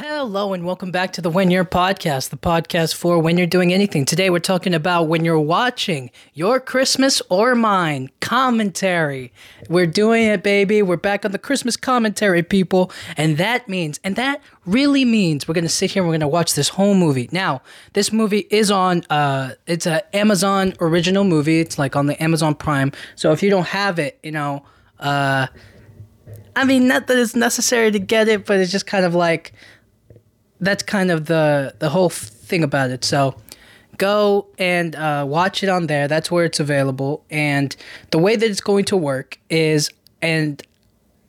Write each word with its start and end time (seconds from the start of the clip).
Hello 0.00 0.52
and 0.52 0.64
welcome 0.64 0.92
back 0.92 1.12
to 1.14 1.20
the 1.20 1.28
When 1.28 1.50
You're 1.50 1.64
podcast, 1.64 2.28
the 2.30 2.36
podcast 2.36 2.94
for 2.94 3.18
when 3.18 3.36
you're 3.36 3.48
doing 3.48 3.72
anything. 3.72 4.04
Today 4.04 4.30
we're 4.30 4.38
talking 4.38 4.72
about 4.72 5.08
when 5.08 5.24
you're 5.24 5.40
watching 5.40 6.12
your 6.34 6.60
Christmas 6.60 7.20
or 7.30 7.56
mine 7.56 8.08
commentary. 8.20 9.32
We're 9.68 9.88
doing 9.88 10.26
it, 10.26 10.44
baby. 10.44 10.82
We're 10.82 10.98
back 10.98 11.24
on 11.24 11.32
the 11.32 11.38
Christmas 11.38 11.76
commentary, 11.76 12.44
people. 12.44 12.92
And 13.16 13.38
that 13.38 13.68
means, 13.68 13.98
and 14.04 14.14
that 14.14 14.40
really 14.66 15.04
means 15.04 15.48
we're 15.48 15.54
going 15.54 15.64
to 15.64 15.68
sit 15.68 15.90
here 15.90 16.04
and 16.04 16.08
we're 16.08 16.12
going 16.12 16.20
to 16.20 16.28
watch 16.28 16.54
this 16.54 16.68
whole 16.68 16.94
movie. 16.94 17.28
Now, 17.32 17.60
this 17.94 18.12
movie 18.12 18.46
is 18.50 18.70
on, 18.70 19.02
uh, 19.10 19.54
it's 19.66 19.88
an 19.88 20.02
Amazon 20.12 20.74
original 20.80 21.24
movie. 21.24 21.58
It's 21.58 21.76
like 21.76 21.96
on 21.96 22.06
the 22.06 22.22
Amazon 22.22 22.54
Prime. 22.54 22.92
So 23.16 23.32
if 23.32 23.42
you 23.42 23.50
don't 23.50 23.66
have 23.66 23.98
it, 23.98 24.20
you 24.22 24.30
know, 24.30 24.64
uh, 25.00 25.48
I 26.54 26.64
mean, 26.64 26.86
not 26.86 27.08
that 27.08 27.18
it's 27.18 27.34
necessary 27.34 27.90
to 27.90 27.98
get 27.98 28.28
it, 28.28 28.46
but 28.46 28.58
it's 28.60 28.70
just 28.70 28.86
kind 28.86 29.04
of 29.04 29.16
like, 29.16 29.52
that's 30.60 30.82
kind 30.82 31.10
of 31.10 31.26
the 31.26 31.74
the 31.78 31.90
whole 31.90 32.08
thing 32.10 32.62
about 32.62 32.90
it. 32.90 33.04
So 33.04 33.36
go 33.96 34.46
and 34.58 34.94
uh, 34.96 35.24
watch 35.28 35.62
it 35.62 35.68
on 35.68 35.86
there. 35.86 36.08
That's 36.08 36.30
where 36.30 36.44
it's 36.44 36.60
available. 36.60 37.24
And 37.30 37.74
the 38.10 38.18
way 38.18 38.36
that 38.36 38.48
it's 38.48 38.60
going 38.60 38.84
to 38.86 38.96
work 38.96 39.38
is, 39.50 39.90
and 40.22 40.62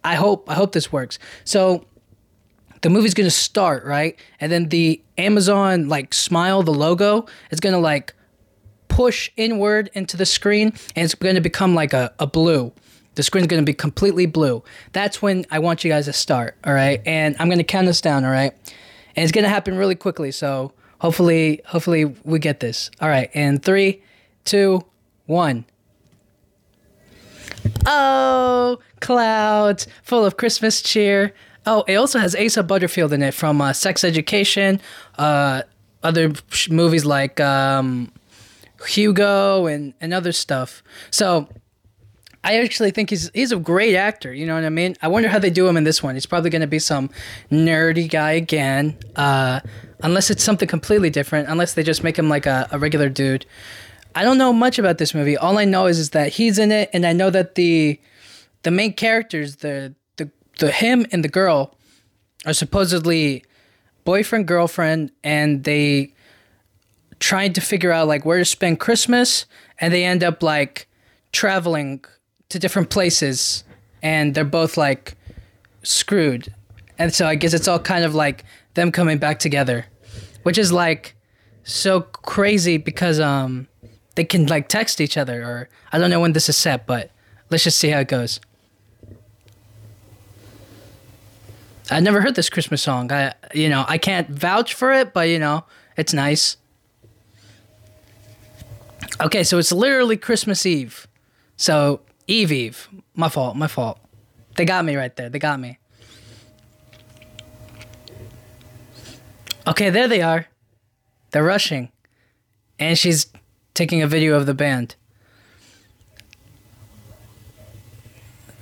I 0.04 0.16
hope 0.16 0.50
I 0.50 0.54
hope 0.54 0.72
this 0.72 0.92
works. 0.92 1.20
So 1.44 1.86
the 2.82 2.90
movie's 2.90 3.14
gonna 3.14 3.30
start 3.30 3.84
right, 3.84 4.18
and 4.40 4.52
then 4.52 4.70
the 4.70 5.02
Amazon 5.18 5.90
like 5.90 6.14
smile, 6.14 6.64
the 6.64 6.74
logo 6.74 7.26
is 7.52 7.60
gonna 7.60 7.80
like 7.80 8.14
push 8.88 9.30
inward 9.38 9.90
into 9.94 10.18
the 10.18 10.26
screen, 10.26 10.74
and 10.96 11.06
it's 11.06 11.16
gonna 11.16 11.42
become 11.42 11.76
like 11.76 11.94
a, 11.94 12.14
a 12.20 12.28
blue. 12.28 12.72
The 13.16 13.24
screen's 13.24 13.48
gonna 13.48 13.64
be 13.64 13.74
completely 13.74 14.26
blue. 14.26 14.64
That's 14.94 15.22
when 15.22 15.46
I 15.52 15.60
want 15.60 15.84
you 15.84 15.92
guys 15.92 16.06
to 16.06 16.14
start. 16.14 16.56
All 16.64 16.74
right, 16.74 17.02
and 17.06 17.36
I'm 17.38 17.50
gonna 17.50 17.64
count 17.66 17.88
us 17.88 18.00
down. 18.00 18.24
All 18.24 18.32
right 18.32 18.54
and 19.16 19.24
it's 19.24 19.32
gonna 19.32 19.50
happen 19.50 19.78
really 19.78 19.96
quickly. 19.96 20.32
So 20.32 20.74
hopefully, 21.00 21.62
hopefully 21.66 22.06
we 22.06 22.40
get 22.40 22.60
this. 22.60 22.92
All 23.02 23.10
right, 23.10 23.30
and 23.34 23.62
three, 23.64 24.02
two, 24.46 24.86
one. 25.26 25.66
Oh, 27.86 28.80
clouds 29.00 29.88
full 30.04 30.26
of 30.26 30.38
Christmas 30.38 30.82
cheer. 30.82 31.34
Oh, 31.66 31.84
it 31.88 31.96
also 31.96 32.20
has 32.20 32.36
Asa 32.36 32.64
Butterfield 32.64 33.14
in 33.14 33.22
it 33.22 33.34
from 33.34 33.62
uh, 33.62 33.74
Sex 33.74 34.04
Education, 34.04 34.80
uh, 35.18 35.64
other 36.04 36.34
sh- 36.50 36.70
movies 36.70 37.06
like 37.06 37.40
um, 37.40 38.12
Hugo 38.88 39.66
and, 39.66 39.94
and 40.00 40.14
other 40.14 40.32
stuff. 40.32 40.82
So 41.12 41.50
I 42.44 42.62
actually 42.62 42.92
think 42.92 43.10
he's 43.10 43.30
he's 43.34 43.52
a 43.52 43.58
great 43.58 43.96
actor. 43.96 44.34
You 44.34 44.46
know 44.46 44.56
what 44.56 44.64
I 44.64 44.70
mean? 44.70 44.96
I 45.02 45.08
wonder 45.10 45.28
how 45.28 45.40
they 45.40 45.50
do 45.50 45.68
him 45.68 45.76
in 45.76 45.84
this 45.84 46.02
one. 46.02 46.16
He's 46.16 46.26
probably 46.26 46.50
going 46.50 46.62
to 46.62 46.68
be 46.68 46.80
some 46.80 47.10
nerdy 47.52 48.10
guy 48.10 48.32
again, 48.32 48.98
uh, 49.16 49.60
unless 50.02 50.30
it's 50.30 50.44
something 50.44 50.68
completely 50.68 51.10
different. 51.10 51.50
Unless 51.50 51.74
they 51.74 51.84
just 51.84 52.04
make 52.04 52.18
him 52.18 52.30
like 52.30 52.46
a, 52.46 52.68
a 52.72 52.80
regular 52.80 53.10
dude. 53.10 53.46
I 54.16 54.24
don't 54.24 54.38
know 54.38 54.54
much 54.54 54.80
about 54.80 54.98
this 54.98 55.14
movie. 55.14 55.38
All 55.38 55.58
I 55.58 55.66
know 55.66 55.86
is 55.86 56.00
is 56.00 56.12
that 56.12 56.34
he's 56.34 56.58
in 56.58 56.72
it, 56.72 56.90
and 56.94 57.06
I 57.06 57.14
know 57.14 57.30
that 57.30 57.56
the 57.56 58.00
the 58.64 58.72
main 58.72 58.94
characters, 58.94 59.58
the 59.58 59.94
the 60.16 60.32
the 60.60 60.72
him 60.72 61.06
and 61.12 61.24
the 61.24 61.30
girl, 61.30 61.76
are 62.46 62.54
supposedly 62.54 63.44
boyfriend 64.06 64.48
girlfriend, 64.48 65.12
and 65.24 65.66
they 65.66 66.14
trying 67.20 67.52
to 67.52 67.62
figure 67.62 67.92
out 67.92 68.08
like 68.08 68.24
where 68.24 68.40
to 68.40 68.46
spend 68.46 68.80
Christmas, 68.80 69.46
and 69.78 69.94
they 69.94 70.06
end 70.06 70.24
up 70.24 70.42
like 70.42 70.88
traveling 71.32 72.04
to 72.50 72.60
different 72.60 72.90
places 72.90 73.64
and 74.02 74.34
they're 74.34 74.44
both 74.44 74.76
like 74.78 75.16
screwed. 75.84 76.54
And 76.98 77.14
so 77.14 77.28
I 77.28 77.36
guess 77.36 77.54
it's 77.54 77.68
all 77.68 77.80
kind 77.80 78.04
of 78.04 78.16
like 78.16 78.44
them 78.74 78.92
coming 78.92 79.18
back 79.18 79.40
together, 79.40 79.86
which 80.44 80.58
is 80.58 80.72
like 80.72 81.16
so 81.64 82.02
crazy 82.02 82.78
because 82.78 83.20
um 83.20 83.68
they 84.16 84.24
can 84.24 84.48
like 84.48 84.68
text 84.68 85.00
each 85.00 85.18
other 85.18 85.44
or 85.44 85.70
I 85.92 85.98
don't 85.98 86.10
know 86.10 86.20
when 86.20 86.34
this 86.34 86.50
is 86.50 86.58
set, 86.58 86.86
but 86.88 87.12
let's 87.50 87.64
just 87.64 87.78
see 87.78 87.90
how 87.90 88.00
it 88.00 88.08
goes. 88.08 88.40
I 91.92 92.00
never 92.00 92.22
heard 92.22 92.36
this 92.36 92.50
Christmas 92.50 92.82
song. 92.82 93.12
I 93.12 93.34
you 93.54 93.70
know, 93.70 93.86
I 93.88 93.98
can't 93.98 94.30
vouch 94.30 94.74
for 94.74 94.92
it, 94.92 95.14
but 95.14 95.30
you 95.30 95.40
know, 95.40 95.66
it's 95.98 96.14
nice. 96.14 96.58
Okay, 99.22 99.44
so 99.44 99.58
it's 99.58 99.72
literally 99.72 100.18
Christmas 100.18 100.66
Eve. 100.66 101.08
So 101.58 102.02
Eve 102.30 102.52
Eve. 102.52 102.88
My 103.16 103.28
fault. 103.28 103.56
My 103.56 103.68
fault. 103.68 104.00
They 104.56 104.64
got 104.64 104.86
me 104.86 104.96
right 104.96 105.16
there. 105.16 105.30
They 105.30 105.40
got 105.40 105.60
me. 105.60 105.80
Okay, 109.68 109.90
there 109.90 110.08
they 110.08 110.22
are. 110.22 110.46
They're 111.32 111.44
rushing. 111.44 111.92
And 112.78 112.98
she's 112.98 113.28
taking 113.74 114.04
a 114.04 114.08
video 114.08 114.36
of 114.36 114.46
the 114.46 114.54
band. 114.54 114.96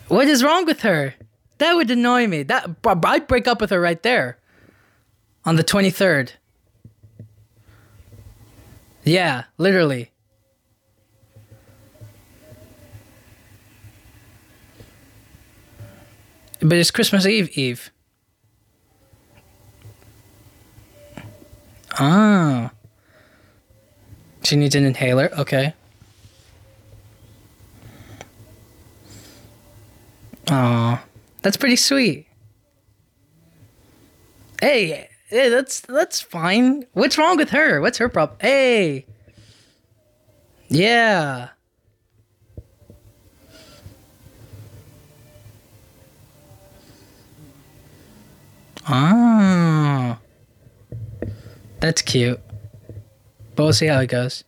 What 0.08 0.28
is 0.30 0.44
wrong 0.44 0.66
with 0.66 0.82
her? 0.82 1.16
That 1.58 1.74
would 1.74 1.92
annoy 1.92 2.28
me. 2.28 2.44
That 2.44 2.70
I'd 2.86 3.28
break 3.28 3.48
up 3.48 3.60
with 3.60 3.72
her 3.72 3.82
right 3.82 4.02
there. 4.02 4.38
On 5.44 5.58
the 5.58 5.64
23rd. 5.64 6.32
Yeah, 9.04 9.44
literally. 9.58 10.12
But 16.60 16.78
it's 16.78 16.92
Christmas 16.92 17.26
Eve 17.26 17.56
Eve. 17.58 17.92
Ah. 22.00 22.72
She 24.44 24.56
needs 24.56 24.76
an 24.76 24.86
inhaler. 24.86 25.30
Okay. 25.38 25.74
Aw. 30.50 31.04
That's 31.42 31.58
pretty 31.58 31.76
sweet. 31.76 32.28
Hey, 34.62 35.10
hey, 35.30 35.50
that's 35.50 35.82
that's 35.82 36.22
fine. 36.22 36.86
What's 36.94 37.18
wrong 37.18 37.38
with 37.38 37.50
her? 37.50 37.82
What's 37.82 37.98
her 37.98 38.10
problem? 38.10 38.38
Hey. 38.42 39.06
Yeah. 40.70 41.50
Ah. 48.88 50.20
That's 51.80 52.02
cute. 52.02 52.40
But 53.56 53.64
we'll 53.64 53.74
see 53.74 53.88
how 53.88 54.00
it 54.00 54.08
goes. 54.08 54.44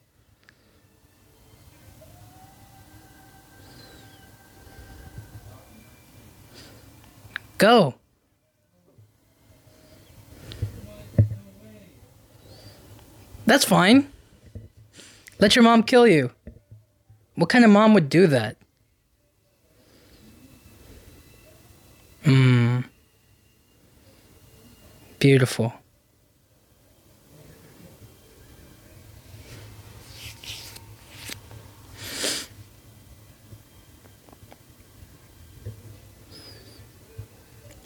Go. 7.58 7.96
That's 13.46 13.66
fine. 13.66 14.10
Let 15.40 15.56
your 15.56 15.64
mom 15.64 15.84
kill 15.84 16.08
you. 16.08 16.32
What 17.36 17.50
kind 17.50 17.66
of 17.66 17.72
mom 17.72 17.94
would 17.94 18.08
do 18.08 18.28
that? 18.28 18.58
Hmm. 22.24 22.82
Beautiful. 25.20 25.74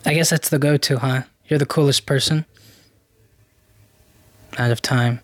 I 0.05 0.13
guess 0.13 0.29
that's 0.29 0.49
the 0.49 0.59
go 0.59 0.77
to, 0.77 0.99
huh? 0.99 1.23
You're 1.47 1.57
the 1.57 1.66
coolest 1.66 2.05
person. 2.05 2.45
Out 4.59 4.69
of 4.69 4.81
time. 4.81 5.21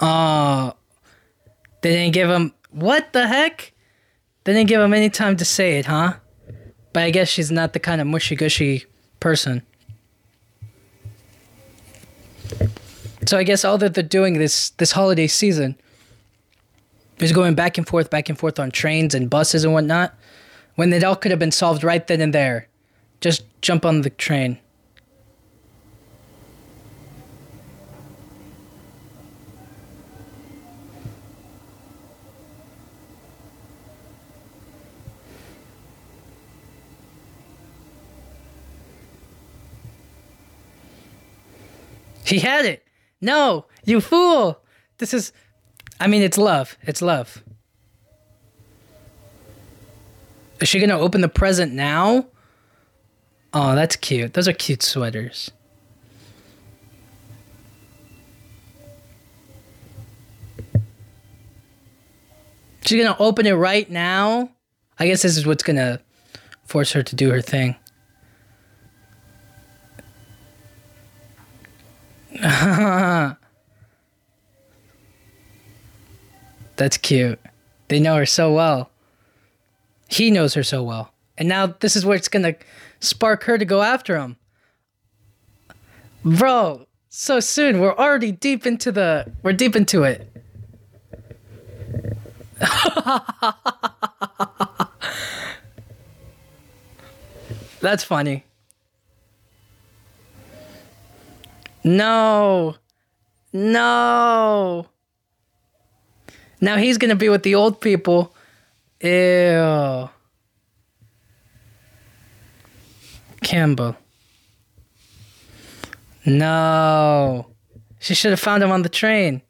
Oh, 0.00 0.74
they 1.82 1.92
didn't 1.92 2.14
give 2.14 2.28
him. 2.28 2.54
What 2.70 3.12
the 3.12 3.28
heck? 3.28 3.72
They 4.44 4.52
didn't 4.52 4.68
give 4.68 4.80
him 4.80 4.92
any 4.92 5.10
time 5.10 5.36
to 5.36 5.44
say 5.44 5.78
it, 5.78 5.86
huh? 5.86 6.14
But 6.98 7.04
I 7.04 7.10
guess 7.10 7.28
she's 7.28 7.52
not 7.52 7.74
the 7.74 7.78
kind 7.78 8.00
of 8.00 8.08
mushy 8.08 8.34
gushy 8.34 8.84
person. 9.20 9.62
So 13.24 13.38
I 13.38 13.44
guess 13.44 13.64
all 13.64 13.78
that 13.78 13.94
they're 13.94 14.02
doing 14.02 14.40
this 14.40 14.70
this 14.70 14.90
holiday 14.90 15.28
season 15.28 15.76
is 17.20 17.30
going 17.30 17.54
back 17.54 17.78
and 17.78 17.86
forth, 17.86 18.10
back 18.10 18.28
and 18.28 18.36
forth 18.36 18.58
on 18.58 18.72
trains 18.72 19.14
and 19.14 19.30
buses 19.30 19.62
and 19.62 19.72
whatnot, 19.72 20.12
when 20.74 20.92
it 20.92 21.04
all 21.04 21.14
could 21.14 21.30
have 21.30 21.38
been 21.38 21.52
solved 21.52 21.84
right 21.84 22.04
then 22.04 22.20
and 22.20 22.34
there. 22.34 22.66
Just 23.20 23.44
jump 23.62 23.86
on 23.86 24.00
the 24.00 24.10
train. 24.10 24.58
He 42.28 42.40
had 42.40 42.66
it. 42.66 42.84
No, 43.22 43.64
you 43.86 44.02
fool. 44.02 44.60
This 44.98 45.14
is, 45.14 45.32
I 45.98 46.08
mean, 46.08 46.20
it's 46.20 46.36
love. 46.36 46.76
It's 46.82 47.00
love. 47.00 47.42
Is 50.60 50.68
she 50.68 50.78
going 50.78 50.90
to 50.90 50.98
open 50.98 51.22
the 51.22 51.28
present 51.28 51.72
now? 51.72 52.26
Oh, 53.54 53.74
that's 53.74 53.96
cute. 53.96 54.34
Those 54.34 54.46
are 54.46 54.52
cute 54.52 54.82
sweaters. 54.82 55.50
She's 62.82 63.02
going 63.02 63.14
to 63.14 63.18
open 63.18 63.46
it 63.46 63.52
right 63.52 63.90
now? 63.90 64.50
I 64.98 65.06
guess 65.06 65.22
this 65.22 65.38
is 65.38 65.46
what's 65.46 65.62
going 65.62 65.76
to 65.76 66.00
force 66.64 66.92
her 66.92 67.02
to 67.02 67.16
do 67.16 67.30
her 67.30 67.40
thing. 67.40 67.76
That's 76.76 76.96
cute. 76.96 77.40
They 77.88 77.98
know 77.98 78.14
her 78.16 78.26
so 78.26 78.52
well. 78.52 78.90
He 80.08 80.30
knows 80.30 80.54
her 80.54 80.62
so 80.62 80.82
well. 80.82 81.12
And 81.36 81.48
now 81.48 81.66
this 81.66 81.96
is 81.96 82.06
what's 82.06 82.28
going 82.28 82.44
to 82.44 82.54
spark 83.00 83.42
her 83.44 83.58
to 83.58 83.64
go 83.64 83.82
after 83.82 84.18
him. 84.18 84.36
Bro, 86.24 86.86
so 87.08 87.40
soon. 87.40 87.80
We're 87.80 87.96
already 87.96 88.30
deep 88.32 88.66
into 88.66 88.92
the 88.92 89.32
we're 89.42 89.52
deep 89.52 89.74
into 89.74 90.04
it. 90.04 90.30
That's 97.80 98.04
funny. 98.04 98.44
No. 101.88 102.76
No. 103.50 104.86
Now 106.60 106.76
he's 106.76 106.98
going 106.98 107.08
to 107.08 107.16
be 107.16 107.30
with 107.30 107.44
the 107.44 107.54
old 107.54 107.80
people. 107.80 108.34
Ew. 109.00 110.10
Campbell. 113.42 113.96
No. 116.26 117.46
She 118.00 118.14
should 118.14 118.32
have 118.32 118.40
found 118.40 118.62
him 118.62 118.70
on 118.70 118.82
the 118.82 118.90
train. 118.90 119.40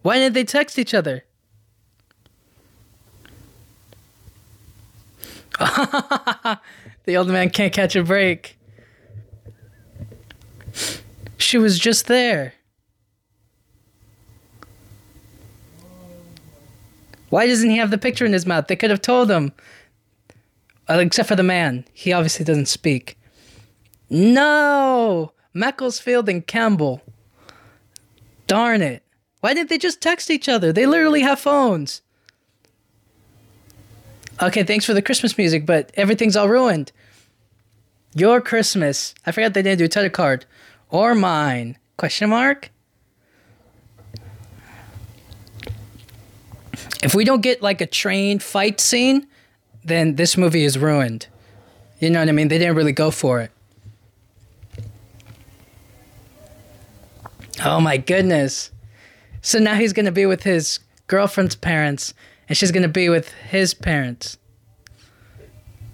Why 0.00 0.16
didn't 0.16 0.32
they 0.32 0.44
text 0.44 0.78
each 0.78 0.94
other? 0.94 1.24
the 5.58 7.16
old 7.16 7.28
man 7.28 7.50
can't 7.50 7.72
catch 7.72 7.94
a 7.96 8.02
break. 8.02 8.56
She 11.42 11.58
was 11.58 11.78
just 11.78 12.06
there. 12.06 12.54
Why 17.30 17.46
doesn't 17.46 17.68
he 17.68 17.78
have 17.78 17.90
the 17.90 17.98
picture 17.98 18.24
in 18.24 18.32
his 18.32 18.46
mouth? 18.46 18.68
They 18.68 18.76
could 18.76 18.90
have 18.90 19.02
told 19.02 19.30
him. 19.30 19.52
Uh, 20.88 20.98
except 20.98 21.28
for 21.28 21.36
the 21.36 21.42
man. 21.42 21.84
He 21.92 22.12
obviously 22.12 22.44
doesn't 22.44 22.66
speak. 22.66 23.18
No! 24.08 25.32
Macclesfield 25.54 26.28
and 26.28 26.46
Campbell. 26.46 27.02
Darn 28.46 28.82
it. 28.82 29.02
Why 29.40 29.54
didn't 29.54 29.70
they 29.70 29.78
just 29.78 30.00
text 30.00 30.30
each 30.30 30.48
other? 30.48 30.72
They 30.72 30.86
literally 30.86 31.22
have 31.22 31.40
phones. 31.40 32.02
Okay, 34.40 34.62
thanks 34.62 34.84
for 34.84 34.94
the 34.94 35.02
Christmas 35.02 35.36
music, 35.36 35.66
but 35.66 35.90
everything's 35.94 36.36
all 36.36 36.48
ruined. 36.48 36.92
Your 38.14 38.40
Christmas. 38.40 39.14
I 39.26 39.32
forgot 39.32 39.54
they 39.54 39.62
didn't 39.62 39.78
do 39.78 39.84
a 39.84 39.88
title 39.88 40.10
card. 40.10 40.44
Or 40.92 41.14
mine. 41.14 41.78
Question 41.96 42.30
mark? 42.30 42.70
If 47.02 47.14
we 47.14 47.24
don't 47.24 47.40
get 47.40 47.62
like 47.62 47.80
a 47.80 47.86
train 47.86 48.38
fight 48.38 48.78
scene, 48.78 49.26
then 49.82 50.14
this 50.16 50.36
movie 50.36 50.64
is 50.64 50.78
ruined. 50.78 51.26
You 51.98 52.10
know 52.10 52.20
what 52.20 52.28
I 52.28 52.32
mean? 52.32 52.48
They 52.48 52.58
didn't 52.58 52.76
really 52.76 52.92
go 52.92 53.10
for 53.10 53.40
it. 53.40 53.50
Oh 57.64 57.80
my 57.80 57.96
goodness. 57.96 58.70
So 59.40 59.58
now 59.58 59.74
he's 59.74 59.92
going 59.92 60.06
to 60.06 60.12
be 60.12 60.26
with 60.26 60.42
his 60.42 60.78
girlfriend's 61.06 61.56
parents, 61.56 62.12
and 62.48 62.58
she's 62.58 62.70
going 62.70 62.82
to 62.82 62.88
be 62.88 63.08
with 63.08 63.30
his 63.30 63.72
parents. 63.72 64.36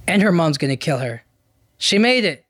And 0.08 0.22
her 0.22 0.32
mom's 0.32 0.58
going 0.58 0.70
to 0.70 0.76
kill 0.76 0.98
her. 0.98 1.22
She 1.76 1.98
made 1.98 2.24
it. 2.24 2.44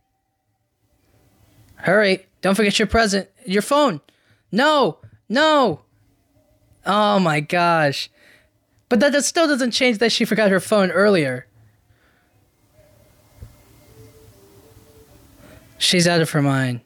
Hurry. 1.76 2.27
Don't 2.40 2.54
forget 2.54 2.78
your 2.78 2.88
present. 2.88 3.28
Your 3.44 3.62
phone. 3.62 4.00
No. 4.52 4.98
No. 5.28 5.82
Oh 6.86 7.18
my 7.18 7.40
gosh. 7.40 8.10
But 8.88 9.00
that, 9.00 9.12
that 9.12 9.24
still 9.24 9.46
doesn't 9.46 9.72
change 9.72 9.98
that 9.98 10.12
she 10.12 10.24
forgot 10.24 10.50
her 10.50 10.60
phone 10.60 10.90
earlier. 10.90 11.46
She's 15.78 16.08
out 16.08 16.20
of 16.20 16.30
her 16.30 16.42
mind. 16.42 16.80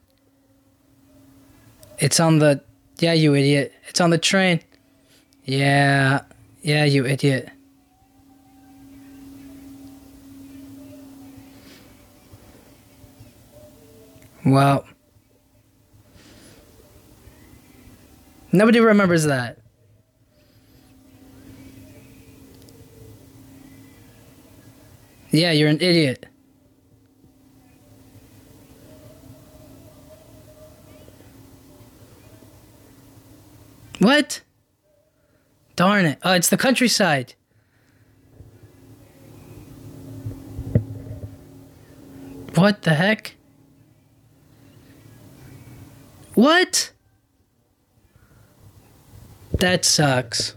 It's 1.99 2.19
on 2.21 2.39
the. 2.41 2.63
Yeah, 2.99 3.13
you 3.13 3.35
idiot. 3.35 3.73
It's 3.89 4.01
on 4.01 4.11
the 4.11 4.19
train. 4.19 4.61
Yeah. 5.45 6.23
Yeah, 6.63 6.85
you 6.85 7.07
idiot. 7.07 7.49
Well. 14.45 14.85
Nobody 18.53 18.81
remembers 18.81 19.25
that. 19.25 19.59
Yeah, 25.31 25.53
you're 25.53 25.71
an 25.71 25.81
idiot. 25.81 26.27
What? 33.99 34.43
Darn 35.75 36.05
it. 36.05 36.19
Oh, 36.23 36.35
it's 36.35 36.51
the 36.51 36.59
countryside. 36.59 37.35
What 42.55 42.83
the 42.83 42.95
heck? 42.95 43.37
What? 46.35 46.92
That 49.63 49.85
sucks. 49.85 50.57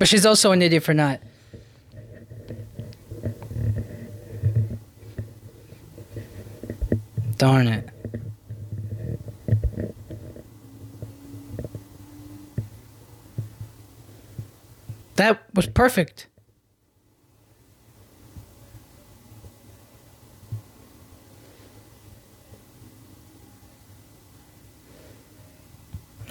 But 0.00 0.08
she's 0.08 0.26
also 0.26 0.50
an 0.50 0.60
idiot 0.60 0.82
for 0.82 0.92
not. 0.92 1.20
Darn 7.38 7.68
it. 7.68 7.88
That 15.14 15.42
was 15.54 15.68
perfect. 15.68 16.26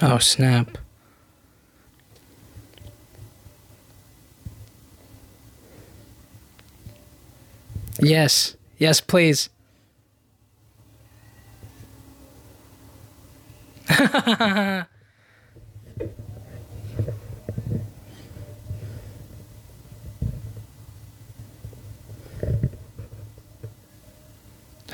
Oh, 0.02 0.18
snap. 0.18 0.76
Yes. 8.00 8.56
Yes, 8.78 9.00
please. 9.00 9.50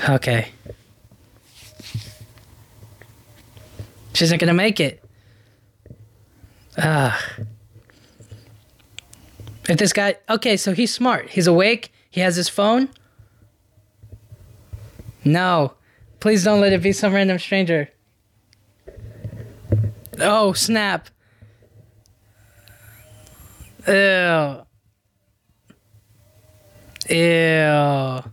okay. 0.09 0.51
She's 4.13 4.31
not 4.31 4.39
gonna 4.39 4.53
make 4.53 4.79
it. 4.79 5.03
Ah. 6.77 7.23
If 9.69 9.77
this 9.77 9.93
guy, 9.93 10.15
okay, 10.29 10.57
so 10.57 10.73
he's 10.73 10.93
smart. 10.93 11.29
He's 11.29 11.47
awake. 11.47 11.91
He 12.17 12.21
has 12.21 12.35
his 12.35 12.49
phone. 12.49 12.89
No, 15.23 15.75
please 16.19 16.43
don't 16.43 16.59
let 16.59 16.73
it 16.73 16.81
be 16.81 16.91
some 16.91 17.13
random 17.13 17.37
stranger. 17.37 17.89
Oh 20.19 20.53
snap! 20.53 21.09
Ew. 23.87 24.63
Ew. 27.07 28.23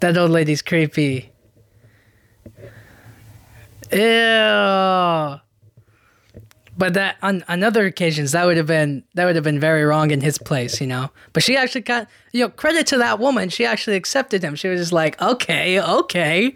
That 0.00 0.18
old 0.18 0.30
lady's 0.30 0.60
creepy. 0.60 1.32
Ew. 3.90 5.40
But 6.78 6.94
that 6.94 7.16
on, 7.22 7.44
on 7.48 7.64
other 7.64 7.86
occasions 7.86 8.30
that 8.32 8.46
would 8.46 8.56
have 8.56 8.68
been 8.68 9.02
that 9.14 9.24
would 9.24 9.34
have 9.34 9.42
been 9.42 9.58
very 9.58 9.84
wrong 9.84 10.12
in 10.12 10.20
his 10.20 10.38
place, 10.38 10.80
you 10.80 10.86
know. 10.86 11.10
But 11.32 11.42
she 11.42 11.56
actually 11.56 11.80
got 11.80 12.08
you 12.32 12.44
know 12.44 12.48
credit 12.50 12.86
to 12.88 12.98
that 12.98 13.18
woman. 13.18 13.48
She 13.48 13.66
actually 13.66 13.96
accepted 13.96 14.44
him. 14.44 14.54
She 14.54 14.68
was 14.68 14.80
just 14.80 14.92
like, 14.92 15.20
okay, 15.20 15.80
okay. 15.80 16.54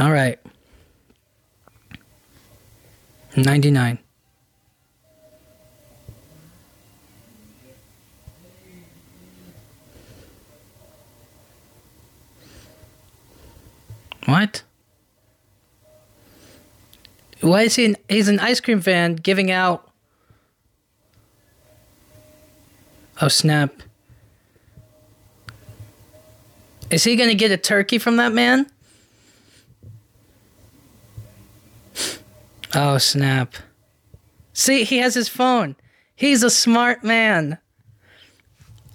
All 0.00 0.10
right. 0.10 0.38
Ninety 3.36 3.70
nine. 3.70 3.98
What? 14.24 14.62
Why 17.42 17.62
is 17.62 17.74
he? 17.74 17.84
An, 17.86 17.96
he's 18.08 18.28
an 18.28 18.38
ice 18.38 18.60
cream 18.60 18.78
van 18.78 19.16
giving 19.16 19.50
out. 19.50 19.90
Oh 23.20 23.28
snap! 23.28 23.82
Is 26.90 27.04
he 27.04 27.16
gonna 27.16 27.34
get 27.34 27.50
a 27.50 27.56
turkey 27.56 27.98
from 27.98 28.16
that 28.16 28.32
man? 28.32 28.66
Oh 32.74 32.96
snap! 32.98 33.54
See, 34.52 34.84
he 34.84 34.98
has 34.98 35.14
his 35.14 35.28
phone. 35.28 35.76
He's 36.14 36.44
a 36.44 36.50
smart 36.50 37.02
man. 37.02 37.58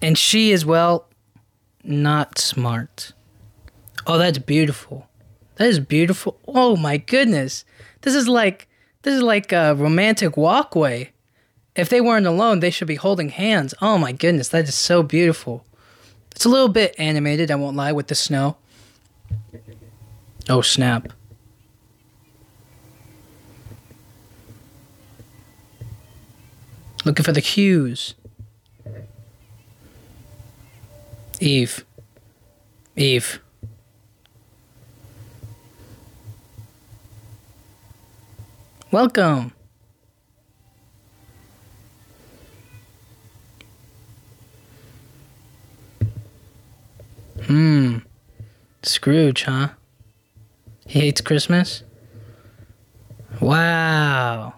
And 0.01 0.17
she 0.17 0.51
is 0.51 0.65
well, 0.65 1.09
not 1.83 2.37
smart. 2.37 3.11
Oh, 4.05 4.17
that's 4.17 4.37
beautiful. 4.37 5.07
That 5.55 5.67
is 5.67 5.79
beautiful. 5.79 6.39
Oh 6.47 6.77
my 6.77 6.97
goodness. 6.97 7.65
This 8.07 8.15
is 8.15 8.29
like 8.29 8.69
this 9.01 9.15
is 9.15 9.21
like 9.21 9.51
a 9.51 9.75
romantic 9.75 10.37
walkway. 10.37 11.11
If 11.75 11.89
they 11.89 11.99
weren't 11.99 12.25
alone, 12.25 12.61
they 12.61 12.69
should 12.69 12.87
be 12.87 12.95
holding 12.95 13.27
hands. 13.27 13.73
Oh 13.81 13.97
my 13.97 14.13
goodness, 14.13 14.47
that 14.47 14.63
is 14.63 14.75
so 14.75 15.03
beautiful. 15.03 15.65
It's 16.31 16.45
a 16.45 16.49
little 16.49 16.69
bit 16.69 16.95
animated, 16.97 17.51
I 17.51 17.55
won't 17.55 17.75
lie, 17.75 17.91
with 17.91 18.07
the 18.07 18.15
snow. 18.15 18.55
Oh 20.47 20.61
snap. 20.61 21.11
Looking 27.03 27.25
for 27.25 27.33
the 27.33 27.41
cues. 27.41 28.15
Eve. 31.41 31.83
Eve. 32.95 33.41
Welcome. 38.89 39.51
Hmm. 47.43 47.97
Scrooge, 48.83 49.43
huh? 49.43 49.69
He 50.85 51.01
hates 51.01 51.19
Christmas? 51.19 51.83
Wow. 53.41 54.53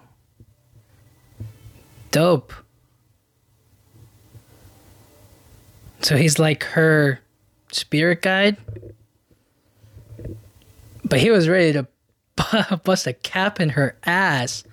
Dope. 2.12 2.52
So 6.02 6.16
he's 6.16 6.38
like 6.38 6.62
her 6.64 7.20
spirit 7.72 8.22
guide? 8.22 8.56
But 11.04 11.18
he 11.18 11.30
was 11.30 11.48
ready 11.48 11.72
to 11.72 11.88
bust 12.84 13.06
a 13.06 13.12
cap 13.12 13.60
in 13.60 13.70
her 13.70 13.96
ass. 14.04 14.64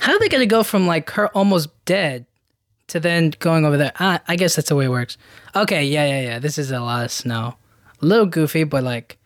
How 0.00 0.12
are 0.14 0.18
they 0.18 0.28
gonna 0.28 0.46
go 0.46 0.62
from 0.62 0.86
like 0.86 1.10
her 1.10 1.28
almost 1.28 1.68
dead 1.84 2.26
to 2.88 3.00
then 3.00 3.34
going 3.38 3.64
over 3.64 3.76
there? 3.76 3.92
Ah, 3.98 4.20
I 4.26 4.36
guess 4.36 4.56
that's 4.56 4.68
the 4.68 4.76
way 4.76 4.86
it 4.86 4.90
works. 4.90 5.18
Okay, 5.54 5.84
yeah, 5.84 6.06
yeah, 6.06 6.20
yeah. 6.20 6.38
This 6.38 6.58
is 6.58 6.70
a 6.70 6.80
lot 6.80 7.04
of 7.04 7.10
snow. 7.10 7.56
A 8.00 8.06
little 8.06 8.26
goofy, 8.26 8.64
but 8.64 8.84
like. 8.84 9.18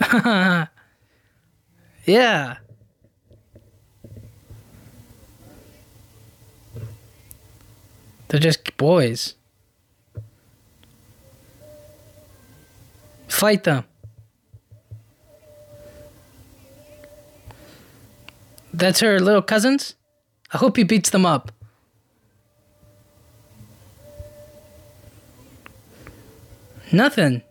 yeah. 2.04 2.56
They're 8.28 8.40
just 8.40 8.76
boys. 8.76 9.34
Fight 13.26 13.64
them. 13.64 13.84
That's 18.72 19.00
her 19.00 19.18
little 19.18 19.42
cousins? 19.42 19.94
I 20.52 20.58
hope 20.58 20.76
he 20.76 20.84
beats 20.84 21.10
them 21.10 21.26
up. 21.26 21.52
Nothing. 26.92 27.42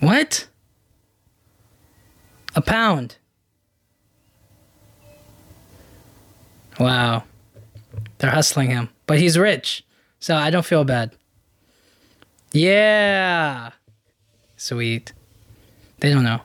What? 0.00 0.46
A 2.56 2.62
pound. 2.62 3.16
Wow. 6.78 7.24
They're 8.18 8.30
hustling 8.30 8.70
him. 8.70 8.88
But 9.06 9.18
he's 9.18 9.38
rich. 9.38 9.84
So 10.20 10.36
I 10.36 10.50
don't 10.50 10.64
feel 10.64 10.84
bad. 10.84 11.12
Yeah. 12.52 13.70
Sweet. 14.56 15.12
They 16.00 16.10
don't 16.10 16.24
know. 16.24 16.40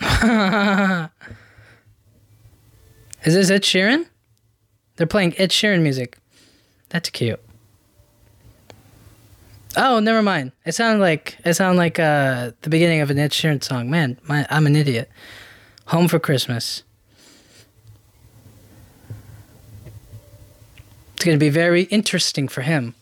Is 3.24 3.34
this 3.34 3.50
Ed 3.50 3.62
Sheeran? 3.62 4.06
They're 4.96 5.06
playing 5.06 5.34
Ed 5.38 5.50
Sheeran 5.50 5.82
music. 5.82 6.18
That's 6.88 7.10
cute. 7.10 7.40
Oh, 9.76 10.00
never 10.00 10.22
mind. 10.22 10.52
It 10.64 10.72
sounded 10.72 11.00
like 11.00 11.38
it 11.44 11.54
sounded 11.54 11.78
like 11.78 11.98
uh, 11.98 12.52
the 12.62 12.70
beginning 12.70 13.00
of 13.00 13.10
an 13.10 13.18
Ed 13.18 13.30
Sheeran 13.30 13.62
song. 13.62 13.88
Man, 13.88 14.18
my, 14.24 14.46
I'm 14.50 14.66
an 14.66 14.74
idiot. 14.74 15.10
Home 15.86 16.08
for 16.08 16.18
Christmas. 16.18 16.82
It's 21.14 21.24
going 21.24 21.38
to 21.38 21.40
be 21.40 21.50
very 21.50 21.82
interesting 21.84 22.48
for 22.48 22.62
him. 22.62 22.94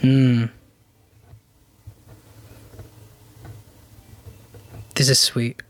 Hmm. 0.00 0.46
This 4.94 5.08
is 5.08 5.18
sweet. 5.18 5.62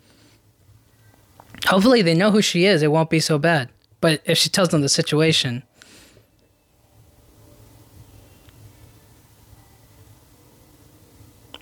Hopefully 1.66 2.02
they 2.02 2.14
know 2.14 2.30
who 2.30 2.42
she 2.42 2.66
is. 2.66 2.82
It 2.82 2.90
won't 2.92 3.10
be 3.10 3.20
so 3.20 3.38
bad. 3.38 3.70
But 4.00 4.20
if 4.24 4.36
she 4.36 4.48
tells 4.50 4.68
them 4.68 4.82
the 4.82 4.88
situation. 4.88 5.62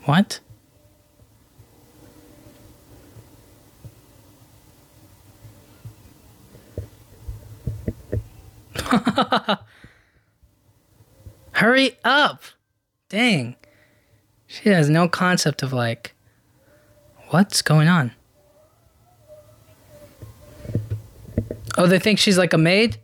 What? 0.04 0.40
Hurry 11.52 11.97
up. 12.04 12.42
Dang. 13.09 13.54
She 14.49 14.68
has 14.71 14.90
no 14.90 15.09
concept 15.09 15.62
of 15.62 15.73
like, 15.73 16.14
what's 17.28 17.62
going 17.62 17.87
on? 17.87 18.11
Oh, 21.79 21.87
they 21.87 21.99
think 21.99 22.19
she's 22.19 22.38
like 22.38 22.52
a 22.52 22.59
maid? 22.59 22.99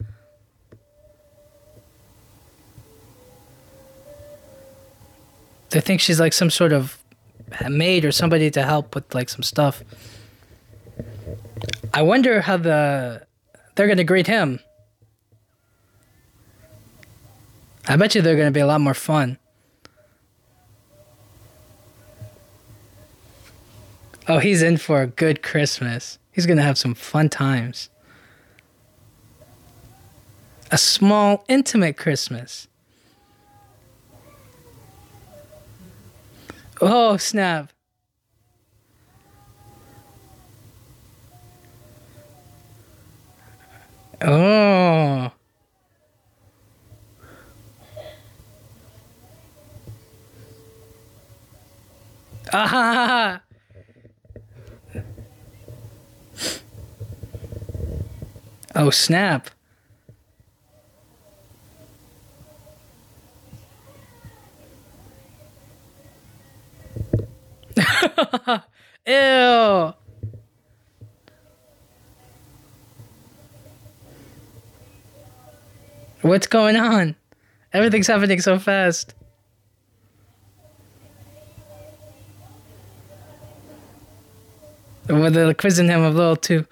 They 5.70 5.80
think 5.80 6.00
she's 6.00 6.18
like 6.20 6.32
some 6.32 6.50
sort 6.50 6.72
of 6.72 6.98
maid 7.68 8.04
or 8.04 8.12
somebody 8.12 8.50
to 8.50 8.62
help 8.62 8.94
with 8.94 9.14
like 9.14 9.28
some 9.28 9.42
stuff. 9.42 9.82
I 11.92 12.02
wonder 12.02 12.40
how 12.40 12.56
the 12.56 13.26
they're 13.74 13.86
going 13.86 13.98
to 13.98 14.04
greet 14.04 14.26
him. 14.26 14.60
I 17.86 17.96
bet 17.96 18.14
you 18.14 18.22
they're 18.22 18.36
going 18.36 18.48
to 18.48 18.52
be 18.52 18.60
a 18.60 18.66
lot 18.66 18.80
more 18.80 18.94
fun. 18.94 19.38
Oh, 24.26 24.38
he's 24.40 24.62
in 24.62 24.76
for 24.76 25.00
a 25.00 25.06
good 25.06 25.42
Christmas. 25.42 26.18
He's 26.32 26.44
going 26.44 26.58
to 26.58 26.62
have 26.62 26.76
some 26.76 26.94
fun 26.94 27.30
times. 27.30 27.88
A 30.70 30.76
small, 30.76 31.44
intimate 31.48 31.96
Christmas. 31.96 32.68
Oh, 36.80 37.16
snap. 37.16 37.72
Oh. 44.20 45.32
Ah. 52.52 53.40
Oh, 58.74 58.90
snap. 58.90 59.50
Ew. 69.06 69.94
What's 76.22 76.46
going 76.46 76.76
on? 76.76 77.14
Everything's 77.72 78.06
happening 78.06 78.40
so 78.40 78.58
fast. 78.58 79.14
Well, 85.08 85.30
they're 85.30 85.54
quizzing 85.54 85.88
him 85.88 86.02
a 86.02 86.10
little 86.10 86.36
too. 86.36 86.66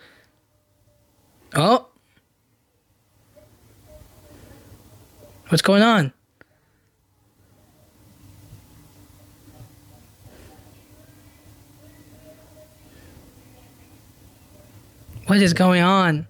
Oh. 1.55 1.89
What's 5.49 5.63
going 5.63 5.83
on? 5.83 6.13
What 15.26 15.38
is 15.38 15.54
going 15.54 15.83
on? 15.83 16.26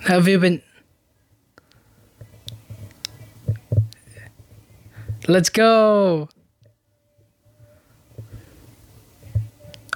Have 0.00 0.26
you 0.26 0.40
been? 0.40 0.60
Let's 5.28 5.48
go. 5.48 6.28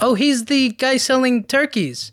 Oh, 0.01 0.15
he's 0.15 0.45
the 0.45 0.69
guy 0.69 0.99
selling 0.99 1.43
turkeys. 1.43 2.13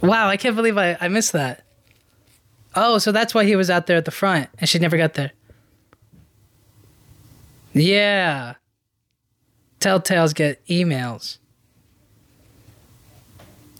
Wow, 0.00 0.28
I 0.28 0.36
can't 0.36 0.54
believe 0.54 0.78
I, 0.78 0.96
I 1.00 1.08
missed 1.08 1.32
that. 1.32 1.63
Oh, 2.76 2.98
so 2.98 3.12
that's 3.12 3.34
why 3.34 3.44
he 3.44 3.56
was 3.56 3.70
out 3.70 3.86
there 3.86 3.96
at 3.96 4.04
the 4.04 4.10
front 4.10 4.48
and 4.58 4.68
she 4.68 4.78
never 4.78 4.96
got 4.96 5.14
there. 5.14 5.32
Yeah. 7.72 8.54
Telltales 9.80 10.34
get 10.34 10.64
emails. 10.66 11.38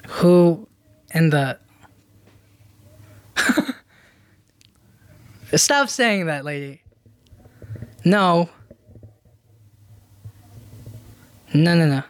Who 0.08 0.68
in 1.12 1.30
the. 1.30 1.58
Stop 5.56 5.88
saying 5.88 6.26
that, 6.26 6.44
lady. 6.44 6.82
No. 8.04 8.50
No, 11.54 11.75
no, 11.75 12.02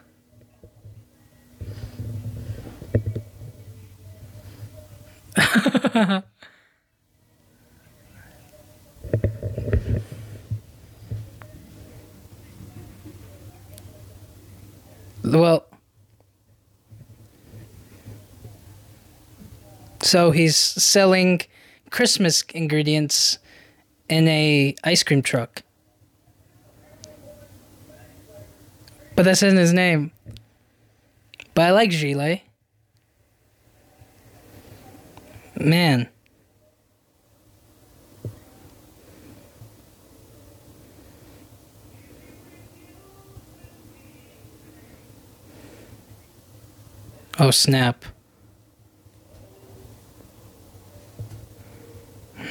no. 5.37 6.22
well, 15.22 15.66
so 20.03 20.31
he's 20.31 20.57
selling 20.57 21.40
Christmas 21.90 22.42
ingredients 22.55 23.38
in 24.09 24.29
a 24.29 24.74
ice 24.85 25.03
cream 25.03 25.22
truck. 25.22 25.62
But 29.16 29.24
that's 29.24 29.42
in 29.42 29.57
his 29.57 29.72
name. 29.72 30.12
But 31.55 31.62
I 31.62 31.70
like 31.70 31.90
Gile. 31.90 32.40
Man. 35.57 36.09
Oh, 47.38 47.51
snap. 47.51 48.05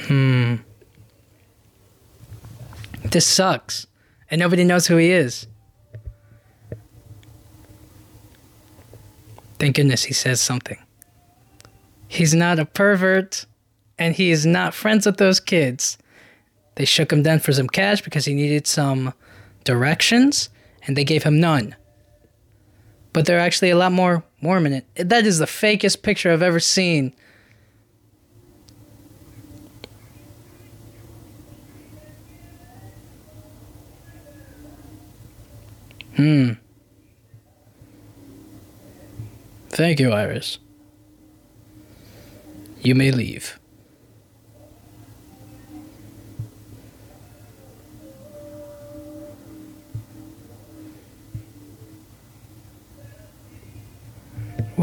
Hmm. 0.07 0.55
This 3.05 3.25
sucks. 3.25 3.87
And 4.29 4.39
nobody 4.39 4.63
knows 4.63 4.87
who 4.87 4.97
he 4.97 5.11
is. 5.11 5.47
Thank 9.59 9.77
goodness 9.77 10.03
he 10.03 10.13
says 10.13 10.41
something. 10.41 10.77
He's 12.07 12.33
not 12.33 12.59
a 12.59 12.65
pervert 12.65 13.45
and 13.97 14.13
he 14.13 14.31
is 14.31 14.45
not 14.45 14.73
friends 14.73 15.05
with 15.05 15.17
those 15.17 15.39
kids. 15.39 15.97
They 16.75 16.85
shook 16.85 17.13
him 17.13 17.23
down 17.23 17.39
for 17.39 17.53
some 17.53 17.67
cash 17.67 18.01
because 18.01 18.25
he 18.25 18.33
needed 18.33 18.67
some 18.67 19.13
directions 19.63 20.49
and 20.85 20.97
they 20.97 21.05
gave 21.05 21.23
him 21.23 21.39
none. 21.39 21.75
But 23.13 23.25
they're 23.25 23.39
actually 23.39 23.69
a 23.69 23.77
lot 23.77 23.91
more 23.91 24.23
warm 24.43 24.65
in 24.65 24.73
it. 24.73 25.09
That 25.09 25.25
is 25.25 25.39
the 25.39 25.45
fakest 25.45 26.01
picture 26.01 26.31
I've 26.31 26.41
ever 26.41 26.59
seen. 26.59 27.13
Hmm. 36.15 36.53
Thank 39.69 39.99
you, 39.99 40.11
Iris. 40.11 40.59
You 42.81 42.93
may 42.93 43.11
leave. 43.11 43.59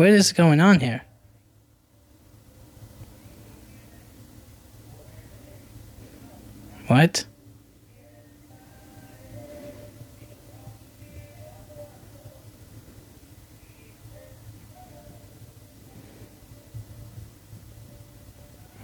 What 0.01 0.09
is 0.09 0.33
going 0.33 0.63
on 0.63 0.81
here? 0.81 1.03
What? 6.87 7.27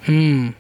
Hmm. 0.03 0.51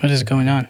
What 0.00 0.10
is 0.10 0.22
going 0.24 0.50
on? 0.50 0.68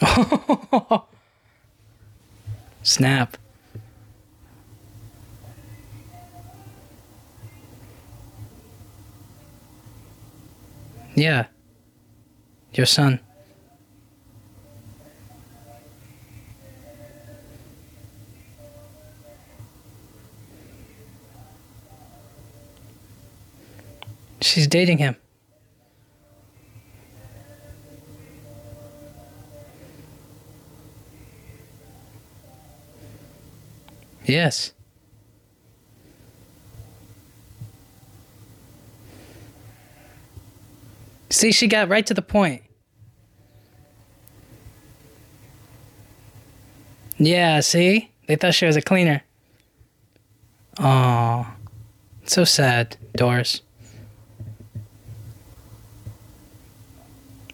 Snap. 2.82 3.36
Yeah. 11.14 11.46
Your 12.74 12.86
son. 12.86 13.20
She's 24.42 24.66
dating 24.66 24.98
him. 24.98 25.16
Yes. 34.26 34.72
See, 41.30 41.52
she 41.52 41.68
got 41.68 41.88
right 41.88 42.06
to 42.06 42.14
the 42.14 42.22
point. 42.22 42.62
Yeah, 47.18 47.60
see? 47.60 48.10
They 48.26 48.36
thought 48.36 48.54
she 48.54 48.66
was 48.66 48.76
a 48.76 48.82
cleaner. 48.82 49.22
Oh, 50.78 51.46
so 52.24 52.44
sad, 52.44 52.96
Doris. 53.14 53.62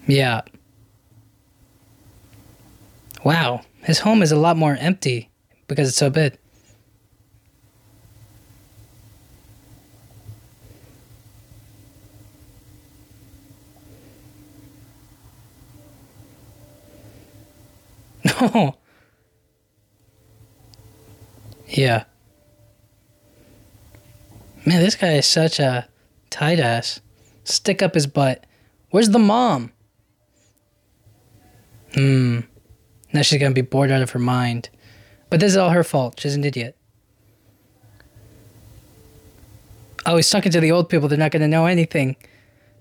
Yeah. 0.06 0.40
Wow, 3.24 3.62
his 3.82 4.00
home 4.00 4.22
is 4.22 4.32
a 4.32 4.36
lot 4.36 4.56
more 4.56 4.76
empty 4.76 5.30
because 5.68 5.88
it's 5.88 5.96
so 5.96 6.10
big. 6.10 6.38
No. 18.42 18.76
Yeah. 21.68 22.04
Man, 24.66 24.82
this 24.82 24.94
guy 24.94 25.14
is 25.14 25.26
such 25.26 25.58
a 25.58 25.88
tight 26.28 26.60
ass. 26.60 27.00
Stick 27.44 27.80
up 27.80 27.94
his 27.94 28.06
butt. 28.06 28.44
Where's 28.90 29.08
the 29.08 29.18
mom? 29.18 29.72
Hmm. 31.94 32.40
Now 33.12 33.22
she's 33.22 33.40
gonna 33.40 33.54
be 33.54 33.62
bored 33.62 33.90
out 33.90 34.02
of 34.02 34.10
her 34.10 34.18
mind. 34.18 34.68
But 35.30 35.40
this 35.40 35.52
is 35.52 35.56
all 35.56 35.70
her 35.70 35.82
fault. 35.82 36.20
She's 36.20 36.34
an 36.34 36.44
idiot. 36.44 36.76
Oh, 40.04 40.16
he's 40.16 40.28
talking 40.28 40.52
to 40.52 40.60
the 40.60 40.72
old 40.72 40.90
people. 40.90 41.08
They're 41.08 41.16
not 41.16 41.32
gonna 41.32 41.48
know 41.48 41.64
anything. 41.64 42.16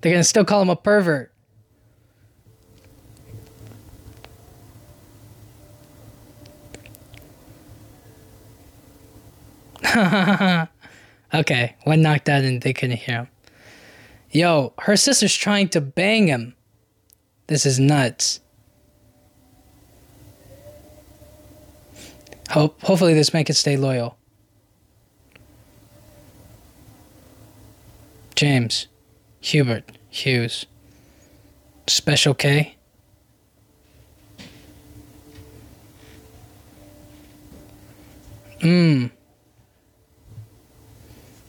They're 0.01 0.11
gonna 0.11 0.25
still 0.25 0.43
call 0.43 0.61
him 0.61 0.69
a 0.69 0.75
pervert. 0.75 1.30
okay, 11.33 11.75
one 11.83 12.01
knocked 12.01 12.29
out 12.29 12.43
and 12.43 12.61
they 12.61 12.73
couldn't 12.73 12.97
hear 12.97 13.15
him. 13.17 13.27
Yo, 14.31 14.73
her 14.79 14.95
sister's 14.95 15.35
trying 15.35 15.67
to 15.69 15.81
bang 15.81 16.27
him. 16.27 16.55
This 17.47 17.65
is 17.65 17.79
nuts. 17.79 18.39
Hope 22.49 22.81
hopefully 22.81 23.13
this 23.13 23.33
man 23.33 23.43
can 23.45 23.55
stay 23.55 23.77
loyal. 23.77 24.17
James, 28.35 28.87
Hubert, 29.41 29.91
Hughes. 30.09 30.65
Special 31.87 32.33
K. 32.33 32.75
Mmm. 38.61 39.11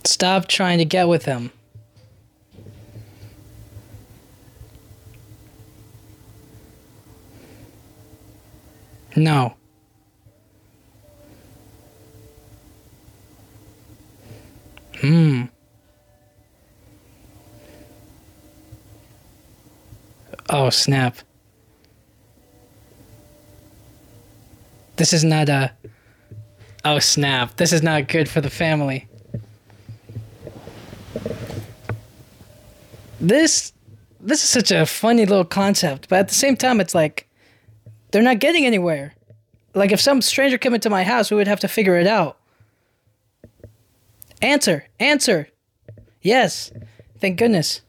Stop 0.05 0.49
trying 0.49 0.79
to 0.79 0.85
get 0.85 1.09
with 1.09 1.25
him. 1.25 1.51
No. 9.15 9.55
Hmm. 15.01 15.45
Oh, 20.49 20.71
snap. 20.71 21.17
This 24.97 25.13
is 25.13 25.25
not 25.25 25.49
a. 25.49 25.73
Oh, 26.85 26.99
snap. 26.99 27.57
This 27.57 27.73
is 27.73 27.83
not 27.83 28.09
good 28.09 28.29
for 28.29 28.41
the 28.41 28.51
family. 28.51 29.09
This 33.23 33.73
this 34.21 34.43
is 34.43 34.51
such 34.51 34.73
a 34.73 34.85
funny 34.85 35.25
little 35.25 35.45
concept, 35.45 36.09
but 36.09 36.19
at 36.19 36.29
the 36.29 36.35
same 36.35 36.57
time 36.57 36.81
it's 36.81 36.95
like 36.95 37.29
they're 38.11 38.21
not 38.21 38.41
getting 38.41 38.67
anywhere. 38.67 39.15
Like 39.75 39.93
if 39.93 40.01
some 40.01 40.21
stranger 40.21 40.59
came 40.59 40.75
into 40.75 40.91
my 40.91 41.05
house, 41.05 41.31
we 41.31 41.37
would 41.37 41.47
have 41.47 41.61
to 41.61 41.69
figure 41.69 41.97
it 41.97 42.09
out. 42.09 42.37
Answer, 44.43 44.89
answer. 44.99 45.49
Yes. 46.21 46.73
Thank 47.21 47.39
goodness. 47.39 47.83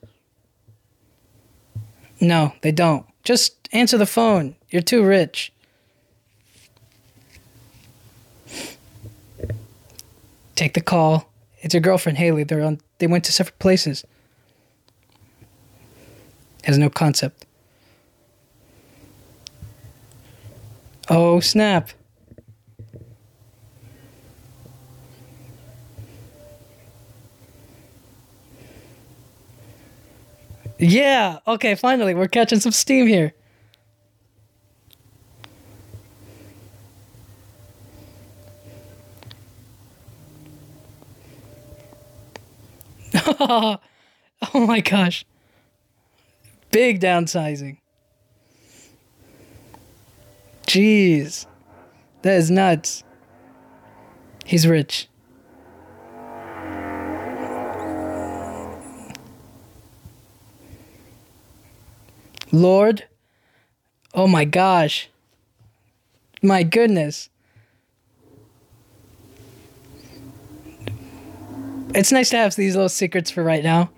No, 2.22 2.54
they 2.62 2.72
don't. 2.72 3.08
Just 3.24 3.68
answer 3.74 3.98
the 3.98 4.06
phone. 4.06 4.56
You're 4.70 4.84
too 4.84 5.04
rich. 5.04 5.52
Take 10.56 10.76
the 10.76 10.82
call. 10.82 11.32
It's 11.62 11.74
your 11.74 11.82
girlfriend 11.82 12.20
Haley. 12.20 12.44
They're 12.44 12.62
on 12.62 12.80
they 13.00 13.08
went 13.08 13.24
to 13.24 13.32
separate 13.32 13.58
places. 13.58 14.06
Has 16.64 16.78
no 16.78 16.90
concept. 16.90 17.46
Oh, 21.10 21.40
snap. 21.42 21.90
Yeah, 30.80 31.40
okay, 31.48 31.76
finally, 31.76 32.14
we're 32.14 32.28
catching 32.28 32.60
some 32.60 32.72
steam 32.72 33.08
here. 33.08 33.34
oh 43.40 43.80
my 44.54 44.82
gosh. 44.82 45.26
Big 46.74 47.00
downsizing. 47.00 47.78
Jeez. 50.66 51.46
That 52.24 52.34
is 52.34 52.50
nuts. 52.50 53.04
He's 54.44 54.66
rich. 54.66 55.08
Lord. 62.52 63.04
Oh 64.16 64.26
my 64.26 64.44
gosh. 64.44 65.10
My 66.42 66.64
goodness. 66.64 67.30
It's 71.94 72.12
nice 72.12 72.32
to 72.32 72.38
have 72.38 72.56
these 72.56 72.76
little 72.76 72.90
secrets 72.90 73.30
for 73.30 73.44
right 73.44 73.64
now. 73.64 73.92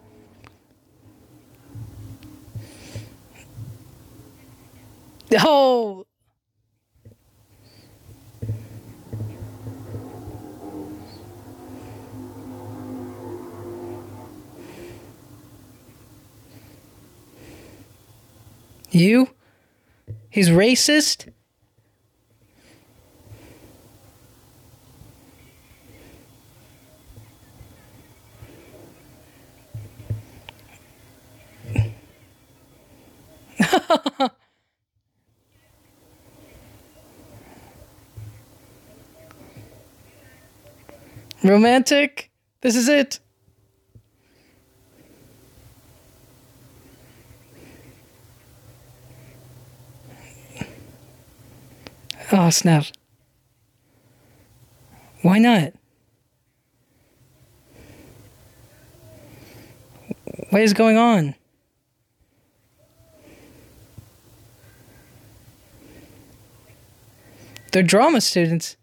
Oh. 5.37 6.05
You? 18.91 19.29
He's 20.29 20.49
racist? 20.49 21.31
Romantic? 41.45 42.31
This 42.61 42.75
is 42.75 42.89
it. 42.89 43.19
Oh, 52.31 52.49
snap. 52.49 52.85
Why 55.21 55.37
not? 55.37 55.73
What 60.49 60.61
is 60.63 60.73
going 60.73 60.97
on? 60.97 61.35
They're 67.71 67.83
drama 67.83 68.21
students. 68.21 68.77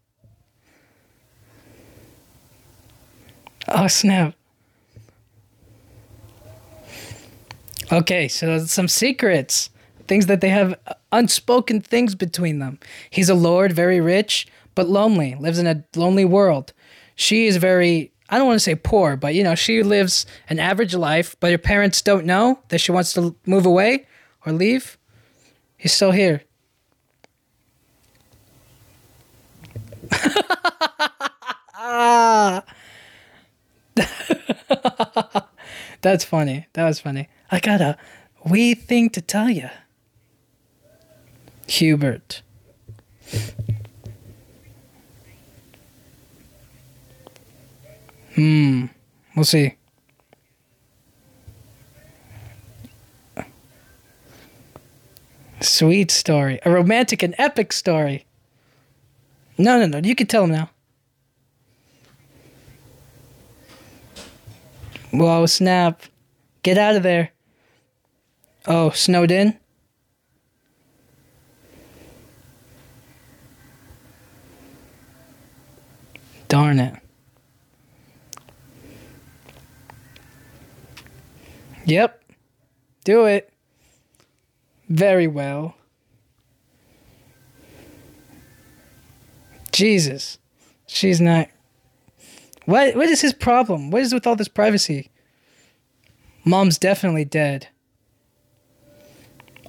Oh 3.68 3.86
snap. 3.86 4.34
Okay, 7.90 8.26
so 8.26 8.58
some 8.60 8.88
secrets, 8.88 9.68
things 10.08 10.26
that 10.26 10.40
they 10.40 10.48
have 10.48 10.74
unspoken 11.12 11.80
things 11.80 12.14
between 12.14 12.58
them. 12.58 12.78
He's 13.10 13.28
a 13.28 13.34
lord, 13.34 13.72
very 13.72 14.00
rich, 14.00 14.46
but 14.74 14.88
lonely, 14.88 15.34
lives 15.34 15.58
in 15.58 15.66
a 15.66 15.84
lonely 15.94 16.24
world. 16.24 16.72
She 17.14 17.46
is 17.46 17.58
very, 17.58 18.10
I 18.30 18.38
don't 18.38 18.46
want 18.46 18.56
to 18.56 18.64
say 18.64 18.74
poor, 18.74 19.16
but 19.16 19.34
you 19.34 19.44
know, 19.44 19.54
she 19.54 19.82
lives 19.82 20.24
an 20.48 20.58
average 20.58 20.94
life, 20.94 21.36
but 21.38 21.50
her 21.50 21.58
parents 21.58 22.00
don't 22.00 22.24
know 22.24 22.60
that 22.68 22.78
she 22.78 22.92
wants 22.92 23.12
to 23.12 23.36
move 23.44 23.66
away 23.66 24.06
or 24.46 24.52
leave. 24.52 24.96
He's 25.76 25.92
still 25.92 26.12
here. 26.12 26.42
Ah! 31.84 32.62
That's 36.00 36.24
funny. 36.24 36.66
That 36.72 36.84
was 36.84 37.00
funny. 37.00 37.28
I 37.50 37.60
got 37.60 37.80
a 37.80 37.96
wee 38.44 38.74
thing 38.74 39.10
to 39.10 39.20
tell 39.20 39.50
you. 39.50 39.68
Hubert. 41.66 42.42
Hmm. 48.34 48.86
We'll 49.36 49.44
see. 49.44 49.74
Sweet 55.60 56.10
story. 56.10 56.58
A 56.64 56.70
romantic 56.70 57.22
and 57.22 57.34
epic 57.38 57.72
story. 57.72 58.26
No, 59.56 59.78
no, 59.78 59.86
no. 59.86 60.06
You 60.06 60.14
can 60.14 60.26
tell 60.26 60.44
him 60.44 60.50
now. 60.50 60.70
Whoa, 65.12 65.44
snap. 65.44 66.02
Get 66.62 66.78
out 66.78 66.96
of 66.96 67.02
there. 67.02 67.32
Oh, 68.66 68.90
snowed 68.90 69.30
in? 69.30 69.58
Darn 76.48 76.78
it. 76.80 76.94
Yep. 81.84 82.22
Do 83.04 83.24
it. 83.26 83.52
Very 84.88 85.26
well. 85.26 85.74
Jesus. 89.72 90.38
She's 90.86 91.20
not. 91.20 91.48
What 92.64 92.94
what 92.96 93.08
is 93.08 93.20
his 93.20 93.32
problem? 93.32 93.90
What 93.90 94.02
is 94.02 94.14
with 94.14 94.26
all 94.26 94.36
this 94.36 94.48
privacy? 94.48 95.10
Mom's 96.44 96.78
definitely 96.78 97.24
dead. 97.24 97.68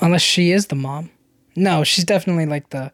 Unless 0.02 0.22
she 0.22 0.52
is 0.52 0.68
the 0.68 0.76
mom. 0.76 1.12
No, 1.56 1.84
she's 1.84 2.06
definitely 2.06 2.46
like 2.46 2.70
the 2.70 2.92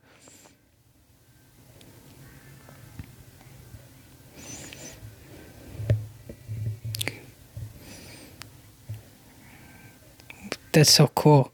That's 10.72 10.92
so 10.92 11.08
cool. 11.08 11.52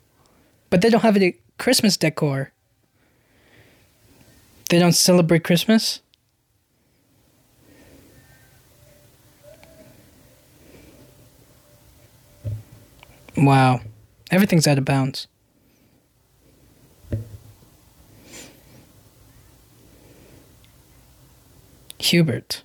But 0.69 0.81
they 0.81 0.89
don't 0.89 1.01
have 1.01 1.15
any 1.15 1.38
Christmas 1.58 1.95
decor. 1.95 2.51
They 4.69 4.79
don't 4.79 4.93
celebrate 4.93 5.43
Christmas? 5.43 6.01
Wow. 13.38 13.82
Everything's 14.32 14.67
out 14.67 14.78
of 14.78 14.86
bounds. 14.86 15.28
Hubert. 22.00 22.63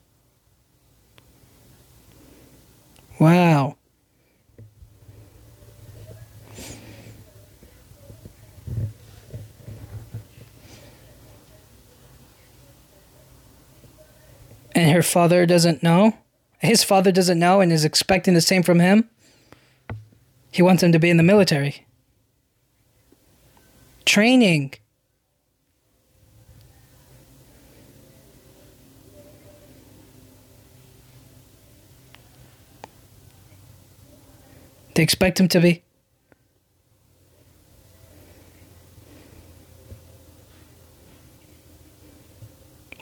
Wow. 3.19 3.77
And 14.75 14.91
her 14.93 15.03
father 15.03 15.47
doesn't 15.47 15.83
know? 15.83 16.17
His 16.59 16.85
father 16.85 17.13
doesn't 17.13 17.39
know 17.39 17.61
and 17.61 17.73
is 17.73 17.85
expecting 17.85 18.35
the 18.35 18.41
same 18.41 18.63
from 18.63 18.81
him? 18.81 19.09
He 20.51 20.63
wants 20.63 20.83
him 20.83 20.93
to 20.93 20.99
be 20.99 21.11
in 21.11 21.17
the 21.17 21.23
military. 21.23 21.87
Training. 24.05 24.75
They 34.95 35.03
expect 35.03 35.39
him 35.39 35.49
to 35.49 35.61
be. 35.61 35.83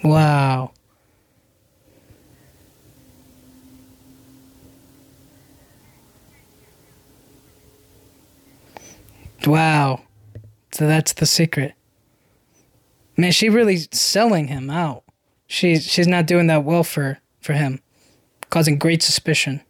Wow. 0.05 0.73
Wow. 9.49 10.03
So 10.73 10.87
that's 10.87 11.15
the 11.15 11.27
secret. 11.27 11.75
Man, 13.17 13.33
she 13.33 13.49
really 13.49 13.79
selling 13.91 14.49
him 14.49 14.69
out. 14.71 15.05
She's 15.47 15.85
she's 15.85 16.07
not 16.07 16.27
doing 16.27 16.47
that 16.49 16.65
well 16.65 16.85
for 16.85 17.19
for 17.41 17.55
him, 17.55 17.81
causing 18.51 18.79
great 18.79 19.03
suspicion. 19.03 19.63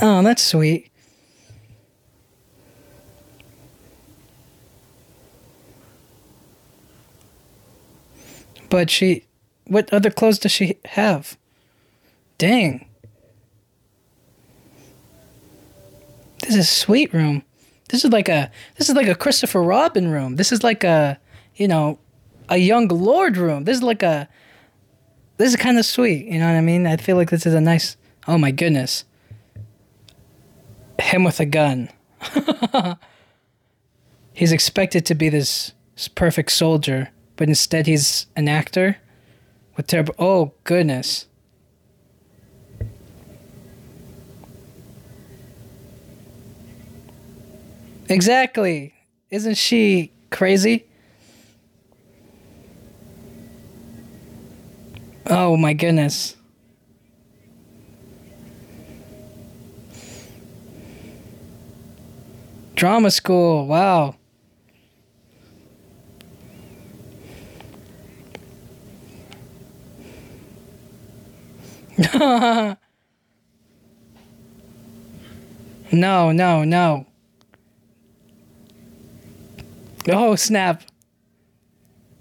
Oh, 0.00 0.22
that's 0.22 0.42
sweet. 0.42 0.90
But 8.70 8.90
she, 8.90 9.24
what 9.66 9.92
other 9.92 10.10
clothes 10.10 10.38
does 10.38 10.52
she 10.52 10.78
have? 10.84 11.38
Dang. 12.36 12.87
This 16.48 16.56
is 16.56 16.64
a 16.64 16.74
sweet 16.74 17.12
room. 17.12 17.42
This 17.90 18.06
is 18.06 18.10
like 18.10 18.30
a 18.30 18.50
this 18.76 18.88
is 18.88 18.96
like 18.96 19.06
a 19.06 19.14
Christopher 19.14 19.62
Robin 19.62 20.10
room. 20.10 20.36
This 20.36 20.50
is 20.50 20.64
like 20.64 20.82
a 20.82 21.20
you 21.56 21.68
know 21.68 21.98
a 22.48 22.56
young 22.56 22.88
lord 22.88 23.36
room. 23.36 23.64
This 23.64 23.76
is 23.76 23.82
like 23.82 24.02
a 24.02 24.30
this 25.36 25.50
is 25.50 25.56
kind 25.56 25.78
of 25.78 25.84
sweet. 25.84 26.24
You 26.24 26.38
know 26.38 26.46
what 26.46 26.56
I 26.56 26.62
mean? 26.62 26.86
I 26.86 26.96
feel 26.96 27.16
like 27.16 27.28
this 27.28 27.44
is 27.44 27.52
a 27.52 27.60
nice. 27.60 27.98
Oh 28.26 28.38
my 28.38 28.50
goodness. 28.50 29.04
Him 30.98 31.22
with 31.22 31.38
a 31.38 31.44
gun. 31.44 31.90
he's 34.32 34.52
expected 34.52 35.04
to 35.04 35.14
be 35.14 35.28
this, 35.28 35.72
this 35.96 36.08
perfect 36.08 36.50
soldier, 36.52 37.10
but 37.36 37.48
instead 37.48 37.86
he's 37.86 38.24
an 38.36 38.48
actor 38.48 38.96
with 39.76 39.86
terrible. 39.86 40.14
Oh 40.18 40.54
goodness. 40.64 41.26
Exactly. 48.08 48.94
Isn't 49.30 49.56
she 49.56 50.12
crazy? 50.30 50.86
Oh 55.26 55.56
my 55.56 55.72
goodness. 55.74 56.36
Drama 62.74 63.10
school. 63.10 63.66
Wow. 63.66 64.14
no, 75.92 76.32
no, 76.32 76.64
no. 76.64 77.07
Oh, 80.10 80.36
snap. 80.36 80.82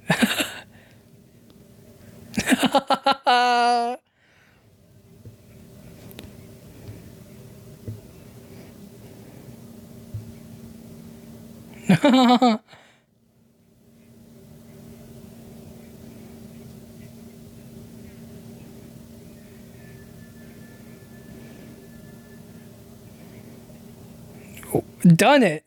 Done 25.16 25.44
it. 25.44 25.64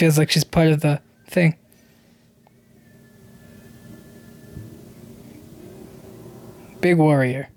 Feels 0.00 0.16
like 0.16 0.30
she's 0.30 0.44
part 0.44 0.68
of 0.68 0.80
the 0.80 0.98
thing. 1.26 1.58
Big 6.80 6.96
warrior. 6.96 7.50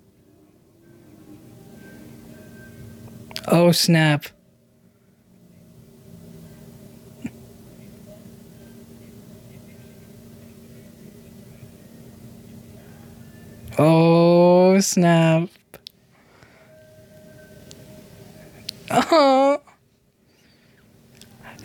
Oh, 3.48 3.72
snap. 3.72 4.26
Oh, 13.80 14.82
snap. 14.82 15.48
Oh. 18.92 19.62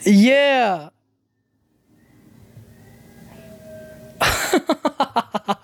Yeah. 0.05 0.91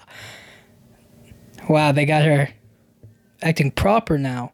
wow, 1.68 1.92
they 1.92 2.05
got 2.05 2.25
her 2.25 2.49
acting 3.42 3.70
proper 3.70 4.18
now. 4.18 4.53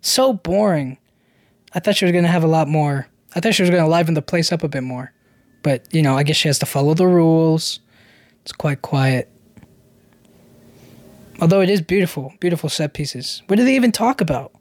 So 0.00 0.32
boring. 0.32 0.98
I 1.72 1.80
thought 1.80 1.96
she 1.96 2.04
was 2.04 2.12
going 2.12 2.24
to 2.24 2.30
have 2.30 2.44
a 2.44 2.48
lot 2.48 2.68
more. 2.68 3.06
I 3.34 3.40
thought 3.40 3.54
she 3.54 3.62
was 3.62 3.70
going 3.70 3.82
to 3.82 3.88
liven 3.88 4.14
the 4.14 4.22
place 4.22 4.50
up 4.50 4.62
a 4.64 4.68
bit 4.68 4.82
more. 4.82 5.12
But, 5.62 5.86
you 5.94 6.02
know, 6.02 6.16
I 6.16 6.22
guess 6.22 6.36
she 6.36 6.48
has 6.48 6.58
to 6.60 6.66
follow 6.66 6.94
the 6.94 7.06
rules. 7.06 7.80
It's 8.42 8.52
quite 8.52 8.82
quiet. 8.82 9.30
Although 11.40 11.60
it 11.60 11.70
is 11.70 11.80
beautiful, 11.80 12.34
beautiful 12.40 12.68
set 12.68 12.92
pieces. 12.92 13.42
What 13.46 13.56
do 13.56 13.64
they 13.64 13.76
even 13.76 13.92
talk 13.92 14.20
about? 14.20 14.52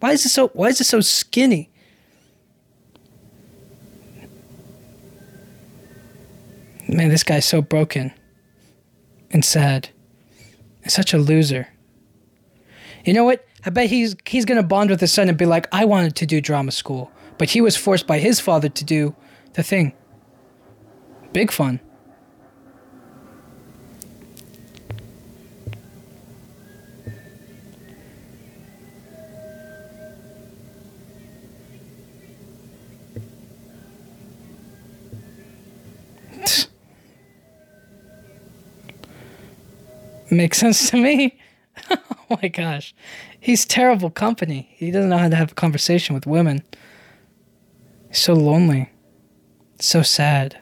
Why 0.00 0.12
is 0.12 0.24
it 0.24 0.28
so 0.28 0.48
why 0.48 0.68
is 0.68 0.80
it 0.80 0.84
so 0.84 1.00
skinny? 1.00 1.70
Man, 6.98 7.10
this 7.10 7.22
guy's 7.22 7.44
so 7.44 7.62
broken 7.62 8.12
and 9.30 9.44
sad. 9.44 9.90
And 10.82 10.90
such 10.90 11.14
a 11.14 11.18
loser. 11.18 11.68
You 13.04 13.12
know 13.12 13.22
what? 13.22 13.46
I 13.64 13.70
bet 13.70 13.88
he's 13.88 14.16
he's 14.26 14.44
gonna 14.44 14.64
bond 14.64 14.90
with 14.90 15.00
his 15.00 15.12
son 15.12 15.28
and 15.28 15.38
be 15.38 15.46
like, 15.46 15.68
I 15.70 15.84
wanted 15.84 16.16
to 16.16 16.26
do 16.26 16.40
drama 16.40 16.72
school, 16.72 17.12
but 17.38 17.50
he 17.50 17.60
was 17.60 17.76
forced 17.76 18.08
by 18.08 18.18
his 18.18 18.40
father 18.40 18.68
to 18.68 18.84
do 18.84 19.14
the 19.52 19.62
thing. 19.62 19.92
Big 21.32 21.52
fun. 21.52 21.78
Makes 40.30 40.58
sense 40.58 40.90
to 40.90 40.96
me. 40.96 41.38
oh 41.90 42.38
my 42.42 42.48
gosh. 42.48 42.94
He's 43.40 43.64
terrible 43.64 44.10
company. 44.10 44.68
He 44.72 44.90
doesn't 44.90 45.10
know 45.10 45.18
how 45.18 45.28
to 45.28 45.36
have 45.36 45.52
a 45.52 45.54
conversation 45.54 46.14
with 46.14 46.26
women. 46.26 46.62
He's 48.08 48.18
so 48.18 48.34
lonely. 48.34 48.90
So 49.80 50.02
sad. 50.02 50.58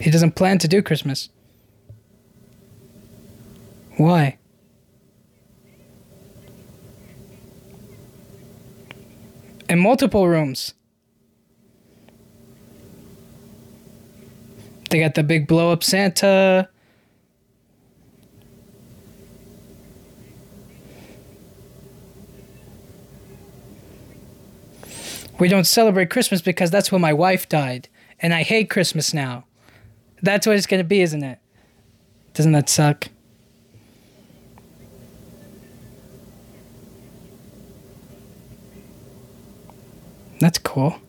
He 0.00 0.10
doesn't 0.10 0.32
plan 0.32 0.58
to 0.58 0.68
do 0.68 0.82
Christmas. 0.82 1.28
Why? 3.96 4.38
In 9.68 9.78
multiple 9.78 10.26
rooms. 10.26 10.74
They 14.92 15.00
got 15.00 15.14
the 15.14 15.22
big 15.22 15.46
blow 15.46 15.72
up 15.72 15.82
Santa. 15.82 16.68
We 25.38 25.48
don't 25.48 25.64
celebrate 25.64 26.10
Christmas 26.10 26.42
because 26.42 26.70
that's 26.70 26.92
when 26.92 27.00
my 27.00 27.14
wife 27.14 27.48
died. 27.48 27.88
And 28.20 28.34
I 28.34 28.42
hate 28.42 28.68
Christmas 28.68 29.14
now. 29.14 29.46
That's 30.20 30.46
what 30.46 30.56
it's 30.56 30.66
going 30.66 30.80
to 30.80 30.84
be, 30.84 31.00
isn't 31.00 31.24
it? 31.24 31.38
Doesn't 32.34 32.52
that 32.52 32.68
suck? 32.68 33.08
That's 40.38 40.58
cool. 40.58 41.00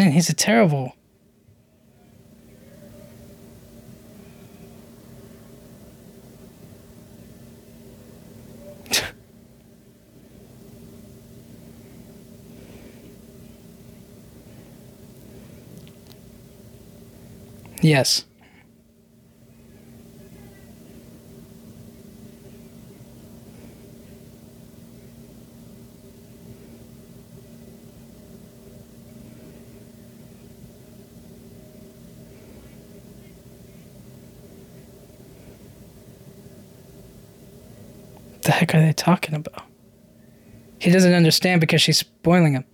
Man, 0.00 0.12
he's 0.12 0.30
a 0.30 0.34
terrible. 0.34 0.96
yes. 17.82 18.24
the 38.42 38.52
heck 38.70 38.80
are 38.80 38.86
they 38.86 38.92
talking 38.92 39.34
about? 39.34 39.62
He 40.78 40.90
doesn't 40.90 41.12
understand 41.12 41.60
because 41.60 41.82
she's 41.82 41.98
spoiling 41.98 42.54
him. 42.54 42.64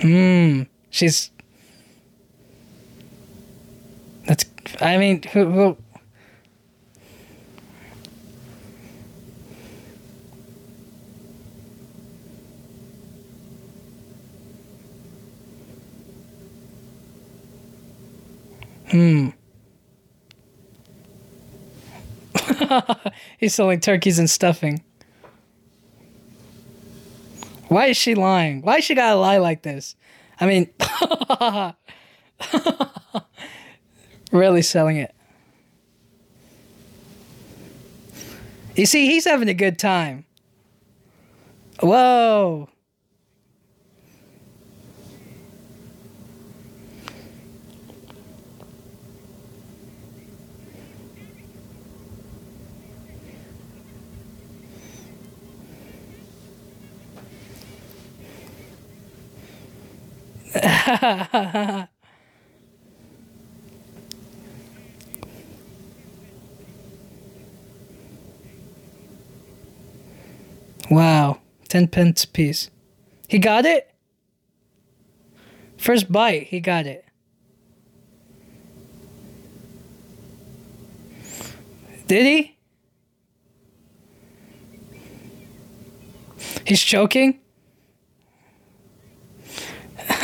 Hmm. 0.00 0.62
She's 0.90 1.31
I 4.92 4.98
mean, 4.98 5.22
who, 5.22 5.50
who 5.50 5.76
Hmm. 18.90 19.30
He's 23.38 23.54
selling 23.54 23.80
turkeys 23.80 24.18
and 24.18 24.28
stuffing. 24.28 24.84
Why 27.68 27.86
is 27.86 27.96
she 27.96 28.14
lying? 28.14 28.60
Why 28.60 28.76
is 28.76 28.84
she 28.84 28.94
gotta 28.94 29.18
lie 29.18 29.38
like 29.38 29.62
this? 29.62 29.96
I 30.38 30.46
mean, 30.46 30.68
Really 34.32 34.62
selling 34.62 34.96
it. 34.96 35.14
You 38.74 38.86
see, 38.86 39.06
he's 39.06 39.26
having 39.26 39.48
a 39.48 39.54
good 39.54 39.78
time. 39.78 40.24
Whoa. 41.80 42.68
10 71.68 71.88
pence 71.88 72.24
a 72.24 72.28
piece. 72.28 72.70
He 73.28 73.38
got 73.38 73.64
it? 73.64 73.90
First 75.78 76.12
bite, 76.12 76.48
he 76.48 76.60
got 76.60 76.86
it. 76.86 77.04
Did 82.06 82.26
he? 82.26 82.58
He's 86.66 86.82
choking? 86.82 87.40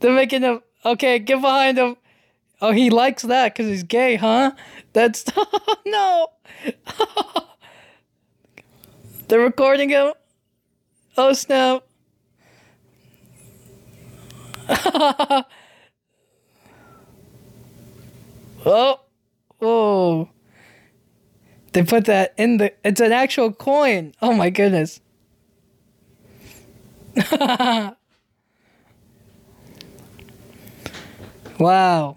They're 0.00 0.12
making 0.12 0.42
him. 0.42 0.60
Okay, 0.84 1.18
get 1.18 1.40
behind 1.40 1.76
him. 1.76 1.96
Oh, 2.60 2.70
he 2.72 2.88
likes 2.90 3.22
that 3.24 3.52
because 3.52 3.66
he's 3.66 3.82
gay, 3.82 4.14
huh? 4.16 4.52
That's. 4.92 5.24
no! 5.86 6.28
They're 9.30 9.38
recording 9.38 9.88
him. 9.90 10.12
Oh, 11.16 11.32
snap. 11.34 11.84
oh. 18.66 19.00
Oh. 19.62 20.28
They 21.72 21.84
put 21.84 22.06
that 22.06 22.34
in 22.36 22.56
the. 22.56 22.72
It's 22.84 23.00
an 23.00 23.12
actual 23.12 23.52
coin. 23.52 24.14
Oh 24.20 24.32
my 24.32 24.50
goodness. 24.50 25.00
wow. 31.60 32.16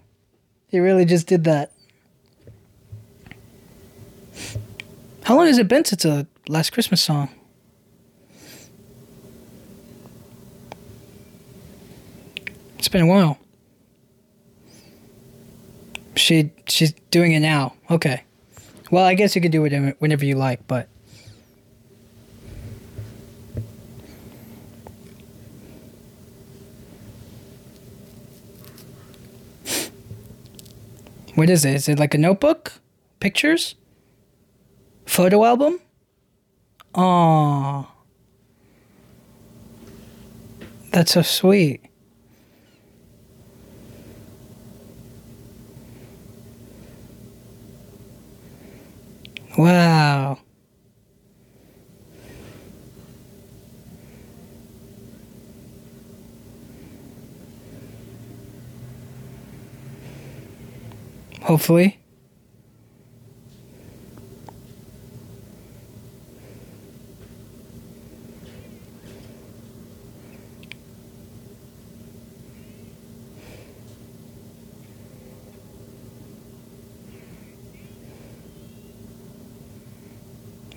He 0.66 0.80
really 0.80 1.04
just 1.04 1.28
did 1.28 1.44
that. 1.44 1.70
How 5.22 5.36
long 5.36 5.46
has 5.46 5.58
it 5.58 5.68
been 5.68 5.84
since 5.84 6.04
last 6.48 6.70
Christmas 6.70 7.00
song? 7.02 7.28
It's 12.78 12.88
been 12.88 13.02
a 13.02 13.06
while. 13.06 13.38
She 16.16 16.52
she's 16.66 16.92
doing 17.10 17.32
it 17.32 17.40
now. 17.40 17.74
Okay. 17.90 18.24
Well, 18.90 19.04
I 19.04 19.14
guess 19.14 19.34
you 19.34 19.42
can 19.42 19.50
do 19.50 19.64
it 19.64 19.96
whenever 19.98 20.24
you 20.24 20.36
like, 20.36 20.66
but 20.68 20.88
What 31.34 31.50
is 31.50 31.64
it? 31.64 31.74
Is 31.74 31.88
it 31.88 31.98
like 31.98 32.14
a 32.14 32.18
notebook? 32.18 32.74
Pictures? 33.18 33.74
Photo 35.04 35.44
album? 35.44 35.80
Aww. 36.94 37.86
That's 40.92 41.12
so 41.12 41.22
sweet. 41.22 41.80
Wow. 49.58 50.38
Hopefully. 61.42 62.03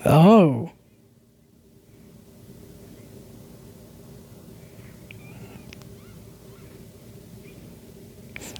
Oh. 0.09 0.71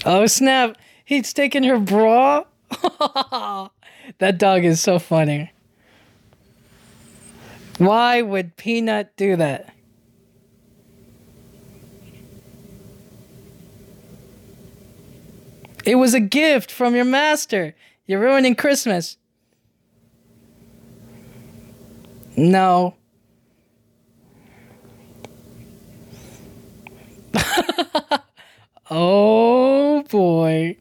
Oh 0.06 0.26
snap! 0.26 0.78
He's 1.06 1.32
taking 1.32 1.64
her 1.64 1.80
bra. 1.80 2.44
that 4.20 4.38
dog 4.38 4.66
is 4.66 4.82
so 4.82 5.00
funny. 5.00 5.54
Why 7.78 8.22
would 8.22 8.58
Peanut 8.58 9.16
do 9.16 9.38
that? 9.38 9.74
It 15.86 15.96
was 15.96 16.14
a 16.14 16.20
gift 16.20 16.72
from 16.72 16.94
your 16.94 17.06
master. 17.06 17.74
You're 18.06 18.20
ruining 18.20 18.56
Christmas. 18.56 19.16
No. 22.38 22.96
oh 28.92 30.04
boy. 30.10 30.78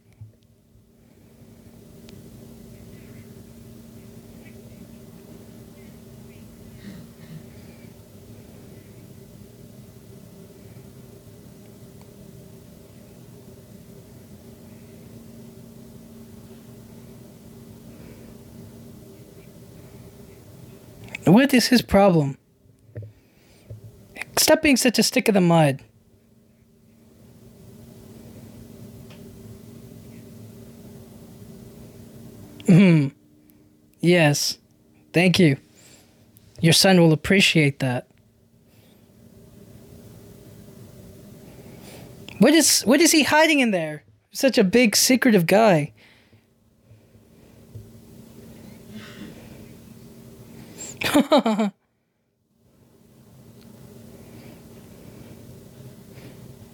What 21.37 21.53
is 21.53 21.67
his 21.67 21.83
problem? 21.83 22.39
Stop 24.39 24.63
being 24.63 24.79
such 24.79 24.99
a 24.99 25.03
stick 25.03 25.29
in 25.29 25.35
the 25.35 25.43
mud. 25.43 25.83
Hmm. 32.67 33.09
Yes. 34.01 34.57
Thank 35.13 35.39
you. 35.39 35.59
Your 36.63 36.73
son 36.73 37.03
will 37.03 37.13
appreciate 37.13 37.81
that. 37.81 38.09
What 42.39 42.55
is 42.55 42.81
what 42.81 43.03
is 43.03 43.13
he 43.13 43.25
hiding 43.25 43.61
in 43.61 43.73
there? 43.73 44.05
Such 44.33 44.57
a 44.57 44.65
big 44.65 44.97
secretive 44.97 45.45
guy. 45.45 45.93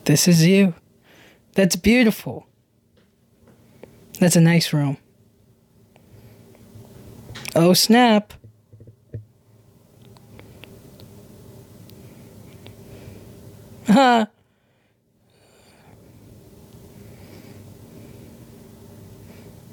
this 0.05 0.27
is 0.27 0.45
you. 0.45 0.75
That's 1.55 1.77
beautiful. 1.77 2.49
That's 4.19 4.35
a 4.35 4.41
nice 4.41 4.73
room. 4.73 4.97
Oh, 7.55 7.73
snap. 7.73 8.33
Huh. 13.87 14.27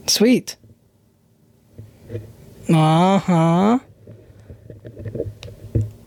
Sweet. 0.07 0.57
Uh 2.71 3.17
huh 3.17 3.79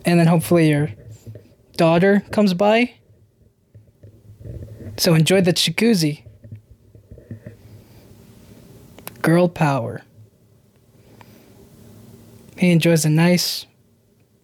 and 0.04 0.18
then 0.18 0.26
hopefully 0.26 0.68
your 0.68 0.90
daughter 1.76 2.22
comes 2.30 2.54
by. 2.54 2.94
So 4.96 5.14
enjoy 5.14 5.40
the 5.40 5.52
jacuzzi. 5.52 6.24
Girl 9.20 9.48
power. 9.48 10.02
He 12.56 12.70
enjoys 12.70 13.04
a 13.04 13.10
nice 13.10 13.66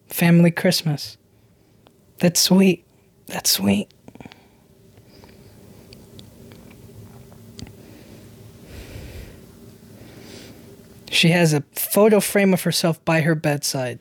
family 0.08 0.50
Christmas. 0.50 1.16
That's 2.18 2.40
sweet. 2.40 2.84
That's 3.26 3.50
sweet. 3.50 3.92
She 11.10 11.30
has 11.30 11.52
a 11.52 11.62
photo 11.72 12.20
frame 12.20 12.54
of 12.54 12.62
herself 12.62 13.04
by 13.04 13.22
her 13.22 13.34
bedside. 13.34 13.98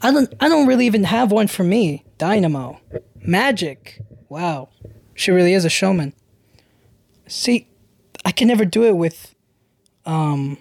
I 0.00 0.12
don't 0.12 0.32
I 0.40 0.48
don't 0.48 0.66
really 0.66 0.86
even 0.86 1.04
have 1.04 1.32
one 1.32 1.48
for 1.48 1.64
me. 1.64 2.04
Dynamo. 2.18 2.80
Magic. 3.16 4.00
Wow. 4.28 4.68
She 5.14 5.30
really 5.30 5.54
is 5.54 5.64
a 5.64 5.70
showman. 5.70 6.12
See, 7.26 7.68
I 8.24 8.32
can 8.32 8.48
never 8.48 8.64
do 8.64 8.84
it 8.84 8.96
with 8.96 9.34
um 10.06 10.58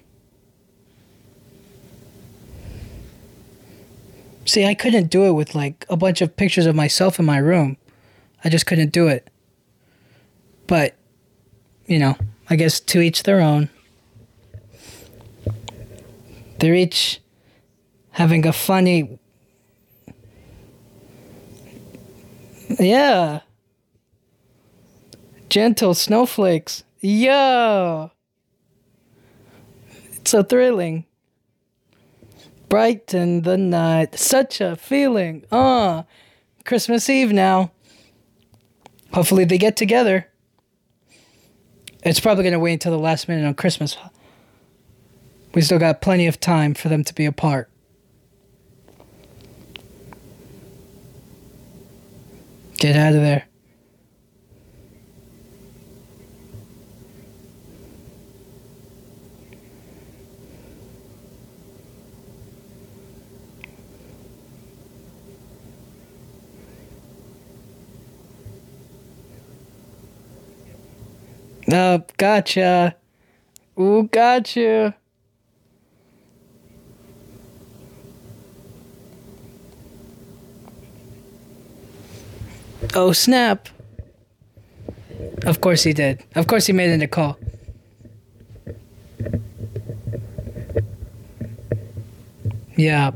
See, 4.47 4.65
I 4.65 4.75
couldn't 4.75 5.07
do 5.07 5.25
it 5.25 5.31
with 5.31 5.55
like 5.55 5.85
a 5.89 5.97
bunch 5.97 6.21
of 6.21 6.37
pictures 6.37 6.65
of 6.65 6.73
myself 6.73 7.19
in 7.19 7.25
my 7.25 7.37
room. 7.37 7.75
I 8.45 8.49
just 8.49 8.65
couldn't 8.65 8.93
do 8.93 9.09
it. 9.09 9.29
But, 10.67 10.95
you 11.85 11.99
know, 11.99 12.15
I 12.49 12.55
guess 12.55 12.79
to 12.79 13.01
each 13.01 13.23
their 13.23 13.41
own. 13.41 13.69
They're 16.59 16.73
each 16.75 17.19
having 18.11 18.47
a 18.47 18.53
funny. 18.53 19.19
Yeah. 22.69 23.41
Gentle 25.49 25.93
snowflakes. 25.93 26.83
Yo! 26.99 28.11
It's 30.13 30.31
so 30.31 30.43
thrilling. 30.43 31.05
Brighten 32.69 33.43
the 33.43 33.57
night. 33.57 34.17
Such 34.19 34.59
a 34.59 34.75
feeling. 34.75 35.45
Ah, 35.51 35.99
uh, 35.99 36.03
Christmas 36.65 37.09
Eve 37.09 37.31
now. 37.31 37.71
Hopefully 39.13 39.45
they 39.45 39.57
get 39.57 39.77
together. 39.77 40.27
It's 42.03 42.19
probably 42.19 42.43
going 42.43 42.53
to 42.53 42.59
wait 42.59 42.73
until 42.73 42.91
the 42.91 42.99
last 42.99 43.27
minute 43.27 43.47
on 43.47 43.53
Christmas. 43.53 43.97
We 45.53 45.61
still 45.61 45.79
got 45.79 46.01
plenty 46.01 46.27
of 46.27 46.39
time 46.39 46.73
for 46.73 46.89
them 46.89 47.03
to 47.05 47.13
be 47.13 47.25
apart. 47.25 47.69
Get 52.77 52.95
out 52.95 53.13
of 53.15 53.21
there. 53.21 53.47
Oh, 71.73 72.03
gotcha. 72.17 72.95
Ooh, 73.79 74.07
gotcha. 74.11 74.95
Oh, 82.95 83.11
snap. 83.11 83.69
Of 85.45 85.61
course 85.61 85.83
he 85.83 85.93
did. 85.93 86.23
Of 86.35 86.47
course 86.47 86.65
he 86.67 86.73
made 86.73 86.89
it 86.89 87.01
a 87.01 87.07
call. 87.07 87.37
Yeah. 92.75 93.11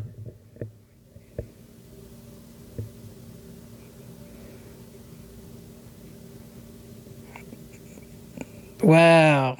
Wow. 8.82 9.58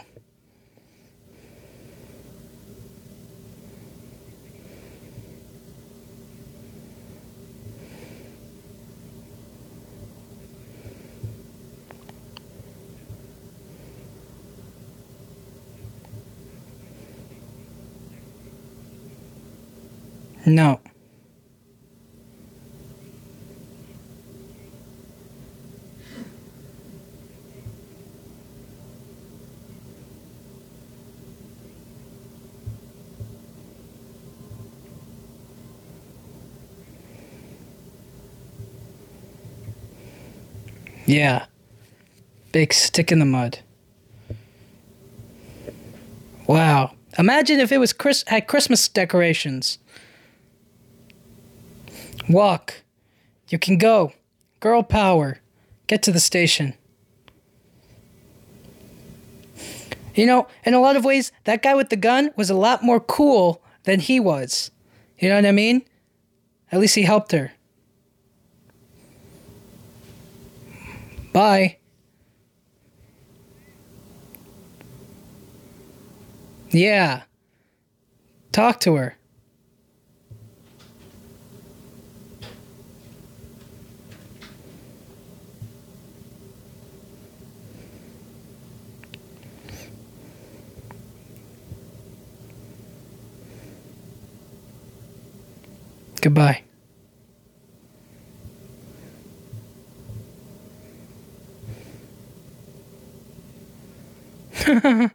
No. 20.52 20.82
Yeah. 41.06 41.46
Big 42.52 42.74
stick 42.74 43.12
in 43.12 43.20
the 43.20 43.26
mud. 43.26 43.60
Wow. 46.48 46.92
Imagine 47.18 47.60
if 47.60 47.72
it 47.72 47.78
was 47.78 47.94
Chris 47.94 48.26
had 48.28 48.48
Christmas 48.48 48.88
decorations. 48.90 49.78
Walk. 52.32 52.84
You 53.50 53.60
can 53.60 53.78
go. 53.78 54.14
Girl 54.60 54.84
power. 54.84 55.40
Get 55.88 56.04
to 56.04 56.12
the 56.12 56.20
station. 56.20 56.74
You 60.16 60.26
know, 60.26 60.48
in 60.66 60.74
a 60.74 60.80
lot 60.80 60.96
of 60.96 61.06
ways, 61.06 61.32
that 61.46 61.64
guy 61.64 61.74
with 61.74 61.90
the 61.90 61.96
gun 61.96 62.32
was 62.36 62.50
a 62.50 62.56
lot 62.56 62.84
more 62.84 63.00
cool 63.00 63.62
than 63.84 64.00
he 64.00 64.20
was. 64.20 64.72
You 65.20 65.30
know 65.30 65.36
what 65.36 65.46
I 65.46 65.52
mean? 65.52 65.84
At 66.72 66.80
least 66.80 66.96
he 66.96 67.04
helped 67.04 67.32
her. 67.32 67.52
Bye. 71.34 71.78
Yeah. 76.70 77.24
Talk 78.52 78.80
to 78.82 78.96
her. 78.96 79.18
Goodbye. 96.22 96.62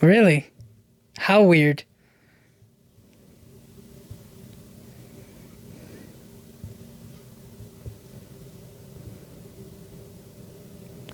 really? 0.00 0.50
How 1.18 1.42
weird. 1.42 1.84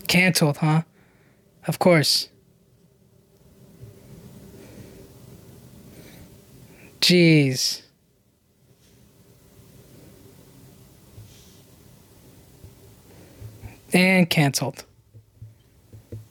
Cancelled, 0.07 0.57
huh? 0.57 0.83
Of 1.67 1.79
course. 1.79 2.29
Jeez. 7.05 7.83
And 13.93 14.27
canceled. 14.27 14.85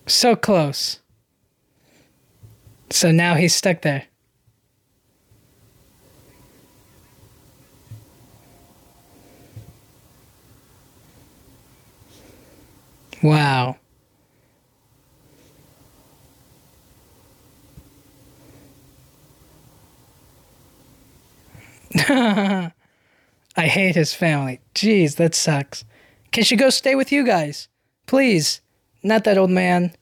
So 0.09 0.35
close. 0.35 0.99
So 2.91 3.13
now 3.13 3.37
he's 3.37 3.55
stuck 3.55 3.83
there. 3.83 4.07
Wow. 13.23 13.77
I 21.97 22.73
hate 23.57 23.95
his 23.95 24.15
family. 24.15 24.61
Jeez, 24.75 25.17
that 25.17 25.35
sucks. 25.35 25.85
Can 26.33 26.45
she 26.45 26.57
go 26.57 26.71
stay 26.71 26.95
with 26.95 27.13
you 27.13 27.25
guys? 27.25 27.69
Please. 28.07 28.61
Not 29.03 29.25
that 29.25 29.39
old 29.39 29.51
man. 29.51 29.95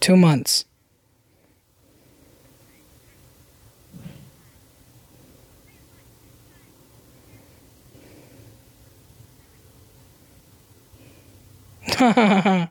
Two 0.00 0.16
months. 0.18 0.66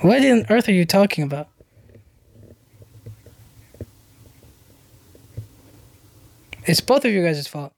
what 0.00 0.24
on 0.24 0.46
earth 0.48 0.68
are 0.68 0.72
you 0.72 0.84
talking 0.84 1.24
about? 1.24 1.48
It's 6.66 6.80
both 6.80 7.04
of 7.04 7.10
you 7.10 7.24
guys' 7.24 7.48
fault. 7.48 7.72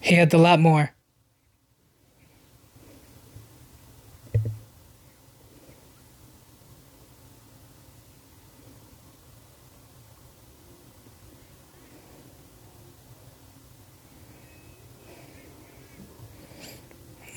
He 0.00 0.14
had 0.14 0.32
a 0.32 0.38
lot 0.38 0.60
more. 0.60 0.92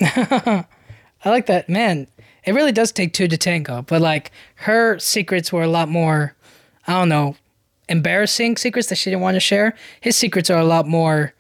I 1.23 1.29
like 1.29 1.45
that. 1.45 1.69
Man, 1.69 2.07
it 2.43 2.53
really 2.53 2.71
does 2.71 2.91
take 2.91 3.13
two 3.13 3.27
to 3.27 3.37
tango, 3.37 3.83
but 3.83 4.01
like 4.01 4.31
her 4.55 4.97
secrets 4.99 5.53
were 5.53 5.63
a 5.63 5.67
lot 5.67 5.89
more, 5.89 6.35
I 6.87 6.93
don't 6.93 7.09
know, 7.09 7.35
embarrassing 7.87 8.57
secrets 8.57 8.89
that 8.89 8.95
she 8.95 9.09
didn't 9.11 9.21
want 9.21 9.35
to 9.35 9.39
share. 9.39 9.75
His 9.99 10.15
secrets 10.15 10.49
are 10.49 10.59
a 10.59 10.65
lot 10.65 10.87
more 10.87 11.33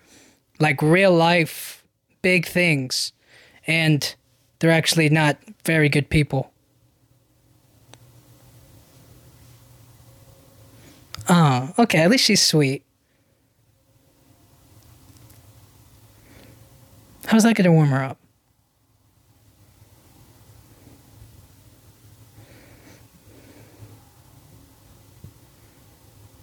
like 0.59 0.81
real 0.81 1.11
life 1.11 1.83
big 2.21 2.45
things, 2.45 3.13
and 3.65 4.15
they're 4.59 4.71
actually 4.71 5.09
not 5.09 5.37
very 5.65 5.89
good 5.89 6.09
people. 6.09 6.51
Oh, 11.27 11.73
okay. 11.79 11.99
At 11.99 12.11
least 12.11 12.25
she's 12.25 12.41
sweet. 12.41 12.83
How's 17.25 17.43
that 17.43 17.55
going 17.55 17.65
to 17.65 17.71
warm 17.71 17.89
her 17.89 18.03
up? 18.03 18.17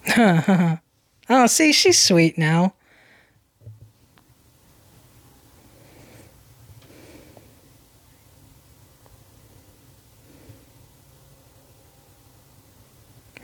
oh, 1.29 1.47
see, 1.47 1.71
she's 1.71 2.01
sweet 2.01 2.37
now. 2.37 2.73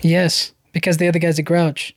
Yes, 0.01 0.53
because 0.71 0.97
the 0.97 1.07
other 1.07 1.19
guy's 1.19 1.39
a 1.39 1.43
grouch. 1.43 1.95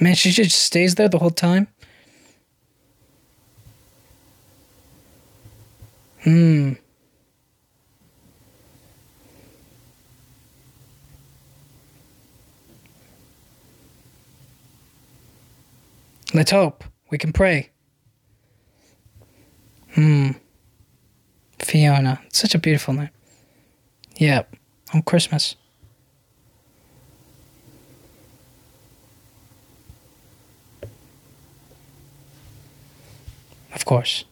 Man, 0.00 0.14
she 0.14 0.30
just 0.30 0.60
stays 0.60 0.94
there 0.96 1.08
the 1.08 1.18
whole 1.18 1.30
time. 1.30 1.68
Hmm. 6.22 6.74
Let's 16.36 16.50
hope. 16.50 16.84
We 17.08 17.16
can 17.16 17.32
pray. 17.32 17.70
Hmm. 19.94 20.32
Fiona. 21.58 22.20
It's 22.26 22.38
such 22.38 22.54
a 22.54 22.58
beautiful 22.58 22.92
name. 22.92 23.08
Yep. 24.18 24.54
On 24.92 25.00
Christmas. 25.00 25.56
Of 33.72 33.86
course. 33.86 34.26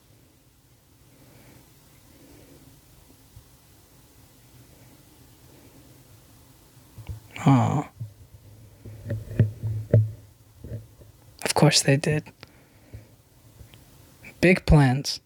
Aww. 7.38 7.88
Course 11.64 11.80
they 11.80 11.96
did. 11.96 12.24
Big 14.42 14.66
plans. 14.66 15.20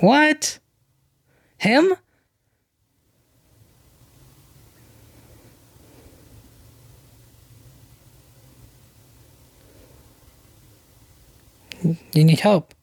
What? 0.00 0.58
Him? 1.58 1.94
You 12.12 12.24
need 12.24 12.40
help. 12.40 12.74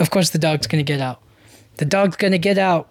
Of 0.00 0.10
course, 0.10 0.30
the 0.30 0.40
dog's 0.40 0.66
gonna 0.66 0.82
get 0.82 1.00
out. 1.00 1.22
The 1.76 1.84
dog's 1.84 2.16
gonna 2.16 2.38
get 2.38 2.58
out. 2.58 2.88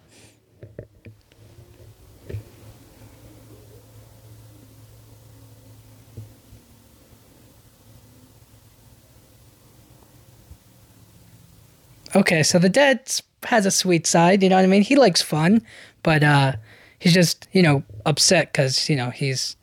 Okay, 12.14 12.44
so 12.44 12.60
the 12.60 12.70
dad 12.70 13.10
has 13.46 13.66
a 13.66 13.72
sweet 13.72 14.06
side, 14.06 14.44
you 14.44 14.50
know 14.50 14.58
what 14.58 14.66
I 14.66 14.68
mean? 14.68 14.82
He 14.82 14.96
likes 14.96 15.22
fun, 15.22 15.66
but 16.04 16.24
uh, 16.24 16.54
he's 17.00 17.14
just, 17.14 17.48
you 17.54 17.62
know, 17.62 17.84
upset 18.06 18.52
because, 18.52 18.90
you 18.90 18.96
know, 18.96 19.10
he's 19.10 19.56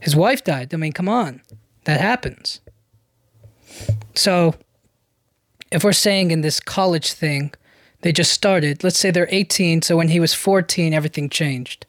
his 0.00 0.16
wife 0.16 0.42
died. 0.42 0.74
I 0.74 0.76
mean, 0.76 0.92
come 0.92 1.08
on. 1.08 1.40
That 1.84 2.00
happens. 2.00 2.60
So, 4.14 4.54
if 5.70 5.84
we're 5.84 5.92
saying 5.92 6.30
in 6.30 6.42
this 6.42 6.60
college 6.60 7.12
thing, 7.12 7.52
they 8.02 8.12
just 8.12 8.32
started. 8.32 8.84
Let's 8.84 8.98
say 8.98 9.10
they're 9.10 9.28
18, 9.30 9.82
so 9.82 9.96
when 9.96 10.08
he 10.08 10.20
was 10.20 10.34
14, 10.34 10.92
everything 10.92 11.28
changed, 11.30 11.86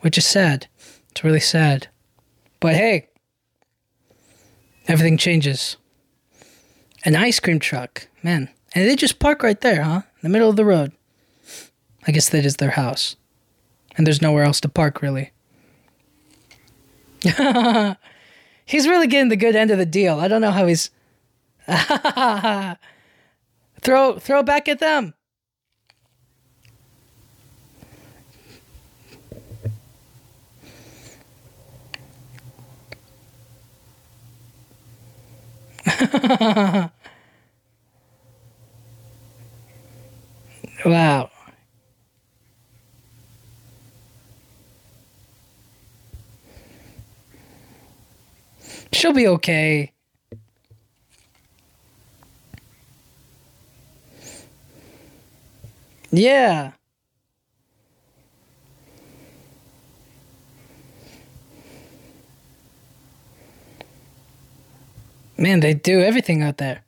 which 0.00 0.16
is 0.16 0.24
sad. 0.24 0.68
It's 1.10 1.22
really 1.22 1.40
sad. 1.40 1.88
But 2.60 2.74
hey, 2.74 3.08
everything 4.86 5.18
changes. 5.18 5.76
An 7.04 7.14
ice 7.16 7.40
cream 7.40 7.58
truck, 7.58 8.08
man. 8.22 8.48
And 8.74 8.88
they 8.88 8.96
just 8.96 9.18
park 9.18 9.42
right 9.42 9.60
there, 9.60 9.82
huh? 9.82 10.02
In 10.04 10.20
the 10.22 10.28
middle 10.28 10.50
of 10.50 10.56
the 10.56 10.64
road. 10.64 10.92
I 12.06 12.12
guess 12.12 12.28
that 12.30 12.44
is 12.44 12.56
their 12.56 12.70
house. 12.70 13.16
And 13.96 14.06
there's 14.06 14.22
nowhere 14.22 14.44
else 14.44 14.60
to 14.60 14.68
park, 14.68 15.02
really. 15.02 15.32
he's 18.64 18.86
really 18.86 19.08
getting 19.08 19.28
the 19.28 19.36
good 19.36 19.56
end 19.56 19.72
of 19.72 19.78
the 19.78 19.86
deal. 19.86 20.20
I 20.20 20.28
don't 20.28 20.40
know 20.40 20.52
how 20.52 20.66
he's. 20.66 20.90
throw, 23.82 24.18
throw 24.18 24.42
back 24.42 24.68
at 24.68 24.78
them. 24.78 25.14
wow. 40.84 41.30
She'll 48.92 49.12
be 49.12 49.26
okay. 49.28 49.92
Yeah. 56.10 56.72
Man, 65.38 65.60
they 65.60 65.72
do 65.72 66.00
everything 66.00 66.42
out 66.42 66.56
there. 66.56 66.82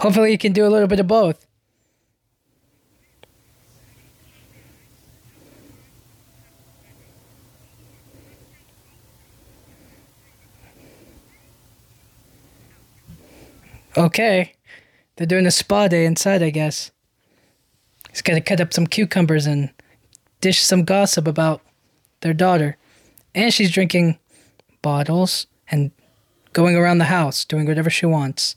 hopefully 0.00 0.32
you 0.32 0.38
can 0.38 0.52
do 0.52 0.66
a 0.66 0.68
little 0.68 0.88
bit 0.88 1.00
of 1.00 1.06
both. 1.06 1.46
Okay. 13.96 14.54
They're 15.16 15.26
doing 15.26 15.46
a 15.46 15.50
spa 15.50 15.88
day 15.88 16.06
inside, 16.06 16.42
I 16.42 16.50
guess. 16.50 16.90
He's 18.08 18.22
got 18.22 18.34
to 18.34 18.40
cut 18.40 18.60
up 18.60 18.72
some 18.72 18.86
cucumbers 18.86 19.46
and 19.46 19.70
dish 20.40 20.60
some 20.60 20.84
gossip 20.84 21.28
about 21.28 21.60
their 22.22 22.32
daughter. 22.32 22.78
And 23.34 23.52
she's 23.52 23.70
drinking 23.70 24.18
bottles 24.80 25.46
and 25.70 25.90
going 26.52 26.76
around 26.76 26.98
the 26.98 27.04
house, 27.04 27.44
doing 27.44 27.66
whatever 27.66 27.90
she 27.90 28.06
wants. 28.06 28.56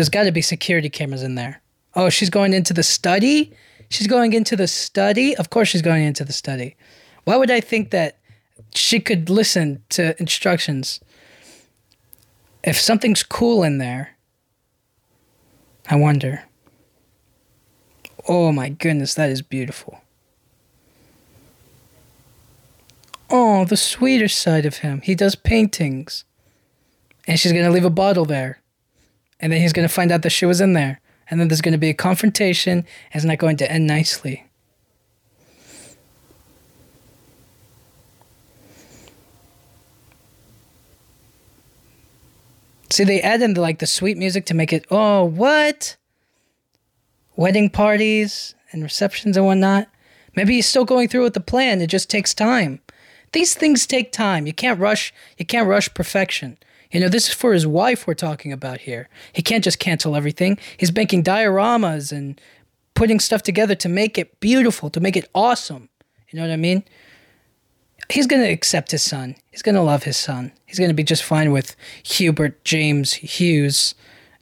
There's 0.00 0.08
got 0.08 0.22
to 0.22 0.32
be 0.32 0.40
security 0.40 0.88
cameras 0.88 1.22
in 1.22 1.34
there. 1.34 1.60
Oh, 1.94 2.08
she's 2.08 2.30
going 2.30 2.54
into 2.54 2.72
the 2.72 2.82
study? 2.82 3.52
She's 3.90 4.06
going 4.06 4.32
into 4.32 4.56
the 4.56 4.66
study? 4.66 5.36
Of 5.36 5.50
course, 5.50 5.68
she's 5.68 5.82
going 5.82 6.04
into 6.04 6.24
the 6.24 6.32
study. 6.32 6.74
Why 7.24 7.36
would 7.36 7.50
I 7.50 7.60
think 7.60 7.90
that 7.90 8.16
she 8.74 8.98
could 8.98 9.28
listen 9.28 9.82
to 9.90 10.18
instructions? 10.18 11.00
If 12.64 12.80
something's 12.80 13.22
cool 13.22 13.62
in 13.62 13.76
there, 13.76 14.16
I 15.90 15.96
wonder. 15.96 16.44
Oh 18.26 18.52
my 18.52 18.70
goodness, 18.70 19.12
that 19.12 19.28
is 19.28 19.42
beautiful. 19.42 20.00
Oh, 23.28 23.66
the 23.66 23.76
sweeter 23.76 24.28
side 24.28 24.64
of 24.64 24.78
him. 24.78 25.02
He 25.02 25.14
does 25.14 25.34
paintings. 25.34 26.24
And 27.26 27.38
she's 27.38 27.52
going 27.52 27.66
to 27.66 27.70
leave 27.70 27.84
a 27.84 27.90
bottle 27.90 28.24
there. 28.24 28.62
And 29.40 29.52
then 29.52 29.60
he's 29.60 29.72
going 29.72 29.88
to 29.88 29.92
find 29.92 30.12
out 30.12 30.22
that 30.22 30.30
she 30.30 30.46
was 30.46 30.60
in 30.60 30.74
there. 30.74 31.00
And 31.30 31.40
then 31.40 31.48
there's 31.48 31.60
going 31.60 31.72
to 31.72 31.78
be 31.78 31.88
a 31.88 31.94
confrontation. 31.94 32.78
And 32.78 32.86
it's 33.14 33.24
not 33.24 33.38
going 33.38 33.56
to 33.58 33.70
end 33.70 33.86
nicely. 33.86 34.44
See, 42.90 43.04
they 43.04 43.22
add 43.22 43.40
in 43.40 43.54
the, 43.54 43.60
like 43.60 43.78
the 43.78 43.86
sweet 43.86 44.18
music 44.18 44.46
to 44.46 44.54
make 44.54 44.72
it. 44.72 44.84
Oh, 44.90 45.24
what? 45.24 45.96
Wedding 47.36 47.70
parties 47.70 48.54
and 48.72 48.82
receptions 48.82 49.36
and 49.36 49.46
whatnot. 49.46 49.88
Maybe 50.36 50.54
he's 50.54 50.66
still 50.66 50.84
going 50.84 51.08
through 51.08 51.22
with 51.22 51.34
the 51.34 51.40
plan. 51.40 51.80
It 51.80 51.86
just 51.86 52.10
takes 52.10 52.34
time. 52.34 52.80
These 53.32 53.54
things 53.54 53.86
take 53.86 54.12
time. 54.12 54.46
You 54.46 54.52
can't 54.52 54.80
rush. 54.80 55.14
You 55.38 55.46
can't 55.46 55.68
rush 55.68 55.92
perfection. 55.94 56.58
You 56.90 57.00
know, 57.00 57.08
this 57.08 57.28
is 57.28 57.34
for 57.34 57.52
his 57.52 57.66
wife 57.66 58.06
we're 58.06 58.14
talking 58.14 58.52
about 58.52 58.80
here. 58.80 59.08
He 59.32 59.42
can't 59.42 59.62
just 59.62 59.78
cancel 59.78 60.16
everything. 60.16 60.58
He's 60.76 60.92
making 60.94 61.22
dioramas 61.22 62.10
and 62.10 62.40
putting 62.94 63.20
stuff 63.20 63.42
together 63.42 63.74
to 63.76 63.88
make 63.88 64.18
it 64.18 64.40
beautiful, 64.40 64.90
to 64.90 65.00
make 65.00 65.16
it 65.16 65.28
awesome. 65.34 65.88
You 66.28 66.38
know 66.38 66.46
what 66.46 66.52
I 66.52 66.56
mean? 66.56 66.84
He's 68.10 68.26
going 68.26 68.42
to 68.42 68.50
accept 68.50 68.90
his 68.90 69.02
son. 69.02 69.36
He's 69.50 69.62
going 69.62 69.76
to 69.76 69.82
love 69.82 70.02
his 70.02 70.16
son. 70.16 70.52
He's 70.66 70.78
going 70.78 70.90
to 70.90 70.94
be 70.94 71.04
just 71.04 71.22
fine 71.22 71.52
with 71.52 71.76
Hubert 72.02 72.64
James 72.64 73.12
Hughes 73.14 73.94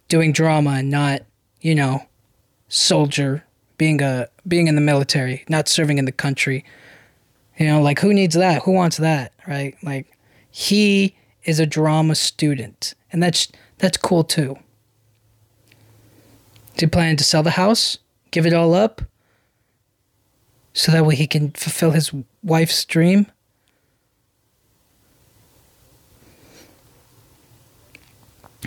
doing 0.08 0.32
drama 0.32 0.70
and 0.70 0.90
not, 0.90 1.22
you 1.60 1.74
know, 1.74 2.06
soldier 2.68 3.44
being 3.76 4.02
a 4.02 4.28
being 4.46 4.68
in 4.68 4.74
the 4.74 4.80
military, 4.80 5.44
not 5.48 5.68
serving 5.68 5.98
in 5.98 6.06
the 6.06 6.12
country. 6.12 6.64
You 7.58 7.66
know, 7.66 7.82
like 7.82 7.98
who 8.00 8.14
needs 8.14 8.34
that? 8.36 8.62
Who 8.62 8.72
wants 8.72 8.96
that, 8.96 9.32
right? 9.46 9.76
Like 9.82 10.16
he 10.50 11.14
is 11.48 11.58
a 11.58 11.66
drama 11.66 12.14
student, 12.14 12.94
and 13.10 13.22
that's 13.22 13.48
that's 13.78 13.96
cool 13.96 14.22
too. 14.22 14.58
Is 16.74 16.80
he 16.80 16.86
planning 16.86 17.16
to 17.16 17.24
sell 17.24 17.42
the 17.42 17.52
house, 17.52 17.96
give 18.30 18.44
it 18.44 18.52
all 18.52 18.74
up, 18.74 19.00
so 20.74 20.92
that 20.92 21.06
way 21.06 21.16
he 21.16 21.26
can 21.26 21.50
fulfill 21.52 21.92
his 21.92 22.12
wife's 22.42 22.84
dream? 22.84 23.26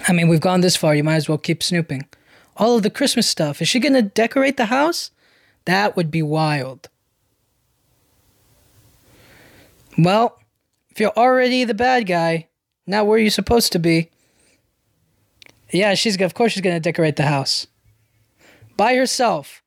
I 0.08 0.14
mean, 0.14 0.28
we've 0.28 0.42
gone 0.42 0.62
this 0.62 0.76
far. 0.76 0.96
You 0.96 1.04
might 1.04 1.18
as 1.18 1.30
well 1.30 1.38
keep 1.38 1.62
snooping. 1.62 2.08
All 2.58 2.76
of 2.78 2.84
the 2.84 2.90
Christmas 2.90 3.28
stuff. 3.28 3.62
Is 3.62 3.70
she 3.70 3.80
going 3.80 3.94
to 3.94 4.02
decorate 4.02 4.58
the 4.58 4.66
house? 4.66 5.12
That 5.66 5.96
would 5.96 6.10
be 6.10 6.24
wild. 6.24 6.90
Well, 9.98 10.40
if 10.90 11.00
you're 11.00 11.12
already 11.16 11.64
the 11.64 11.76
bad 11.76 12.08
guy, 12.08 12.48
not 12.92 13.08
where 13.08 13.16
are 13.16 13.20
you're 13.22 13.32
supposed 13.32 13.72
to 13.72 13.80
be. 13.80 14.10
Yeah, 15.72 15.94
she's 15.96 16.20
of 16.20 16.34
course 16.34 16.52
she's 16.52 16.62
gonna 16.62 16.80
decorate 16.80 17.16
the 17.16 17.24
house 17.24 17.66
by 18.76 18.96
herself. 18.96 19.64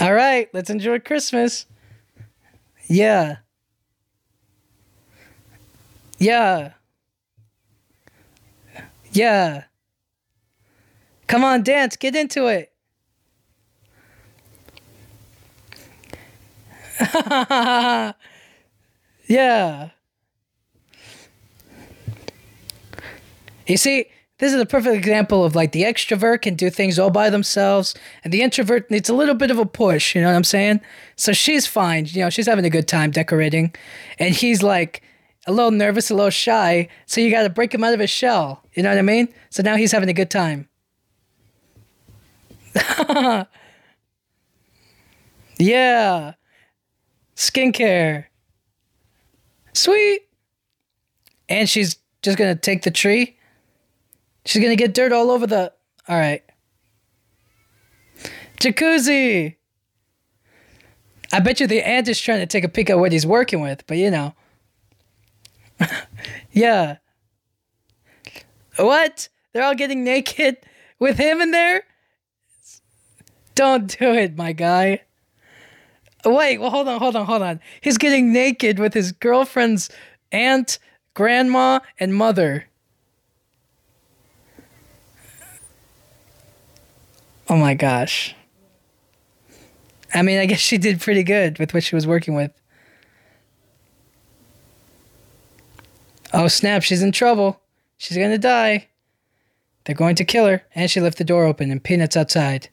All 0.00 0.12
right, 0.12 0.48
let's 0.52 0.70
enjoy 0.70 1.00
Christmas. 1.00 1.66
Yeah. 2.86 3.38
Yeah. 6.18 6.74
Yeah. 9.10 9.64
Come 11.26 11.44
on, 11.44 11.62
dance, 11.62 11.96
get 11.96 12.14
into 12.14 12.46
it. 12.46 12.72
yeah. 19.28 19.90
You 23.66 23.76
see, 23.76 24.06
this 24.38 24.52
is 24.54 24.60
a 24.60 24.66
perfect 24.66 24.96
example 24.96 25.44
of 25.44 25.54
like 25.54 25.72
the 25.72 25.82
extrovert 25.82 26.42
can 26.42 26.54
do 26.54 26.70
things 26.70 26.98
all 26.98 27.10
by 27.10 27.28
themselves, 27.28 27.94
and 28.24 28.32
the 28.32 28.40
introvert 28.42 28.90
needs 28.90 29.08
a 29.08 29.14
little 29.14 29.34
bit 29.34 29.50
of 29.50 29.58
a 29.58 29.66
push. 29.66 30.14
You 30.14 30.22
know 30.22 30.28
what 30.28 30.36
I'm 30.36 30.44
saying? 30.44 30.80
So 31.16 31.32
she's 31.32 31.66
fine. 31.66 32.06
You 32.06 32.22
know, 32.22 32.30
she's 32.30 32.46
having 32.46 32.64
a 32.64 32.70
good 32.70 32.88
time 32.88 33.10
decorating, 33.10 33.74
and 34.18 34.34
he's 34.34 34.62
like 34.62 35.02
a 35.46 35.52
little 35.52 35.70
nervous, 35.70 36.10
a 36.10 36.14
little 36.14 36.30
shy. 36.30 36.88
So 37.06 37.20
you 37.20 37.30
got 37.30 37.42
to 37.42 37.50
break 37.50 37.74
him 37.74 37.84
out 37.84 37.94
of 37.94 38.00
his 38.00 38.10
shell. 38.10 38.62
You 38.74 38.82
know 38.82 38.90
what 38.90 38.98
I 38.98 39.02
mean? 39.02 39.28
So 39.50 39.62
now 39.62 39.76
he's 39.76 39.92
having 39.92 40.08
a 40.08 40.14
good 40.14 40.30
time. 40.30 40.68
yeah. 45.58 46.34
Skincare. 47.34 48.27
Sweet. 49.78 50.22
And 51.48 51.70
she's 51.70 51.98
just 52.22 52.36
going 52.36 52.52
to 52.52 52.60
take 52.60 52.82
the 52.82 52.90
tree. 52.90 53.38
She's 54.44 54.60
going 54.60 54.76
to 54.76 54.82
get 54.82 54.92
dirt 54.92 55.12
all 55.12 55.30
over 55.30 55.46
the. 55.46 55.72
All 56.08 56.18
right. 56.18 56.42
Jacuzzi. 58.58 59.54
I 61.32 61.40
bet 61.40 61.60
you 61.60 61.68
the 61.68 61.82
aunt 61.82 62.08
is 62.08 62.20
trying 62.20 62.40
to 62.40 62.46
take 62.46 62.64
a 62.64 62.68
peek 62.68 62.90
at 62.90 62.98
what 62.98 63.12
he's 63.12 63.26
working 63.26 63.60
with, 63.60 63.86
but 63.86 63.98
you 63.98 64.10
know. 64.10 64.34
yeah. 66.50 66.96
What? 68.76 69.28
They're 69.52 69.62
all 69.62 69.76
getting 69.76 70.02
naked 70.02 70.56
with 70.98 71.18
him 71.18 71.40
in 71.40 71.52
there? 71.52 71.84
Don't 73.54 73.96
do 73.98 74.12
it, 74.12 74.36
my 74.36 74.52
guy. 74.52 75.02
Wait, 76.34 76.58
well, 76.58 76.70
hold 76.70 76.88
on, 76.88 76.98
hold 76.98 77.16
on, 77.16 77.26
hold 77.26 77.42
on. 77.42 77.60
He's 77.80 77.98
getting 77.98 78.32
naked 78.32 78.78
with 78.78 78.94
his 78.94 79.12
girlfriend's 79.12 79.90
aunt, 80.32 80.78
grandma, 81.14 81.80
and 81.98 82.14
mother. 82.14 82.66
Oh 87.48 87.56
my 87.56 87.74
gosh. 87.74 88.34
I 90.12 90.22
mean, 90.22 90.38
I 90.38 90.46
guess 90.46 90.60
she 90.60 90.78
did 90.78 91.00
pretty 91.00 91.22
good 91.22 91.58
with 91.58 91.72
what 91.72 91.82
she 91.82 91.94
was 91.94 92.06
working 92.06 92.34
with. 92.34 92.52
Oh 96.32 96.48
snap, 96.48 96.82
she's 96.82 97.02
in 97.02 97.12
trouble. 97.12 97.60
She's 97.96 98.16
gonna 98.16 98.38
die. 98.38 98.88
They're 99.84 99.94
going 99.94 100.16
to 100.16 100.24
kill 100.24 100.46
her, 100.46 100.62
and 100.74 100.90
she 100.90 101.00
left 101.00 101.16
the 101.16 101.24
door 101.24 101.46
open 101.46 101.70
and 101.70 101.82
Peanuts 101.82 102.16
outside. 102.16 102.68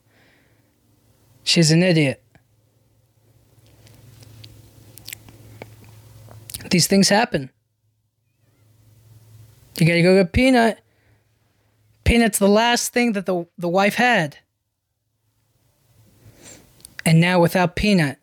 She's 1.44 1.72
an 1.72 1.82
idiot. 1.82 2.22
These 6.70 6.88
things 6.88 7.10
happen. 7.10 7.52
You 9.80 9.86
gotta 9.86 10.02
go 10.02 10.16
get 10.16 10.32
Peanut. 10.32 10.80
Peanut's 12.04 12.40
the 12.40 12.48
last 12.48 12.94
thing 12.94 13.14
that 13.14 13.26
the, 13.26 13.46
the 13.58 13.68
wife 13.68 13.96
had. 13.96 14.38
And 17.06 17.20
now 17.20 17.40
without 17.40 17.76
Peanut, 17.76 18.18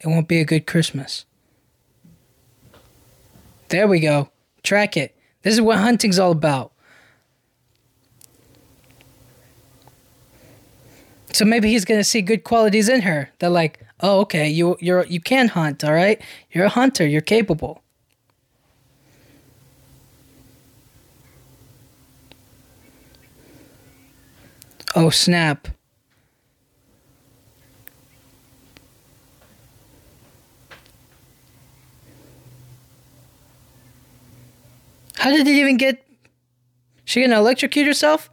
it 0.00 0.06
won't 0.06 0.28
be 0.28 0.40
a 0.40 0.44
good 0.44 0.66
Christmas. 0.66 1.24
There 3.68 3.88
we 3.88 4.00
go. 4.00 4.30
Track 4.62 4.96
it. 4.96 5.16
This 5.42 5.54
is 5.54 5.60
what 5.60 5.78
hunting's 5.78 6.18
all 6.18 6.32
about. 6.32 6.72
So 11.32 11.44
maybe 11.44 11.70
he's 11.70 11.84
gonna 11.84 12.04
see 12.04 12.22
good 12.22 12.44
qualities 12.44 12.88
in 12.88 13.02
her. 13.02 13.30
They're 13.38 13.50
like, 13.50 13.80
oh, 14.00 14.20
okay, 14.20 14.48
you 14.48 14.76
you're 14.80 15.04
you 15.06 15.20
can 15.20 15.48
hunt, 15.48 15.84
all 15.84 15.92
right. 15.92 16.20
You're 16.50 16.64
a 16.64 16.70
hunter. 16.70 17.06
You're 17.06 17.20
capable. 17.20 17.82
Oh 24.94 25.10
snap! 25.10 25.68
How 35.16 35.30
did 35.30 35.46
it 35.46 35.50
even 35.50 35.76
get? 35.76 36.04
She 37.04 37.20
gonna 37.20 37.38
electrocute 37.38 37.86
herself? 37.86 38.30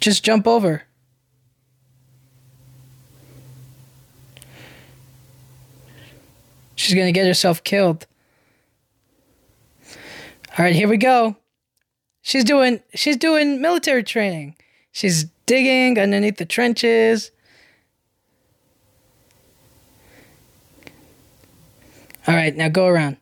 Just 0.00 0.24
jump 0.24 0.46
over. 0.46 0.84
She's 6.74 6.94
gonna 6.94 7.12
get 7.12 7.26
herself 7.26 7.62
killed. 7.62 8.06
All 10.58 10.64
right, 10.64 10.74
here 10.74 10.88
we 10.88 10.96
go. 10.96 11.36
She's 12.22 12.44
doing 12.44 12.80
she's 12.94 13.16
doing 13.16 13.60
military 13.60 14.02
training. 14.02 14.56
She's 14.92 15.24
digging 15.46 15.98
underneath 15.98 16.36
the 16.36 16.44
trenches. 16.44 17.30
All 22.26 22.34
right, 22.34 22.54
now 22.54 22.68
go 22.68 22.86
around. 22.86 23.16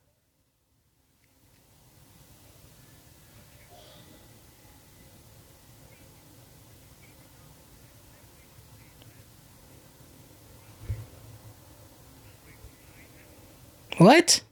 What? 13.99 14.43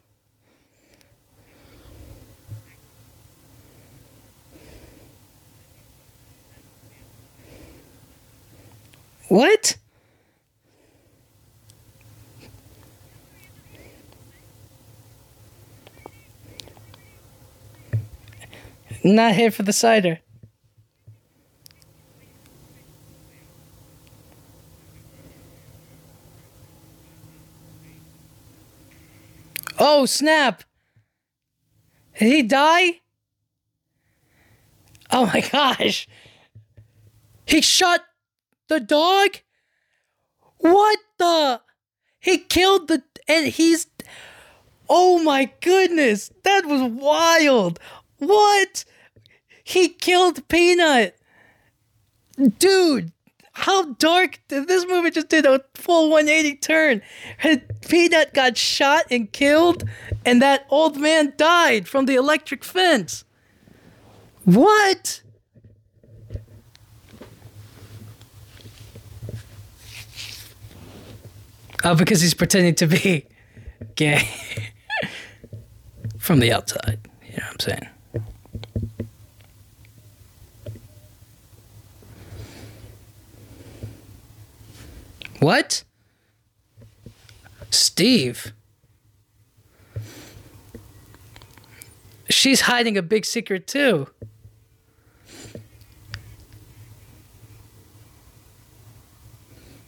What? 9.29 9.77
Not 19.03 19.35
here 19.35 19.51
for 19.51 19.62
the 19.62 19.72
cider. 19.72 20.20
Oh, 29.79 30.07
snap. 30.07 30.64
Did 32.18 32.33
he 32.33 32.43
die? 32.43 33.01
Oh 35.11 35.27
my 35.27 35.41
gosh. 35.53 36.09
He 37.45 37.61
shot 37.61 38.01
the 38.69 38.81
dog? 38.81 39.39
What 40.59 40.99
the? 41.19 41.61
He 42.19 42.39
killed 42.39 42.89
the. 42.89 43.03
And 43.29 43.47
he's. 43.47 43.87
Oh 44.89 45.19
my 45.23 45.51
goodness. 45.61 46.31
That 46.45 46.67
was 46.67 46.83
wild. 46.83 47.79
What? 48.19 48.85
He 49.64 49.89
killed 49.89 50.47
Peanut. 50.49 51.17
Dude, 52.59 53.12
how 53.53 53.95
dark 53.95 54.41
did 54.49 54.69
this 54.69 54.87
movie 54.87 55.11
just 55.11 55.31
did 55.31 55.47
a 55.47 55.64
full 55.75 56.11
180 56.11 56.57
turn. 56.57 57.03
Peanut 57.89 58.35
got 58.35 58.59
shot 58.59 59.07
and 59.11 59.33
killed, 59.33 59.85
and 60.27 60.43
that 60.43 60.67
old 60.69 60.99
man 60.99 61.33
died 61.39 61.89
from 61.89 62.05
the 62.05 62.17
electric 62.17 62.62
fence. 62.62 63.25
What? 64.45 65.23
Oh, 71.89 71.95
because 71.95 72.20
he's 72.20 72.34
pretending 72.34 72.74
to 72.74 72.89
be 72.89 73.26
gay 73.95 74.28
from 76.18 76.41
the 76.41 76.53
outside. 76.53 76.99
You 77.24 77.37
know 77.37 77.45
what 77.45 77.53
I'm 77.53 77.61
saying? 77.61 77.89
What? 85.39 85.84
Steve. 87.70 88.53
She's 92.28 92.62
hiding 92.62 92.99
a 92.99 93.03
big 93.03 93.24
secret 93.24 93.68
too. 93.68 94.09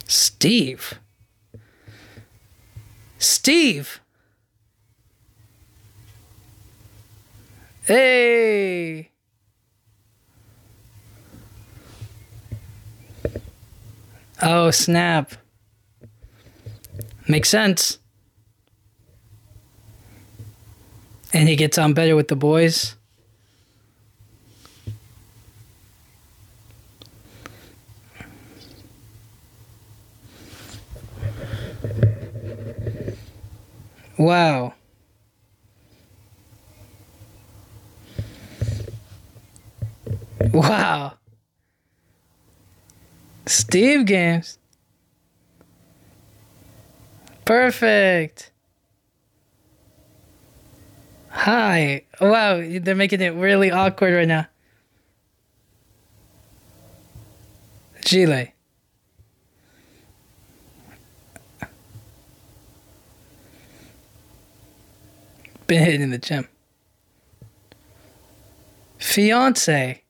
Steve. 0.06 1.00
Steve. 3.18 4.00
Hey. 7.84 9.10
Oh, 14.40 14.70
snap. 14.70 15.32
Makes 17.26 17.48
sense. 17.48 17.98
And 21.32 21.48
he 21.48 21.56
gets 21.56 21.76
on 21.76 21.92
better 21.92 22.14
with 22.14 22.28
the 22.28 22.36
boys. 22.36 22.97
Wow. 34.18 34.74
Wow. 40.52 41.14
Steve 43.46 44.04
games. 44.06 44.58
Perfect. 47.44 48.50
Hi. 51.30 52.04
Wow, 52.20 52.60
they're 52.80 52.94
making 52.94 53.20
it 53.20 53.34
really 53.34 53.70
awkward 53.70 54.14
right 54.14 54.28
now. 54.28 54.46
Gile. 58.02 58.48
Been 65.68 65.84
hitting 65.84 66.00
in 66.00 66.10
the 66.10 66.18
gym. 66.18 66.48
Fiance. 68.96 70.02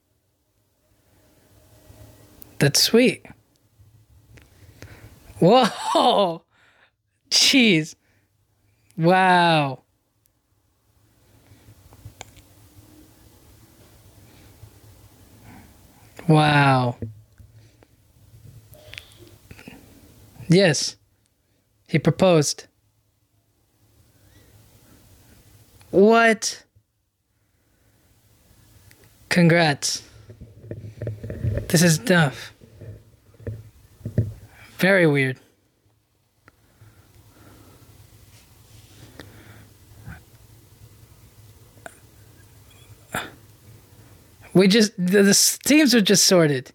That's 2.61 2.81
sweet. 2.81 3.27
Whoa. 5.41 6.45
Jeez. 7.29 7.97
Wow. 8.97 9.83
Wow. 16.29 16.99
Yes. 20.49 20.97
He 21.89 21.99
proposed. 21.99 22.69
What? 25.99 26.63
Congrats. 29.31 30.05
This 31.67 31.83
is 31.83 31.99
tough. 31.99 32.53
Very 34.77 35.09
weird. 35.09 35.41
We 44.55 44.69
just 44.69 44.93
the, 44.97 45.25
the 45.25 45.59
teams 45.65 45.97
are 45.97 46.01
just 46.01 46.29
sorted. 46.29 46.71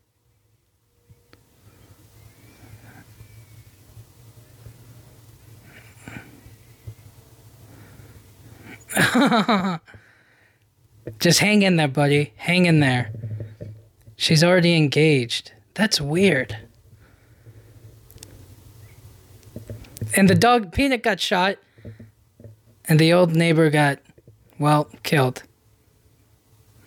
just 11.20 11.40
hang 11.40 11.62
in 11.64 11.76
there, 11.78 11.88
buddy. 11.88 12.34
Hang 12.36 12.66
in 12.66 12.80
there. 12.80 13.12
She's 14.16 14.44
already 14.44 14.76
engaged. 14.76 15.52
That's 15.74 16.00
weird. 16.00 16.58
And 20.16 20.30
the 20.30 20.36
dog 20.36 20.72
Peanut 20.72 21.02
got 21.02 21.20
shot, 21.20 21.58
and 22.88 23.00
the 23.00 23.14
old 23.14 23.36
neighbor 23.36 23.70
got, 23.70 24.00
well, 24.60 24.90
killed. 25.04 25.44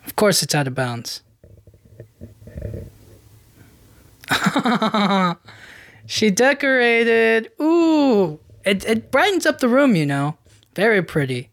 Of 0.07 0.15
course, 0.15 0.43
it's 0.43 0.55
out 0.55 0.69
of 0.69 0.75
bounds. 0.75 1.23
she 6.07 6.31
decorated. 6.31 7.51
Ooh, 7.61 8.41
it 8.65 8.85
it 8.85 9.11
brightens 9.11 9.47
up 9.47 9.59
the 9.59 9.69
room. 9.69 9.97
You 9.97 10.07
know, 10.07 10.37
very 10.75 11.03
pretty. 11.03 11.51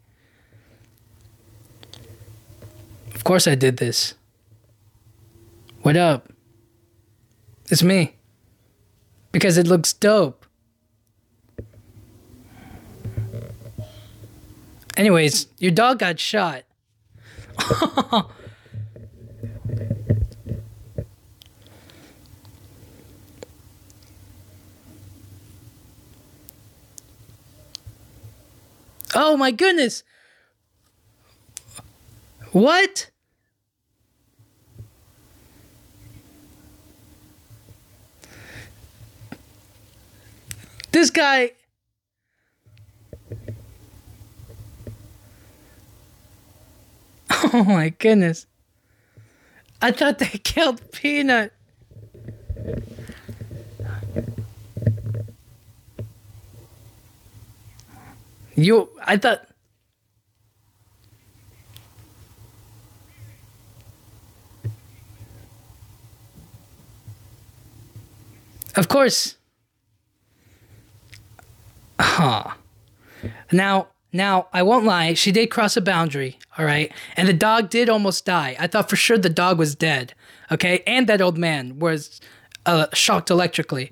Of 3.24 3.26
course 3.26 3.48
I 3.48 3.56
did 3.56 3.78
this. 3.78 4.16
What 5.82 5.96
up? 5.96 6.28
It's 7.72 7.82
me. 7.82 8.18
Because 9.32 9.58
it 9.58 9.66
looks 9.66 9.94
dope. 9.94 10.46
Anyways, 14.98 15.48
your 15.58 15.72
dog 15.72 16.00
got 16.00 16.20
shot. 16.20 16.66
oh 29.16 29.38
my 29.38 29.52
goodness. 29.52 30.04
What? 32.52 33.12
This 40.94 41.10
guy. 41.10 41.52
Oh 47.56 47.64
my 47.66 47.90
goodness. 47.90 48.48
I 49.82 49.92
thought 49.92 50.18
they 50.18 50.26
killed 50.26 50.82
Peanut. 50.92 51.52
You, 58.56 58.90
I 59.04 59.18
thought. 59.18 59.46
Of 68.76 68.88
course. 68.88 69.36
Huh. 72.14 72.52
Now, 73.52 73.88
now 74.12 74.48
I 74.54 74.62
won't 74.62 74.86
lie. 74.86 75.16
She 75.16 75.32
did 75.32 75.50
cross 75.50 75.76
a 75.76 75.82
boundary. 75.82 76.38
All 76.60 76.64
right, 76.64 76.92
and 77.18 77.28
the 77.28 77.34
dog 77.34 77.72
did 77.72 77.90
almost 77.90 78.24
die. 78.24 78.56
I 78.60 78.68
thought 78.68 78.88
for 78.88 78.96
sure 78.96 79.18
the 79.18 79.32
dog 79.32 79.58
was 79.58 79.74
dead. 79.74 80.14
Okay, 80.52 80.84
and 80.86 81.08
that 81.08 81.22
old 81.22 81.40
man 81.40 81.80
was 81.80 82.22
uh, 82.68 82.86
shocked 82.94 83.32
electrically. 83.32 83.92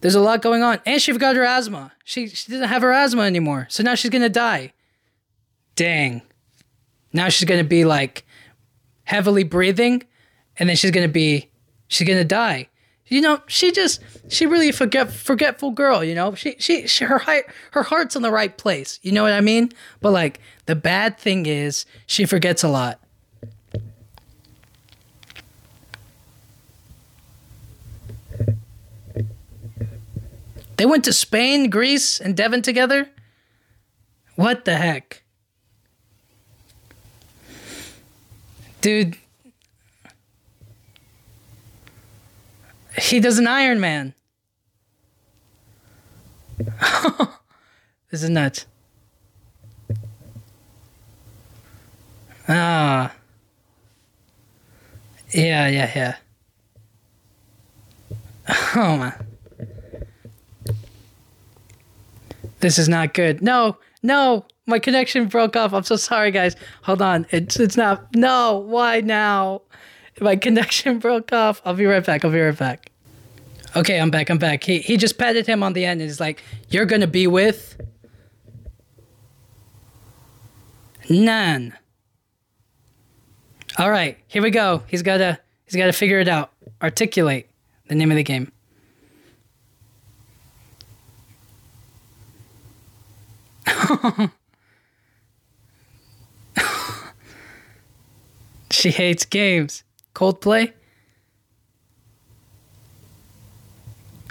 There's 0.00 0.14
a 0.14 0.20
lot 0.20 0.40
going 0.40 0.62
on, 0.62 0.80
and 0.86 1.02
she 1.02 1.12
forgot 1.12 1.36
her 1.36 1.44
asthma. 1.44 1.92
She 2.04 2.26
she 2.26 2.50
doesn't 2.50 2.68
have 2.68 2.80
her 2.80 2.92
asthma 2.92 3.22
anymore, 3.22 3.66
so 3.68 3.82
now 3.82 3.94
she's 3.94 4.10
gonna 4.10 4.30
die. 4.30 4.72
Dang. 5.76 6.22
Now 7.12 7.28
she's 7.28 7.46
gonna 7.46 7.64
be 7.64 7.84
like 7.84 8.24
heavily 9.02 9.44
breathing, 9.44 10.04
and 10.56 10.70
then 10.70 10.76
she's 10.76 10.90
gonna 10.90 11.06
be 11.06 11.50
she's 11.86 12.08
gonna 12.08 12.24
die 12.24 12.70
you 13.10 13.20
know, 13.20 13.42
she 13.48 13.72
just 13.72 14.00
she 14.28 14.46
really 14.46 14.72
forget 14.72 15.12
forgetful 15.12 15.72
girl. 15.72 16.02
You 16.02 16.14
know, 16.14 16.34
she 16.34 16.54
she, 16.58 16.86
she 16.86 17.04
her 17.04 17.18
heart 17.18 17.44
her 17.72 17.82
heart's 17.82 18.16
in 18.16 18.22
the 18.22 18.30
right 18.30 18.56
place. 18.56 19.00
You 19.02 19.12
know 19.12 19.24
what 19.24 19.32
I 19.32 19.40
mean? 19.40 19.72
But 20.00 20.12
like 20.12 20.40
the 20.66 20.76
bad 20.76 21.18
thing 21.18 21.44
is 21.44 21.84
she 22.06 22.24
forgets 22.24 22.62
a 22.62 22.68
lot. 22.68 23.00
They 30.76 30.86
went 30.86 31.04
to 31.04 31.12
Spain, 31.12 31.68
Greece, 31.68 32.20
and 32.20 32.34
Devon 32.34 32.62
together. 32.62 33.10
What 34.36 34.64
the 34.64 34.76
heck? 34.76 35.24
Dude, 38.80 39.18
He 43.00 43.20
does 43.20 43.38
an 43.38 43.46
Iron 43.46 43.80
Man. 43.80 44.14
this 48.10 48.22
is 48.22 48.30
nuts. 48.30 48.66
Ah. 52.48 53.14
Yeah, 55.32 55.68
yeah, 55.68 55.90
yeah. 55.94 56.16
Oh 58.74 58.96
man. 58.96 59.26
This 62.60 62.78
is 62.78 62.88
not 62.88 63.14
good. 63.14 63.40
No, 63.40 63.78
no, 64.02 64.44
my 64.66 64.78
connection 64.78 65.26
broke 65.26 65.56
off. 65.56 65.72
I'm 65.72 65.84
so 65.84 65.96
sorry, 65.96 66.30
guys. 66.30 66.56
Hold 66.82 67.00
on. 67.00 67.26
It's 67.30 67.58
it's 67.58 67.76
not. 67.76 68.14
No, 68.14 68.58
why 68.58 69.00
now? 69.00 69.62
My 70.20 70.36
connection 70.36 70.98
broke 71.00 71.32
off. 71.32 71.62
I'll 71.64 71.74
be 71.74 71.86
right 71.86 72.04
back. 72.04 72.24
I'll 72.24 72.30
be 72.30 72.40
right 72.40 72.56
back. 72.56 72.89
Okay, 73.76 74.00
I'm 74.00 74.10
back. 74.10 74.30
I'm 74.30 74.38
back. 74.38 74.64
He 74.64 74.80
he 74.80 74.96
just 74.96 75.16
patted 75.16 75.46
him 75.46 75.62
on 75.62 75.74
the 75.74 75.84
end 75.84 76.00
and 76.00 76.10
he's 76.10 76.18
like, 76.18 76.42
"You're 76.68 76.86
gonna 76.86 77.06
be 77.06 77.28
with 77.28 77.80
Nan." 81.08 81.76
All 83.78 83.90
right, 83.90 84.18
here 84.26 84.42
we 84.42 84.50
go. 84.50 84.82
He's 84.88 85.02
gotta 85.02 85.38
he's 85.66 85.76
gotta 85.76 85.92
figure 85.92 86.18
it 86.18 86.26
out. 86.26 86.52
Articulate 86.82 87.48
the 87.86 87.94
name 87.94 88.10
of 88.10 88.16
the 88.16 88.24
game. 88.24 88.50
she 98.70 98.90
hates 98.90 99.24
games. 99.24 99.84
Coldplay. 100.14 100.72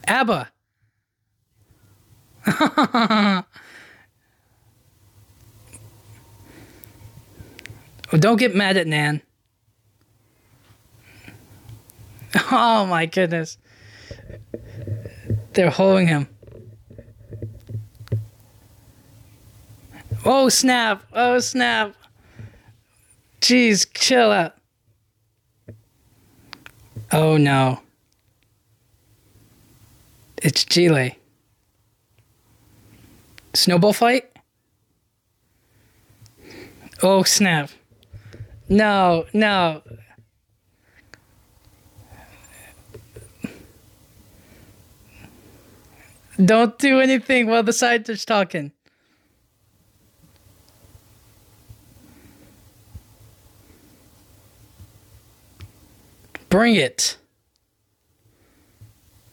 ABBA. 0.10 0.52
don't 8.20 8.40
get 8.40 8.56
mad 8.56 8.76
at 8.76 8.88
Nan. 8.88 9.22
Oh 12.52 12.88
my 12.88 13.06
goodness. 13.06 13.60
They're 15.54 15.70
holding 15.70 16.08
him. 16.08 16.28
Oh 20.26 20.50
snap. 20.50 21.04
Oh 21.14 21.38
snap. 21.38 21.94
Jeez, 23.42 23.86
chill 23.94 24.32
out. 24.32 24.56
Oh 27.12 27.38
no. 27.38 27.82
It's 30.42 30.64
Chile. 30.64 31.20
Snowball 33.54 33.92
fight? 33.92 34.32
Oh, 37.04 37.24
snap. 37.24 37.70
No, 38.70 39.26
no. 39.34 39.82
Don't 46.44 46.80
do 46.80 47.02
anything 47.02 47.48
while 47.48 47.64
the 47.64 47.74
are 48.10 48.16
talking. 48.16 48.72
Bring 56.48 56.76
it. 56.76 57.18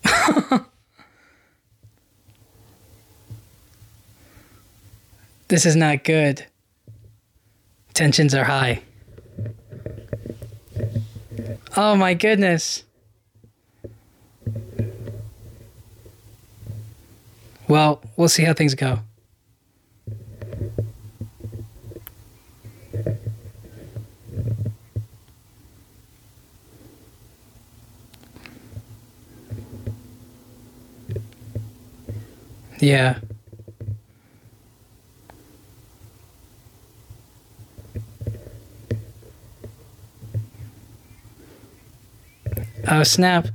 This 5.49 5.65
is 5.65 5.77
not 5.77 6.03
good. 6.03 6.45
Tensions 7.95 8.35
are 8.35 8.45
high. 8.45 8.83
Oh 11.77 11.95
my 11.95 12.15
goodness. 12.15 12.83
Well, 17.69 18.03
we'll 18.17 18.29
see 18.29 18.45
how 18.45 18.55
things 18.55 18.75
go. 18.75 19.01
Yeah. 32.79 33.19
Oh, 42.89 43.03
snap. 43.03 43.49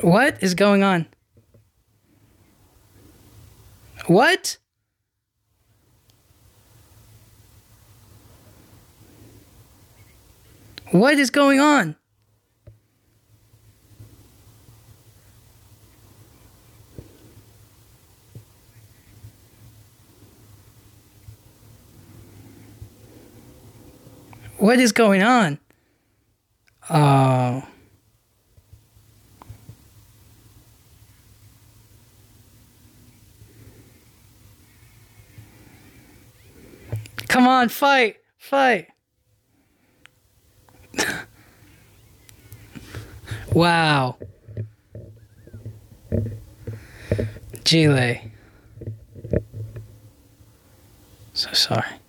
What 0.00 0.42
is 0.42 0.54
going 0.54 0.82
on? 0.82 1.06
What? 4.06 4.56
What 10.90 11.16
is 11.18 11.30
going 11.30 11.60
on? 11.60 11.94
What 24.60 24.78
is 24.78 24.92
going 24.92 25.22
on? 25.22 25.58
Oh. 26.90 27.66
Come 37.26 37.48
on, 37.48 37.70
fight, 37.70 38.16
fight. 38.36 38.88
wow. 43.54 44.18
Gile. 47.64 48.20
So 51.32 51.50
sorry. 51.54 51.99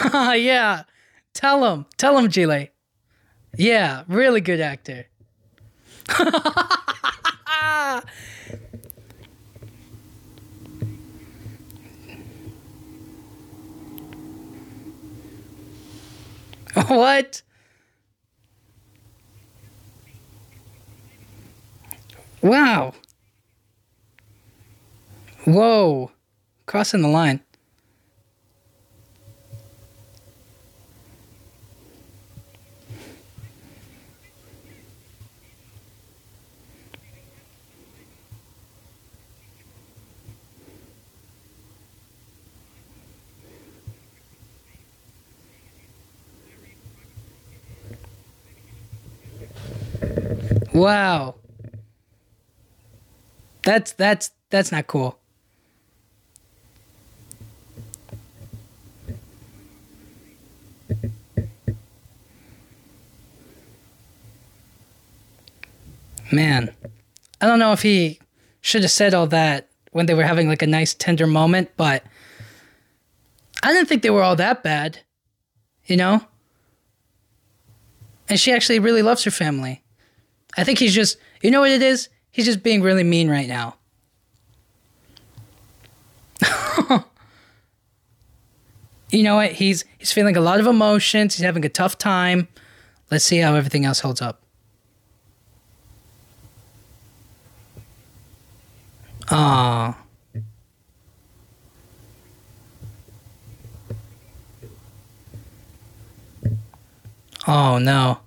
yeah. 0.34 0.84
Tell 1.34 1.64
him. 1.64 1.86
Tell 1.96 2.18
him, 2.18 2.28
Gile. 2.28 2.68
Yeah, 3.56 4.04
really 4.08 4.40
good 4.40 4.60
actor. 4.60 5.06
what? 16.88 17.42
Wow. 22.40 22.94
Whoa. 25.44 26.10
Crossing 26.66 27.02
the 27.02 27.08
line. 27.08 27.40
Wow. 50.82 51.36
That's 53.62 53.92
that's 53.92 54.32
that's 54.50 54.72
not 54.72 54.88
cool. 54.88 55.16
Man, 66.32 66.74
I 67.40 67.46
don't 67.46 67.60
know 67.60 67.70
if 67.70 67.82
he 67.82 68.18
should 68.60 68.82
have 68.82 68.90
said 68.90 69.14
all 69.14 69.28
that 69.28 69.68
when 69.92 70.06
they 70.06 70.14
were 70.14 70.24
having 70.24 70.48
like 70.48 70.62
a 70.62 70.66
nice 70.66 70.94
tender 70.94 71.28
moment, 71.28 71.70
but 71.76 72.02
I 73.62 73.72
didn't 73.72 73.88
think 73.88 74.02
they 74.02 74.10
were 74.10 74.24
all 74.24 74.34
that 74.34 74.64
bad, 74.64 74.98
you 75.86 75.96
know? 75.96 76.26
And 78.28 78.40
she 78.40 78.50
actually 78.50 78.80
really 78.80 79.02
loves 79.02 79.22
her 79.22 79.30
family. 79.30 79.81
I 80.56 80.64
think 80.64 80.78
he's 80.78 80.94
just, 80.94 81.16
you 81.42 81.50
know 81.50 81.60
what 81.60 81.70
it 81.70 81.82
is? 81.82 82.08
He's 82.30 82.46
just 82.46 82.62
being 82.62 82.82
really 82.82 83.04
mean 83.04 83.28
right 83.28 83.48
now. 83.48 83.76
you 89.10 89.22
know 89.22 89.36
what? 89.36 89.52
He's 89.52 89.84
he's 89.98 90.12
feeling 90.12 90.36
a 90.36 90.40
lot 90.40 90.58
of 90.60 90.66
emotions. 90.66 91.36
He's 91.36 91.44
having 91.44 91.64
a 91.64 91.68
tough 91.68 91.98
time. 91.98 92.48
Let's 93.10 93.24
see 93.24 93.38
how 93.38 93.54
everything 93.54 93.84
else 93.84 94.00
holds 94.00 94.22
up. 94.22 94.42
Ah. 99.30 99.98
Oh 107.46 107.78
no. 107.78 108.18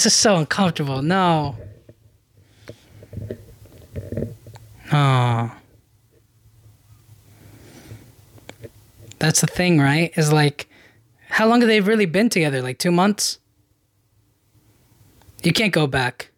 This 0.00 0.14
is 0.14 0.18
so 0.18 0.36
uncomfortable. 0.36 1.02
No. 1.02 1.58
Oh. 4.90 5.54
That's 9.18 9.42
the 9.42 9.46
thing, 9.46 9.78
right? 9.78 10.10
Is 10.16 10.32
like, 10.32 10.70
how 11.28 11.46
long 11.46 11.60
have 11.60 11.68
they 11.68 11.82
really 11.82 12.06
been 12.06 12.30
together? 12.30 12.62
Like 12.62 12.78
two 12.78 12.90
months? 12.90 13.40
You 15.42 15.52
can't 15.52 15.70
go 15.70 15.86
back. 15.86 16.30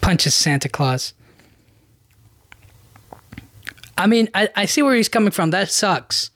Punches 0.00 0.36
Santa 0.36 0.68
Claus. 0.68 1.14
I 3.98 4.06
mean, 4.06 4.28
I, 4.36 4.50
I 4.54 4.66
see 4.66 4.82
where 4.82 4.94
he's 4.94 5.08
coming 5.08 5.32
from. 5.32 5.50
That 5.50 5.68
sucks. 5.68 6.30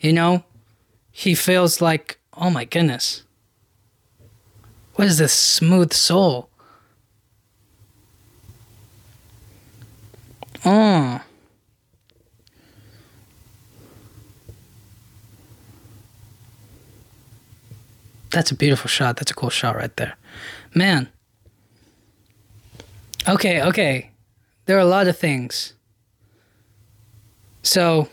You 0.00 0.12
know? 0.12 0.42
He 1.12 1.36
feels 1.36 1.80
like 1.80 2.18
Oh 2.42 2.50
my 2.50 2.64
goodness. 2.64 3.22
What 4.96 5.06
is 5.06 5.16
this 5.18 5.32
smooth 5.32 5.92
soul? 5.92 6.50
Oh. 10.64 11.22
That's 18.30 18.50
a 18.50 18.56
beautiful 18.56 18.88
shot. 18.88 19.18
That's 19.18 19.30
a 19.30 19.34
cool 19.34 19.50
shot 19.50 19.76
right 19.76 19.96
there. 19.96 20.16
Man. 20.74 21.08
Okay, 23.28 23.62
okay. 23.62 24.10
There 24.66 24.76
are 24.76 24.80
a 24.80 24.84
lot 24.84 25.06
of 25.06 25.16
things. 25.16 25.74
So, 27.62 28.08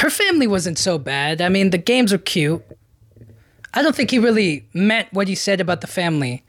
her 0.00 0.08
family 0.08 0.46
wasn't 0.46 0.78
so 0.78 0.96
bad. 0.98 1.42
I 1.42 1.50
mean, 1.50 1.70
the 1.70 1.78
games 1.78 2.10
are 2.10 2.18
cute. 2.18 2.64
I 3.74 3.82
don't 3.82 3.94
think 3.94 4.10
he 4.10 4.18
really 4.18 4.66
meant 4.72 5.12
what 5.12 5.28
he 5.28 5.34
said 5.34 5.60
about 5.60 5.82
the 5.82 5.86
family. 5.86 6.42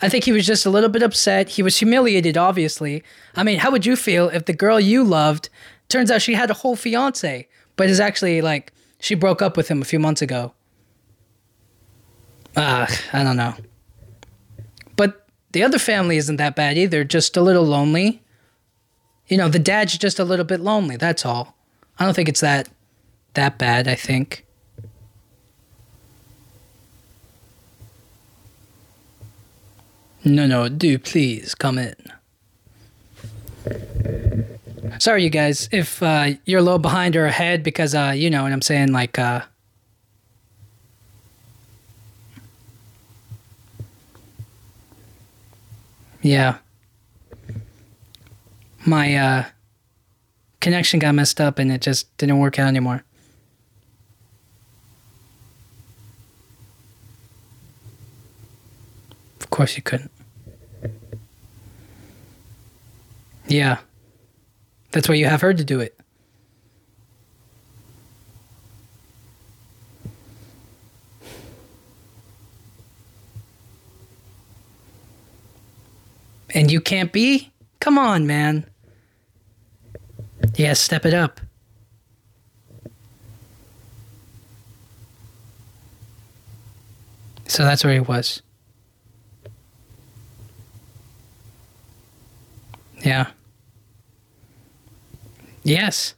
I 0.00 0.08
think 0.08 0.24
he 0.24 0.32
was 0.32 0.44
just 0.44 0.66
a 0.66 0.70
little 0.70 0.88
bit 0.88 1.02
upset. 1.02 1.50
He 1.50 1.62
was 1.62 1.78
humiliated, 1.78 2.36
obviously. 2.36 3.04
I 3.36 3.44
mean, 3.44 3.60
how 3.60 3.70
would 3.70 3.86
you 3.86 3.94
feel 3.94 4.28
if 4.30 4.46
the 4.46 4.52
girl 4.52 4.80
you 4.80 5.04
loved 5.04 5.48
turns 5.88 6.10
out 6.10 6.22
she 6.22 6.34
had 6.34 6.50
a 6.50 6.54
whole 6.54 6.74
fiance, 6.74 7.48
but 7.76 7.88
is 7.88 8.00
actually 8.00 8.42
like 8.42 8.72
she 8.98 9.14
broke 9.14 9.40
up 9.40 9.56
with 9.56 9.68
him 9.68 9.80
a 9.80 9.84
few 9.84 10.00
months 10.00 10.20
ago? 10.20 10.52
Ah, 12.56 12.88
I 13.12 13.22
don't 13.22 13.36
know. 13.36 13.54
But 14.96 15.24
the 15.52 15.62
other 15.62 15.78
family 15.78 16.16
isn't 16.16 16.36
that 16.36 16.56
bad 16.56 16.76
either, 16.76 17.04
just 17.04 17.36
a 17.36 17.42
little 17.42 17.64
lonely. 17.64 18.22
You 19.28 19.36
know, 19.36 19.48
the 19.48 19.60
dad's 19.60 19.96
just 19.96 20.18
a 20.18 20.24
little 20.24 20.44
bit 20.44 20.60
lonely, 20.60 20.96
that's 20.96 21.24
all. 21.24 21.56
I 21.98 22.04
don't 22.04 22.14
think 22.14 22.28
it's 22.28 22.40
that 22.40 22.68
that 23.34 23.58
bad, 23.58 23.88
I 23.88 23.94
think. 23.94 24.44
No, 30.24 30.46
no, 30.46 30.68
do 30.68 30.98
please 30.98 31.54
come 31.54 31.78
in. 31.78 31.94
Sorry, 34.98 35.24
you 35.24 35.30
guys, 35.30 35.68
if 35.72 36.02
uh, 36.02 36.32
you're 36.44 36.60
a 36.60 36.62
little 36.62 36.78
behind 36.78 37.16
or 37.16 37.26
ahead 37.26 37.64
because, 37.64 37.94
uh, 37.94 38.12
you 38.14 38.30
know 38.30 38.44
what 38.44 38.52
I'm 38.52 38.62
saying, 38.62 38.92
like, 38.92 39.18
uh, 39.18 39.40
yeah. 46.20 46.58
My, 48.84 49.16
uh, 49.16 49.44
connection 50.62 51.00
got 51.00 51.14
messed 51.14 51.40
up 51.40 51.58
and 51.58 51.70
it 51.70 51.82
just 51.82 52.16
didn't 52.16 52.38
work 52.38 52.58
out 52.58 52.68
anymore. 52.68 53.04
Of 59.40 59.50
course 59.50 59.76
you 59.76 59.82
couldn't. 59.82 60.10
Yeah. 63.48 63.78
That's 64.92 65.08
why 65.08 65.16
you 65.16 65.26
have 65.26 65.40
her 65.40 65.52
to 65.52 65.64
do 65.64 65.80
it. 65.80 65.98
And 76.54 76.70
you 76.70 76.80
can't 76.80 77.12
be? 77.12 77.50
Come 77.80 77.98
on, 77.98 78.26
man. 78.26 78.66
Yeah, 80.56 80.74
step 80.74 81.06
it 81.06 81.14
up. 81.14 81.40
So 87.46 87.64
that's 87.64 87.84
where 87.84 87.92
he 87.92 88.00
was. 88.00 88.42
Yeah. 93.04 93.30
Yes. 95.62 96.14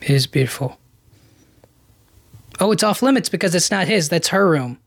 It 0.00 0.10
is 0.10 0.26
beautiful. 0.26 0.78
Oh, 2.60 2.72
it's 2.72 2.82
off 2.82 3.02
limits 3.02 3.28
because 3.28 3.54
it's 3.54 3.70
not 3.70 3.86
his. 3.86 4.08
That's 4.08 4.28
her 4.28 4.48
room. 4.48 4.78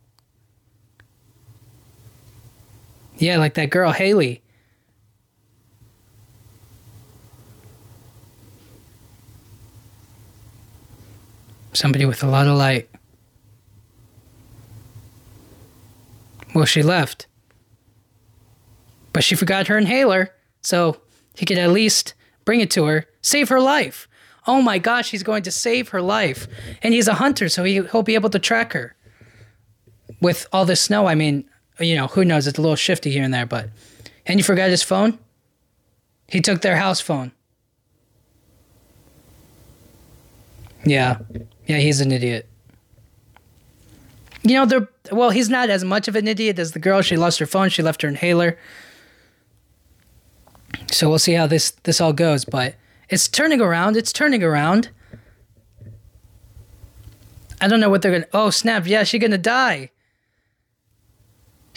Yeah, 3.19 3.37
like 3.37 3.53
that 3.55 3.69
girl, 3.69 3.91
Hayley. 3.91 4.41
Somebody 11.73 12.05
with 12.05 12.23
a 12.23 12.27
lot 12.27 12.47
of 12.47 12.57
light. 12.57 12.89
Well, 16.55 16.65
she 16.65 16.81
left. 16.81 17.27
But 19.13 19.23
she 19.23 19.35
forgot 19.35 19.67
her 19.67 19.77
inhaler, 19.77 20.33
so 20.61 20.97
he 21.35 21.45
could 21.45 21.57
at 21.57 21.71
least 21.71 22.13
bring 22.45 22.61
it 22.61 22.71
to 22.71 22.85
her, 22.85 23.05
save 23.21 23.49
her 23.49 23.59
life. 23.59 24.07
Oh 24.47 24.61
my 24.61 24.79
gosh, 24.79 25.11
he's 25.11 25.23
going 25.23 25.43
to 25.43 25.51
save 25.51 25.89
her 25.89 26.01
life. 26.01 26.47
And 26.81 26.93
he's 26.93 27.07
a 27.07 27.15
hunter, 27.15 27.49
so 27.49 27.63
he, 27.63 27.81
he'll 27.91 28.03
be 28.03 28.15
able 28.15 28.29
to 28.29 28.39
track 28.39 28.73
her. 28.73 28.95
With 30.21 30.47
all 30.51 30.65
this 30.65 30.81
snow, 30.81 31.05
I 31.05 31.15
mean, 31.15 31.49
you 31.79 31.95
know, 31.95 32.07
who 32.07 32.25
knows? 32.25 32.47
It's 32.47 32.57
a 32.57 32.61
little 32.61 32.75
shifty 32.75 33.11
here 33.11 33.23
and 33.23 33.33
there, 33.33 33.45
but. 33.45 33.69
And 34.25 34.39
you 34.39 34.43
forgot 34.43 34.69
his 34.69 34.83
phone? 34.83 35.17
He 36.27 36.41
took 36.41 36.61
their 36.61 36.75
house 36.75 37.01
phone. 37.01 37.31
Yeah. 40.85 41.19
Yeah, 41.67 41.77
he's 41.77 42.01
an 42.01 42.11
idiot. 42.11 42.47
You 44.43 44.55
know, 44.55 44.65
they're. 44.65 44.87
Well, 45.11 45.31
he's 45.31 45.49
not 45.49 45.69
as 45.69 45.83
much 45.83 46.07
of 46.07 46.15
an 46.15 46.27
idiot 46.27 46.59
as 46.59 46.71
the 46.71 46.79
girl. 46.79 47.01
She 47.01 47.17
lost 47.17 47.39
her 47.39 47.45
phone, 47.45 47.69
she 47.69 47.81
left 47.81 48.01
her 48.03 48.07
inhaler. 48.07 48.57
So 50.91 51.09
we'll 51.09 51.19
see 51.19 51.33
how 51.33 51.47
this 51.47 51.71
this 51.83 51.99
all 51.99 52.13
goes, 52.13 52.45
but 52.45 52.75
it's 53.09 53.27
turning 53.27 53.61
around. 53.61 53.97
It's 53.97 54.13
turning 54.13 54.43
around. 54.43 54.89
I 57.59 57.67
don't 57.67 57.79
know 57.79 57.89
what 57.89 58.01
they're 58.01 58.11
gonna. 58.11 58.27
Oh 58.33 58.49
snap! 58.49 58.87
Yeah, 58.87 59.03
she's 59.03 59.21
gonna 59.21 59.37
die. 59.37 59.89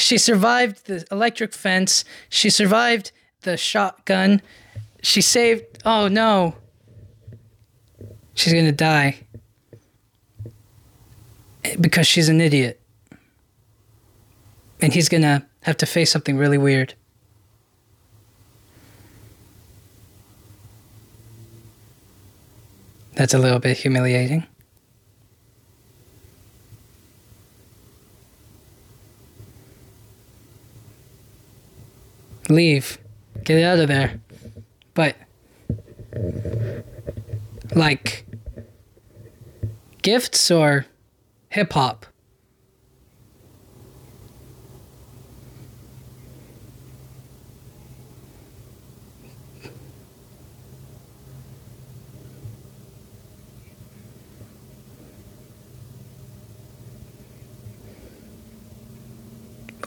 She 0.03 0.19
survived 0.19 0.87
the 0.87 1.07
electric 1.13 1.53
fence. 1.53 2.05
She 2.29 2.51
survived 2.51 3.13
the 3.43 3.57
shotgun. 3.57 4.43
She 5.01 5.21
saved. 5.21 5.79
Oh 5.85 6.09
no. 6.09 6.57
She's 8.35 8.53
gonna 8.53 8.73
die 8.73 9.21
because 11.81 12.09
she's 12.09 12.29
an 12.29 12.41
idiot, 12.41 12.81
and 14.81 14.93
he's 14.93 15.09
gonna 15.09 15.47
have 15.61 15.77
to 15.77 15.87
face 15.87 16.11
something 16.11 16.37
really 16.37 16.59
weird. 16.59 16.95
That's 23.15 23.35
a 23.35 23.39
little 23.39 23.61
bit 23.61 23.77
humiliating. 23.77 24.49
Leave. 32.49 32.99
Get 33.45 33.63
out 33.63 33.79
of 33.79 33.89
there. 33.89 34.21
But, 34.95 35.17
like, 37.75 38.27
gifts 40.03 40.51
or 40.51 40.87
hip 41.49 41.73
hop? 41.73 42.07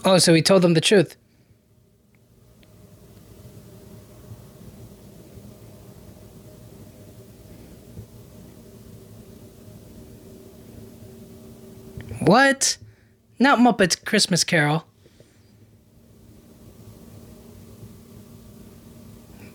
Oh, 0.08 0.20
so 0.20 0.36
he 0.36 0.42
told 0.44 0.62
them 0.62 0.76
the 0.76 0.82
truth. 0.82 1.18
What? 12.26 12.78
Not 13.38 13.60
Muppets 13.60 14.04
Christmas 14.04 14.44
Carol. 14.44 14.86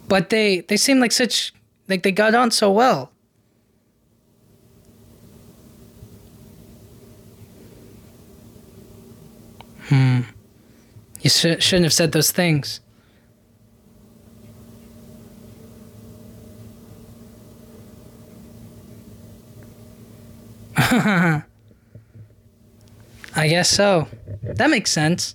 But 0.07 0.31
they 0.31 0.61
they 0.61 0.77
seem 0.77 1.01
like 1.01 1.13
such 1.13 1.53
like 1.89 2.05
they 2.05 2.13
got 2.13 2.35
on 2.35 2.53
so 2.53 2.71
well. 2.71 3.11
Hmm. 9.89 10.21
You 11.21 11.31
sh- 11.31 11.59
shouldn't 11.59 11.85
have 11.85 11.93
said 11.93 12.13
those 12.13 12.31
things. 12.31 12.81
I 23.41 23.49
guess 23.49 23.71
so. 23.71 24.07
That 24.43 24.69
makes 24.69 24.93
sense. 24.93 25.35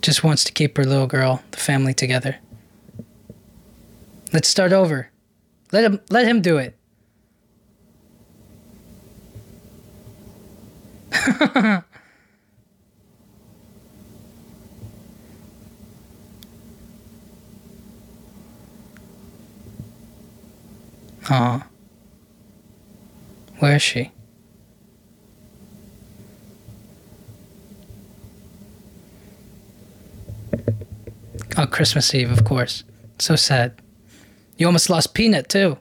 Just 0.00 0.22
wants 0.22 0.44
to 0.44 0.52
keep 0.52 0.76
her 0.76 0.84
little 0.84 1.08
girl, 1.08 1.42
the 1.50 1.56
family 1.56 1.92
together. 1.92 2.36
Let's 4.32 4.46
start 4.46 4.72
over. 4.72 5.10
Let 5.72 5.82
him 5.82 6.00
let 6.10 6.26
him 6.28 6.40
do 6.42 6.58
it. 6.58 6.78
Aw. 21.30 21.66
Where 23.58 23.74
is 23.74 23.82
she? 23.82 24.12
Oh, 31.60 31.66
Christmas 31.66 32.14
Eve, 32.14 32.30
of 32.30 32.44
course. 32.44 32.84
So 33.18 33.34
sad. 33.34 33.82
You 34.58 34.66
almost 34.66 34.88
lost 34.88 35.12
Peanut, 35.12 35.48
too. 35.48 35.76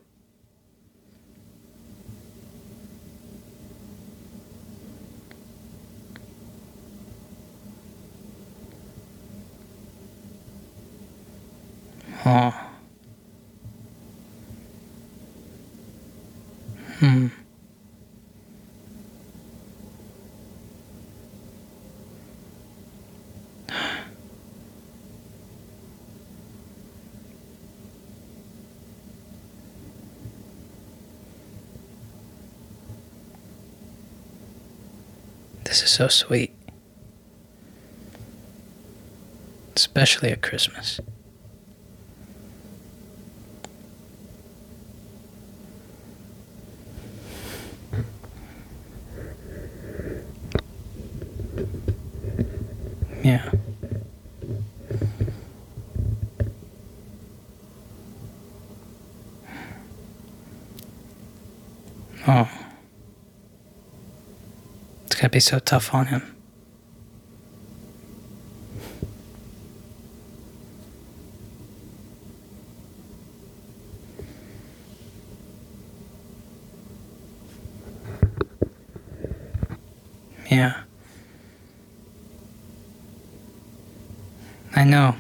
Oh. 12.26 12.64
Hmm. 17.00 17.28
This 35.64 35.78
is 35.78 35.84
so 35.98 36.08
sweet. 36.08 36.54
Especially 39.76 40.30
at 40.30 40.44
Christmas. 40.44 41.00
Yeah. 53.24 53.52
Oh. 62.28 62.48
It's 65.08 65.16
going 65.16 65.24
to 65.24 65.27
be 65.38 65.42
so 65.42 65.60
tough 65.60 65.94
on 65.94 66.08
him. 66.08 66.36
Yeah. 80.50 80.82
I 84.76 84.84
know. 84.86 85.16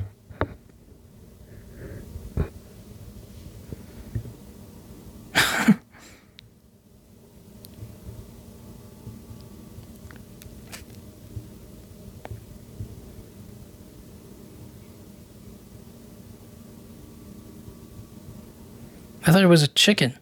It 19.48 19.49
was 19.49 19.64
a 19.64 19.69
chicken. 19.69 20.19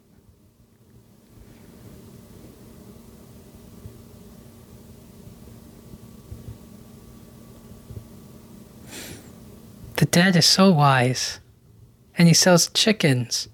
The 9.96 10.06
dad 10.06 10.36
is 10.36 10.46
so 10.46 10.70
wise. 10.70 11.40
And 12.16 12.28
he 12.28 12.34
sells 12.34 12.68
chickens 12.68 13.48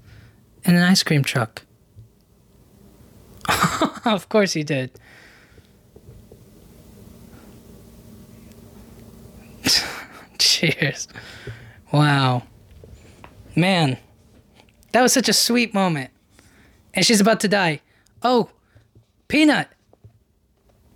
in 0.63 0.75
an 0.75 0.83
ice 0.83 1.03
cream 1.03 1.25
truck. 1.25 1.63
of 4.05 4.29
course 4.29 4.53
he 4.53 4.63
did. 4.63 4.91
Cheers. 10.39 11.09
Wow. 11.91 12.43
Man, 13.57 13.97
that 14.93 15.03
was 15.03 15.13
such 15.13 15.29
a 15.29 15.33
sweet 15.33 15.75
moment. 15.75 16.11
And 16.95 17.05
she's 17.05 17.21
about 17.21 17.41
to 17.41 17.49
die. 17.49 17.81
Oh, 18.23 18.51
Peanut. 19.29 19.69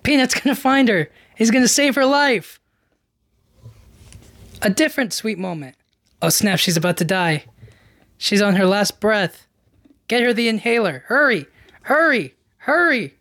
Peanut's 0.02 0.38
gonna 0.38 0.54
find 0.54 0.88
her. 0.88 1.10
He's 1.36 1.50
gonna 1.50 1.68
save 1.68 1.94
her 1.94 2.06
life. 2.06 2.60
A 4.62 4.70
different 4.70 5.12
sweet 5.12 5.38
moment. 5.38 5.76
Oh 6.22 6.28
snap, 6.28 6.58
she's 6.58 6.76
about 6.76 6.96
to 6.98 7.04
die. 7.04 7.44
She's 8.18 8.42
on 8.42 8.56
her 8.56 8.66
last 8.66 9.00
breath. 9.00 9.46
Get 10.08 10.22
her 10.22 10.32
the 10.32 10.48
inhaler. 10.48 11.04
Hurry! 11.06 11.46
Hurry! 11.82 12.34
Hurry! 12.58 13.14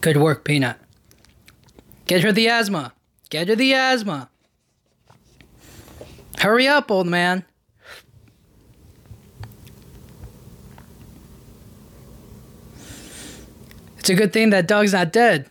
Good 0.00 0.16
work, 0.18 0.44
Peanut. 0.44 0.76
Get 2.06 2.22
her 2.22 2.32
the 2.32 2.48
asthma. 2.48 2.92
Get 3.34 3.48
her 3.48 3.56
the 3.56 3.74
asthma. 3.74 4.30
Hurry 6.38 6.68
up, 6.68 6.88
old 6.88 7.08
man. 7.08 7.44
It's 13.98 14.08
a 14.08 14.14
good 14.14 14.32
thing 14.32 14.50
that 14.50 14.68
dog's 14.68 14.92
not 14.92 15.12
dead. 15.12 15.50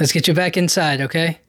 Let's 0.00 0.12
get 0.12 0.26
you 0.26 0.32
back 0.32 0.56
inside, 0.56 1.02
okay? 1.02 1.40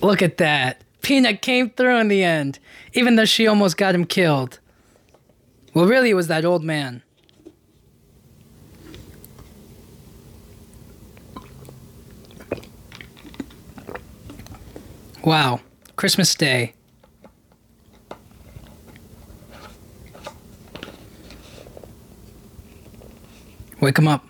Look 0.00 0.22
at 0.22 0.36
that. 0.36 0.82
Peanut 1.02 1.42
came 1.42 1.70
through 1.70 1.96
in 1.98 2.06
the 2.06 2.22
end, 2.22 2.60
even 2.92 3.16
though 3.16 3.24
she 3.24 3.48
almost 3.48 3.76
got 3.76 3.96
him 3.96 4.04
killed. 4.04 4.60
Well, 5.74 5.86
really, 5.86 6.10
it 6.10 6.14
was 6.14 6.28
that 6.28 6.44
old 6.44 6.62
man. 6.62 7.02
Wow. 15.26 15.58
Christmas 15.96 16.32
Day. 16.36 16.72
Wake 23.80 23.98
him 23.98 24.06
up. 24.06 24.24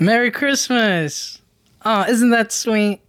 Merry 0.00 0.32
Christmas! 0.32 1.40
Oh, 1.84 2.02
isn't 2.02 2.30
that 2.30 2.50
sweet? 2.50 3.00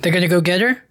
They're 0.00 0.12
gonna 0.12 0.28
go 0.28 0.40
get 0.40 0.60
her? 0.60 0.82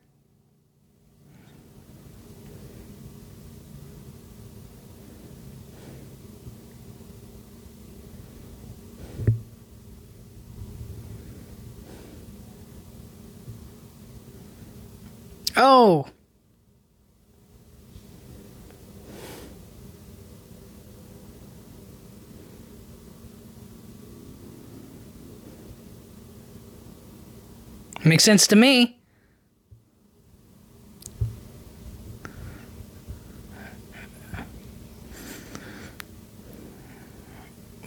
Oh. 15.55 16.05
Makes 28.03 28.23
sense 28.23 28.45
to 28.47 28.55
me. 28.55 28.96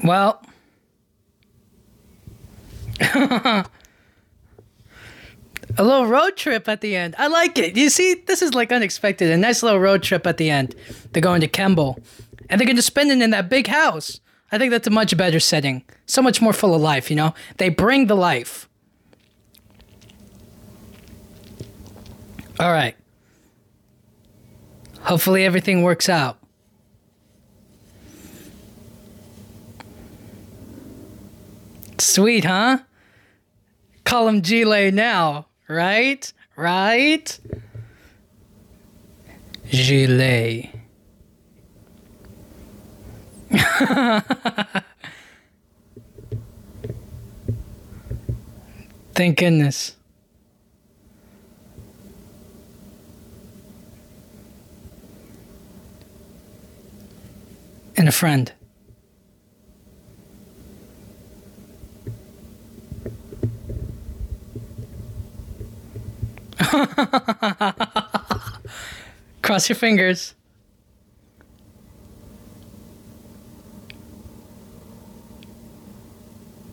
Well, 0.03 0.43
a 3.01 3.65
little 5.79 6.07
road 6.07 6.37
trip 6.37 6.69
at 6.69 6.81
the 6.81 6.97
end. 6.97 7.15
I 7.19 7.29
like 7.29 7.59
it. 7.59 7.77
You 7.77 7.91
see, 7.91 8.15
this 8.15 8.43
is 8.43 8.55
like 8.55 8.73
unexpected. 8.73 9.31
A 9.31 9.37
nice 9.37 9.63
little 9.63 9.81
road 9.81 10.03
trip 10.03 10.27
at 10.27 10.37
the 10.37 10.51
end. 10.51 10.75
They're 11.13 11.23
going 11.23 11.41
to 11.41 11.49
Kemble, 11.49 11.99
and 12.49 12.61
they're 12.61 12.67
going 12.67 12.77
to 12.77 12.83
spend 12.83 13.11
it 13.11 13.21
in 13.21 13.31
that 13.31 13.49
big 13.49 13.67
house. 13.67 14.21
I 14.53 14.59
think 14.59 14.71
that's 14.73 14.87
a 14.87 14.91
much 14.91 15.17
better 15.17 15.41
setting. 15.41 15.85
So 16.07 16.23
much 16.23 16.43
more 16.43 16.53
full 16.53 16.75
of 16.75 16.81
life, 16.81 17.09
you 17.09 17.17
know? 17.17 17.35
They 17.59 17.69
bring 17.69 18.09
the 18.09 18.17
life. 18.17 18.69
All 22.59 22.73
right. 22.73 22.97
Hopefully 25.03 25.45
everything 25.45 25.83
works 25.83 26.09
out. 26.09 26.40
Sweet, 32.01 32.45
huh? 32.47 32.79
Call 34.05 34.27
him 34.27 34.41
Gile 34.41 34.91
now, 34.91 35.47
right? 35.69 36.33
Right? 36.57 37.39
Gile. 39.71 40.71
Thank 49.15 49.39
goodness. 49.39 49.97
And 57.97 58.09
a 58.09 58.13
friend. 58.13 58.53
Cross 69.61 69.69
your 69.69 69.77
fingers. 69.77 70.35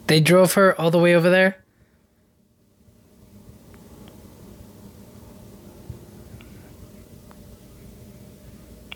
They 0.06 0.22
drove 0.22 0.54
her 0.54 0.80
all 0.80 0.90
the 0.90 0.98
way 0.98 1.14
over 1.14 1.30
there? 1.30 1.66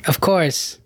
Of 0.07 0.21
course. 0.21 0.79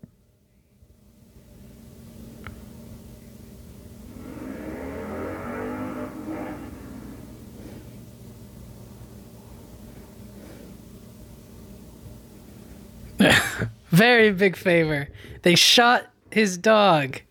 Very 13.96 14.32
big 14.32 14.58
favor. 14.58 15.08
They 15.44 15.56
shot 15.56 16.08
his 16.30 16.58
dog. 16.58 17.22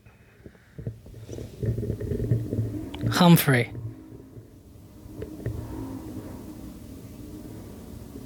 Humphrey. 3.10 3.70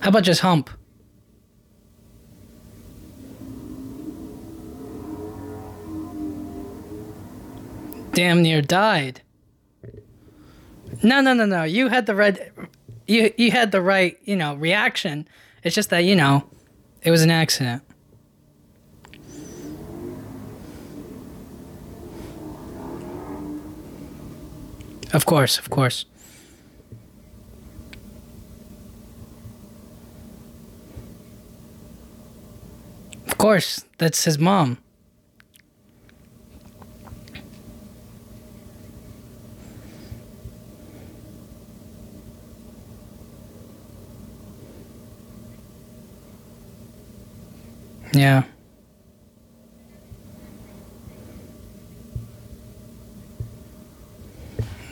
How 0.00 0.10
about 0.10 0.22
just 0.22 0.40
hump? 0.42 0.70
Damn 8.12 8.42
near 8.42 8.62
died. 8.62 9.20
No, 11.02 11.20
no, 11.20 11.34
no, 11.34 11.44
no. 11.44 11.64
You 11.64 11.88
had 11.88 12.06
the 12.06 12.14
right 12.14 12.52
you 13.08 13.32
you 13.36 13.50
had 13.50 13.72
the 13.72 13.82
right, 13.82 14.16
you 14.22 14.36
know, 14.36 14.54
reaction. 14.54 15.26
It's 15.64 15.74
just 15.74 15.90
that, 15.90 16.04
you 16.04 16.14
know, 16.14 16.48
it 17.02 17.10
was 17.10 17.22
an 17.22 17.32
accident. 17.32 17.82
Of 25.12 25.24
course, 25.24 25.58
of 25.58 25.70
course. 25.70 26.04
Of 33.26 33.38
course, 33.38 33.84
that's 33.98 34.24
his 34.24 34.38
mom. 34.38 34.78
Yeah. 48.12 48.44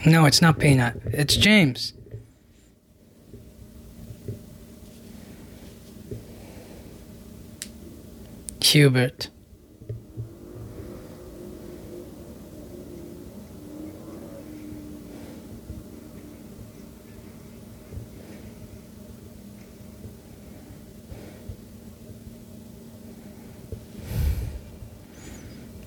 No, 0.07 0.25
it's 0.25 0.41
not 0.41 0.61
Peanut. 0.61 1.01
It's 1.07 1.37
James. 1.37 1.93
Hubert. 8.63 9.31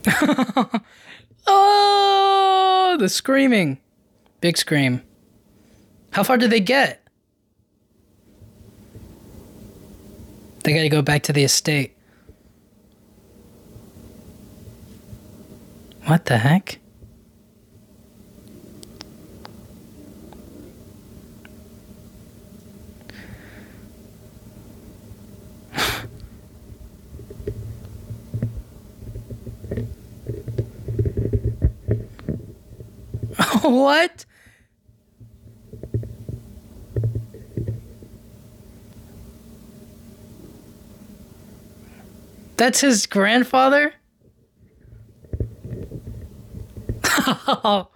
oh, 1.48 2.98
the 3.00 3.08
screaming. 3.08 3.78
Big 4.42 4.58
scream. 4.58 5.02
How 6.12 6.24
far 6.24 6.38
did 6.38 6.50
they 6.50 6.60
get? 6.60 7.04
They 10.64 10.74
gotta 10.74 10.90
go 10.90 11.02
back 11.02 11.24
to 11.24 11.34
the 11.34 11.44
estate. 11.44 11.96
What 16.06 16.26
the 16.26 16.38
heck? 16.38 16.80
what? 33.64 34.26
That's 42.56 42.82
his 42.82 43.06
grandfather? 43.06 43.94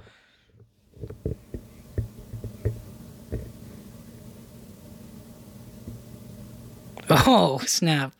oh, 7.09 7.61
snap. 7.65 8.13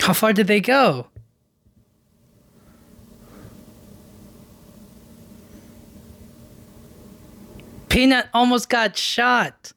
How 0.00 0.12
far 0.12 0.32
did 0.32 0.46
they 0.46 0.60
go? 0.60 1.06
Peanut 7.88 8.28
almost 8.32 8.68
got 8.68 8.96
shot. 8.96 9.72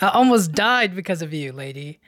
I 0.00 0.08
almost 0.08 0.52
died 0.52 0.94
because 0.94 1.22
of 1.22 1.32
you, 1.32 1.52
lady. 1.52 1.98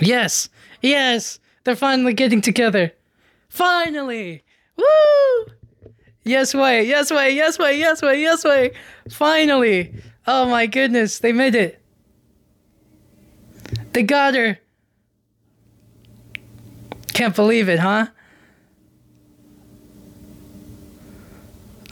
Yes, 0.00 0.48
yes, 0.82 1.38
they're 1.64 1.76
finally 1.76 2.14
getting 2.14 2.40
together. 2.40 2.92
Finally! 3.48 4.42
Woo! 4.76 5.46
Yes 6.24 6.54
way, 6.54 6.84
yes 6.84 7.10
way, 7.10 7.36
yes 7.36 7.58
way, 7.58 7.78
yes 7.78 8.02
way, 8.02 8.20
yes 8.20 8.44
way. 8.44 8.72
Finally! 9.10 9.94
Oh 10.26 10.46
my 10.46 10.66
goodness, 10.66 11.18
they 11.18 11.32
made 11.32 11.54
it. 11.54 11.80
They 13.92 14.02
got 14.02 14.34
her. 14.34 14.58
Can't 17.12 17.36
believe 17.36 17.68
it, 17.68 17.78
huh? 17.78 18.06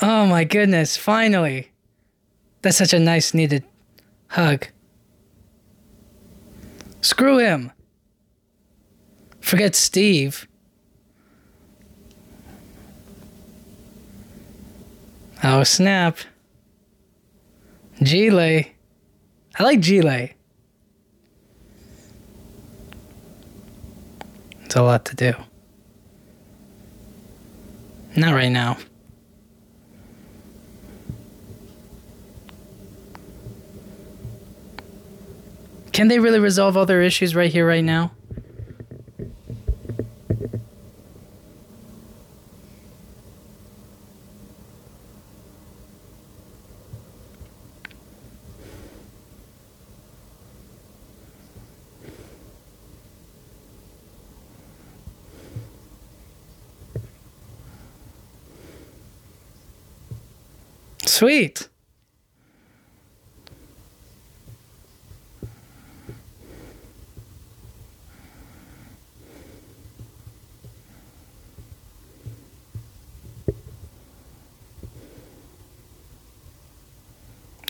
Oh 0.00 0.26
my 0.26 0.44
goodness, 0.44 0.96
finally. 0.96 1.70
That's 2.62 2.76
such 2.76 2.92
a 2.92 2.98
nice, 2.98 3.34
needed 3.34 3.64
hug. 4.28 4.66
Screw 7.02 7.38
him. 7.38 7.72
Forget 9.40 9.74
Steve. 9.74 10.48
Oh, 15.44 15.64
snap. 15.64 16.18
Gile. 18.02 18.64
I 19.58 19.62
like 19.62 19.80
Gile. 19.80 20.30
It's 24.64 24.76
a 24.76 24.82
lot 24.82 25.04
to 25.06 25.16
do. 25.16 25.34
Not 28.16 28.34
right 28.34 28.48
now. 28.48 28.78
Can 35.92 36.08
they 36.08 36.18
really 36.18 36.38
resolve 36.38 36.76
all 36.76 36.86
their 36.86 37.02
issues 37.02 37.34
right 37.34 37.52
here, 37.52 37.66
right 37.66 37.84
now? 37.84 38.12
Sweet. 61.22 61.68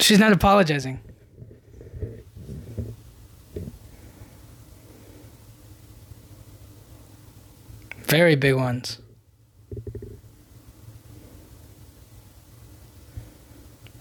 She's 0.01 0.19
not 0.19 0.33
apologizing. 0.33 0.99
Very 8.07 8.35
big 8.35 8.55
ones. 8.55 9.02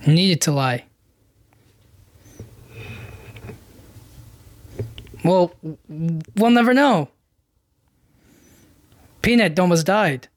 Needed 0.07 0.41
to 0.41 0.51
lie. 0.51 0.85
Well, 5.23 5.53
we'll 6.35 6.49
never 6.49 6.73
know. 6.73 7.09
Peanut 9.21 9.59
almost 9.59 9.85
died. 9.85 10.27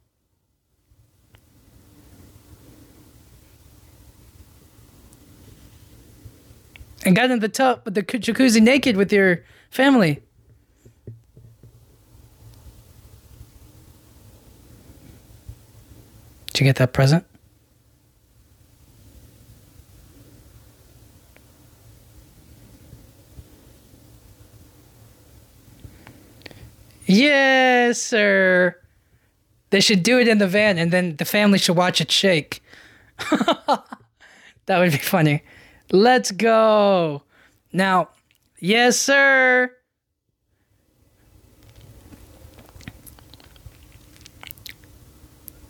And 7.07 7.17
got 7.17 7.31
in 7.31 7.41
the 7.41 7.49
tub 7.49 7.83
with 7.85 7.95
the 7.95 8.03
jacuzzi 8.03 8.61
naked 8.61 8.97
with 8.97 9.13
your 9.13 9.43
family. 9.71 10.23
Did 16.53 16.61
you 16.61 16.65
get 16.65 16.77
that 16.77 16.93
present? 16.93 17.27
Yes, 27.07 28.01
sir. 28.01 28.77
They 29.71 29.81
should 29.81 30.03
do 30.03 30.19
it 30.19 30.29
in 30.29 30.39
the 30.39 30.47
van 30.47 30.79
and 30.79 30.93
then 30.93 31.17
the 31.17 31.25
family 31.25 31.59
should 31.59 31.77
watch 31.77 32.01
it 32.01 32.11
shake. 32.11 32.63
that 33.19 34.79
would 34.79 34.93
be 34.93 34.99
funny. 34.99 35.43
Let's 35.91 36.31
go. 36.31 37.23
Now, 37.73 38.09
yes, 38.59 38.99
sir. 38.99 39.71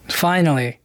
Finally. 0.08 0.78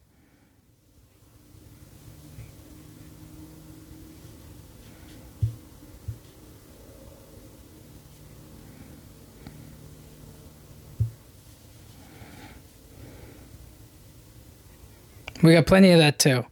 We 15.42 15.54
got 15.54 15.66
plenty 15.66 15.90
of 15.92 15.98
that 15.98 16.18
too. 16.18 16.44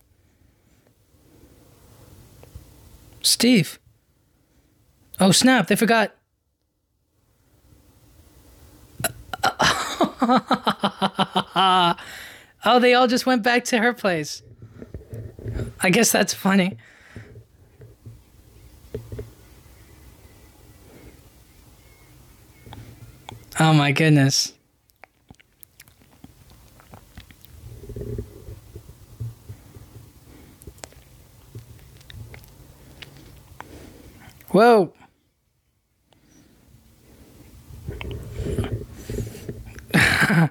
Steve. 3.23 3.79
Oh, 5.21 5.33
snap. 5.33 5.67
They 5.67 5.77
forgot. 5.77 6.15
oh, 12.65 12.79
they 12.81 12.95
all 12.95 13.07
just 13.07 13.27
went 13.27 13.43
back 13.43 13.65
to 13.65 13.79
her 13.79 13.93
place. 13.93 14.43
I 15.81 15.91
guess 15.91 16.11
that's 16.11 16.35
funny. 16.35 16.77
Oh 23.61 23.73
my 23.73 23.93
goodness. 23.93 24.55
Whoa. 34.51 34.95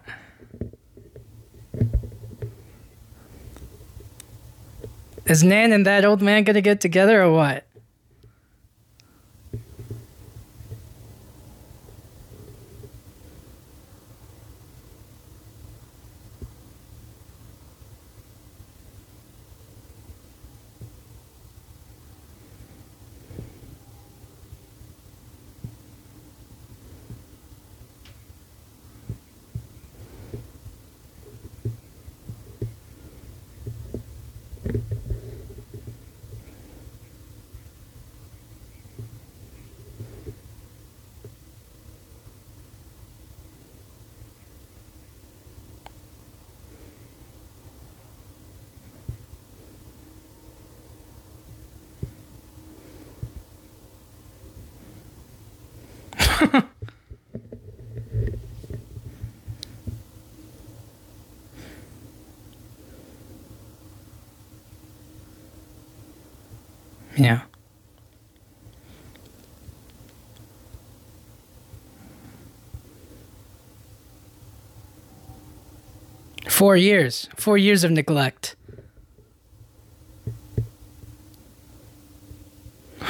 Is 5.26 5.44
Nan 5.44 5.74
and 5.74 5.86
that 5.86 6.06
old 6.06 6.22
man 6.22 6.44
gonna 6.44 6.62
get 6.62 6.80
together 6.80 7.24
or 7.24 7.32
what? 7.32 7.68
yeah. 67.18 67.42
Four 76.58 76.76
years. 76.76 77.30
Four 77.36 77.60
years 77.60 77.84
of 77.84 77.92
neglect. 77.92 78.56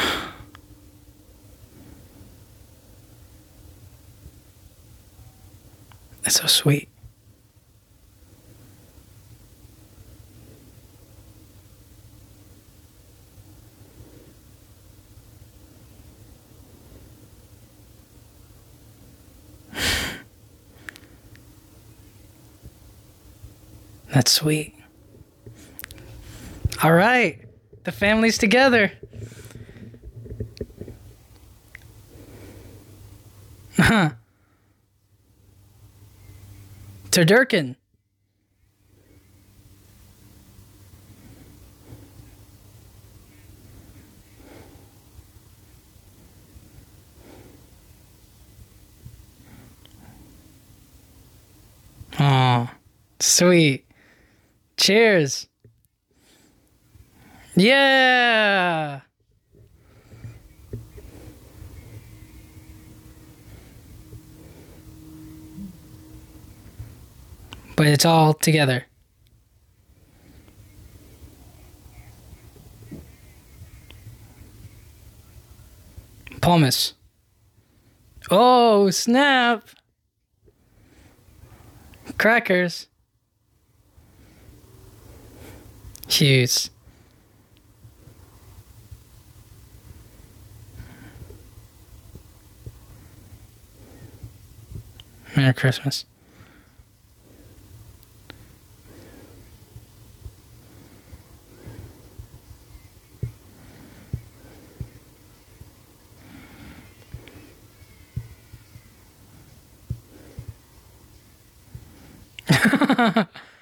That's 6.24 6.42
so 6.42 6.48
sweet. 6.48 6.90
That's 24.18 24.32
sweet. 24.32 24.74
All 26.82 26.92
right. 26.92 27.40
The 27.84 27.92
family's 27.92 28.40
together. 28.40 28.92
Huh. 33.78 34.10
Turducken. 37.12 37.76
Oh, 52.20 52.68
sweet. 53.20 53.87
Cheers. 54.88 55.48
Yeah. 57.58 59.02
But 67.76 67.88
it's 67.88 68.06
all 68.06 68.34
together. 68.34 68.86
Pumice. 76.40 76.94
Oh, 78.32 78.90
snap. 78.92 79.68
Crackers. 82.18 82.88
Cheers. 86.08 86.70
Merry 95.36 95.54
Christmas. 95.54 96.06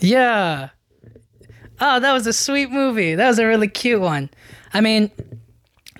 yeah. 0.00 0.70
Oh, 1.80 2.00
that 2.00 2.12
was 2.12 2.26
a 2.26 2.32
sweet 2.32 2.70
movie. 2.70 3.14
That 3.14 3.28
was 3.28 3.38
a 3.38 3.46
really 3.46 3.68
cute 3.68 4.00
one. 4.00 4.30
I 4.72 4.80
mean, 4.80 5.10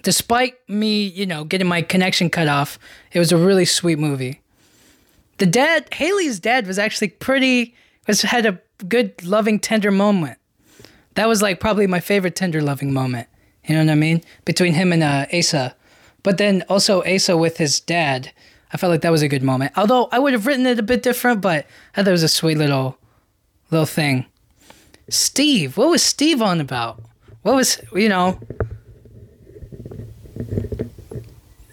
despite 0.02 0.56
me, 0.68 1.06
you 1.06 1.27
know, 1.27 1.44
getting 1.44 1.66
my 1.68 1.82
connection 1.82 2.31
cut 2.31 2.48
off, 2.48 2.78
it 3.12 3.18
was 3.18 3.32
a 3.32 3.36
really 3.36 3.64
sweet 3.64 3.98
movie. 3.98 4.40
The 5.39 5.47
dad, 5.47 5.93
Hayley's 5.93 6.40
dad, 6.40 6.66
was 6.66 6.78
actually 6.78 7.09
pretty. 7.09 7.74
Was 8.06 8.23
had 8.23 8.47
a 8.47 8.60
good, 8.89 9.24
loving, 9.24 9.59
tender 9.59 9.90
moment. 9.90 10.39
That 11.14 11.28
was 11.28 11.43
like 11.43 11.60
probably 11.60 11.86
my 11.86 12.01
favorite 12.01 12.36
tender, 12.36 12.62
loving 12.62 12.93
moment. 12.93 13.28
You 13.64 13.74
know 13.74 13.85
what 13.85 13.90
I 13.90 13.97
mean? 13.97 14.23
Between 14.44 14.74
him 14.74 14.93
and 14.93 15.02
uh, 15.02 15.27
Asa, 15.36 15.74
but 16.23 16.39
then 16.39 16.62
also 16.68 17.02
Asa 17.05 17.36
with 17.36 17.56
his 17.56 17.81
dad. 17.81 18.32
I 18.73 18.77
felt 18.77 18.90
like 18.90 19.01
that 19.02 19.12
was 19.12 19.23
a 19.23 19.28
good 19.28 19.43
moment. 19.43 19.73
Although 19.77 20.09
I 20.12 20.18
would 20.18 20.32
have 20.32 20.47
written 20.47 20.66
it 20.66 20.78
a 20.78 20.82
bit 20.82 21.02
different, 21.02 21.40
but 21.40 21.66
I 21.94 22.02
thought 22.02 22.09
it 22.09 22.12
was 22.12 22.23
a 22.23 22.28
sweet 22.28 22.59
little, 22.59 22.98
little 23.71 23.87
thing. 23.87 24.27
Steve, 25.09 25.77
what 25.77 25.91
was 25.91 26.03
Steve 26.03 26.43
on 26.43 26.61
about? 26.61 27.03
What 27.43 27.55
was 27.55 27.81
you 27.95 28.09
know? 28.09 28.41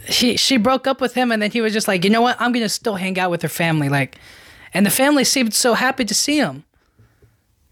He 0.07 0.37
she 0.37 0.57
broke 0.57 0.85
up 0.85 1.01
with 1.01 1.13
him, 1.13 1.31
and 1.31 1.41
then 1.41 1.51
he 1.51 1.61
was 1.61 1.73
just 1.73 1.87
like, 1.87 2.03
you 2.03 2.09
know 2.09 2.21
what? 2.21 2.39
I'm 2.39 2.51
gonna 2.51 2.69
still 2.69 2.95
hang 2.95 3.17
out 3.17 3.31
with 3.31 3.41
her 3.41 3.49
family, 3.49 3.89
like, 3.89 4.17
and 4.73 4.85
the 4.85 4.91
family 4.91 5.23
seemed 5.23 5.53
so 5.53 5.73
happy 5.73 6.05
to 6.05 6.13
see 6.13 6.37
him. 6.37 6.63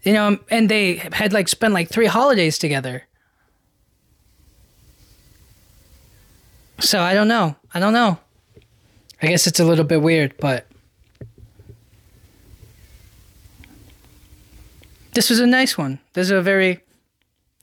You 0.02 0.14
know, 0.14 0.38
and 0.50 0.68
they 0.68 0.96
had 1.12 1.32
like 1.32 1.46
spent 1.46 1.74
like 1.74 1.88
three 1.88 2.06
holidays 2.06 2.58
together. 2.58 3.04
So 6.80 7.00
I 7.00 7.14
don't 7.14 7.28
know. 7.28 7.54
I 7.72 7.78
don't 7.78 7.92
know. 7.92 8.18
I 9.22 9.28
guess 9.28 9.46
it's 9.46 9.60
a 9.60 9.64
little 9.64 9.84
bit 9.84 10.02
weird, 10.02 10.34
but 10.38 10.66
this 15.12 15.30
was 15.30 15.40
a 15.40 15.46
nice 15.46 15.78
one. 15.78 15.98
This 16.14 16.26
is 16.26 16.30
a 16.30 16.42
very, 16.42 16.80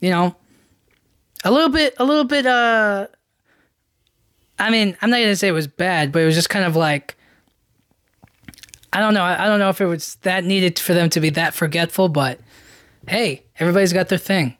you 0.00 0.10
know, 0.10 0.36
a 1.44 1.50
little 1.50 1.68
bit, 1.68 1.94
a 1.98 2.04
little 2.04 2.24
bit. 2.24 2.46
uh 2.46 3.08
I 4.58 4.70
mean, 4.70 4.96
I'm 5.00 5.10
not 5.10 5.18
gonna 5.18 5.36
say 5.36 5.48
it 5.48 5.52
was 5.52 5.66
bad, 5.66 6.12
but 6.12 6.22
it 6.22 6.26
was 6.26 6.34
just 6.34 6.50
kind 6.50 6.64
of 6.64 6.76
like, 6.76 7.16
I 8.92 9.00
don't 9.00 9.14
know. 9.14 9.22
I, 9.22 9.46
don't 9.46 9.58
know 9.58 9.68
if 9.68 9.80
it 9.80 9.86
was 9.86 10.16
that 10.22 10.44
needed 10.44 10.78
for 10.78 10.94
them 10.94 11.08
to 11.10 11.20
be 11.20 11.30
that 11.30 11.54
forgetful, 11.54 12.08
but 12.08 12.40
hey, 13.06 13.44
everybody's 13.58 13.92
got 13.92 14.08
their 14.08 14.18
thing. 14.18 14.56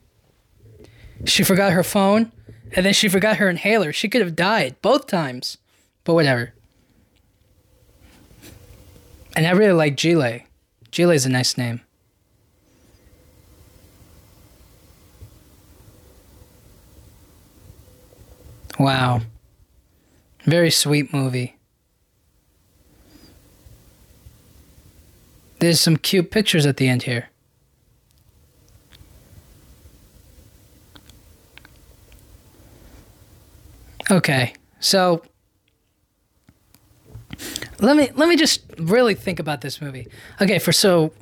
She 1.26 1.42
forgot 1.42 1.72
her 1.72 1.82
phone, 1.82 2.32
and 2.72 2.86
then 2.86 2.94
she 2.94 3.08
forgot 3.08 3.36
her 3.36 3.50
inhaler. 3.50 3.92
She 3.92 4.08
could 4.08 4.20
have 4.20 4.36
died 4.36 4.76
both 4.82 5.06
times, 5.06 5.58
but 6.04 6.14
whatever. 6.14 6.54
And 9.36 9.46
I 9.46 9.50
really 9.50 9.72
like. 9.72 9.96
Gile 9.96 11.10
is 11.10 11.26
a 11.26 11.28
nice 11.28 11.58
name. 11.58 11.80
Wow. 18.80 19.20
Very 20.46 20.70
sweet 20.70 21.12
movie. 21.12 21.58
There's 25.58 25.78
some 25.78 25.98
cute 25.98 26.30
pictures 26.30 26.64
at 26.64 26.78
the 26.78 26.88
end 26.88 27.02
here. 27.02 27.28
Okay. 34.10 34.54
So 34.78 35.22
let 37.80 37.98
me 37.98 38.08
let 38.14 38.30
me 38.30 38.36
just 38.36 38.62
really 38.78 39.14
think 39.14 39.38
about 39.38 39.60
this 39.60 39.82
movie. 39.82 40.08
Okay, 40.40 40.58
for 40.58 40.72
so 40.72 41.12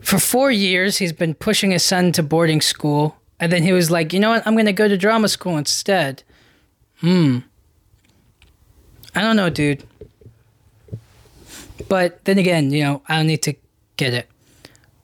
for 0.00 0.18
4 0.18 0.50
years 0.50 0.98
he's 0.98 1.12
been 1.12 1.34
pushing 1.34 1.70
his 1.70 1.84
son 1.84 2.10
to 2.10 2.24
boarding 2.24 2.60
school 2.60 3.14
and 3.40 3.52
then 3.52 3.62
he 3.62 3.72
was 3.72 3.90
like, 3.90 4.12
"You 4.12 4.20
know 4.20 4.30
what? 4.30 4.46
I'm 4.46 4.54
going 4.54 4.66
to 4.66 4.72
go 4.72 4.88
to 4.88 4.96
drama 4.96 5.28
school 5.28 5.56
instead." 5.56 6.22
Hmm. 7.00 7.38
I 9.14 9.22
don't 9.22 9.36
know, 9.36 9.50
dude. 9.50 9.84
But 11.88 12.24
then 12.24 12.38
again, 12.38 12.70
you 12.70 12.82
know, 12.82 13.02
I 13.08 13.16
don't 13.16 13.26
need 13.26 13.42
to 13.42 13.54
get 13.96 14.12
it. 14.12 14.28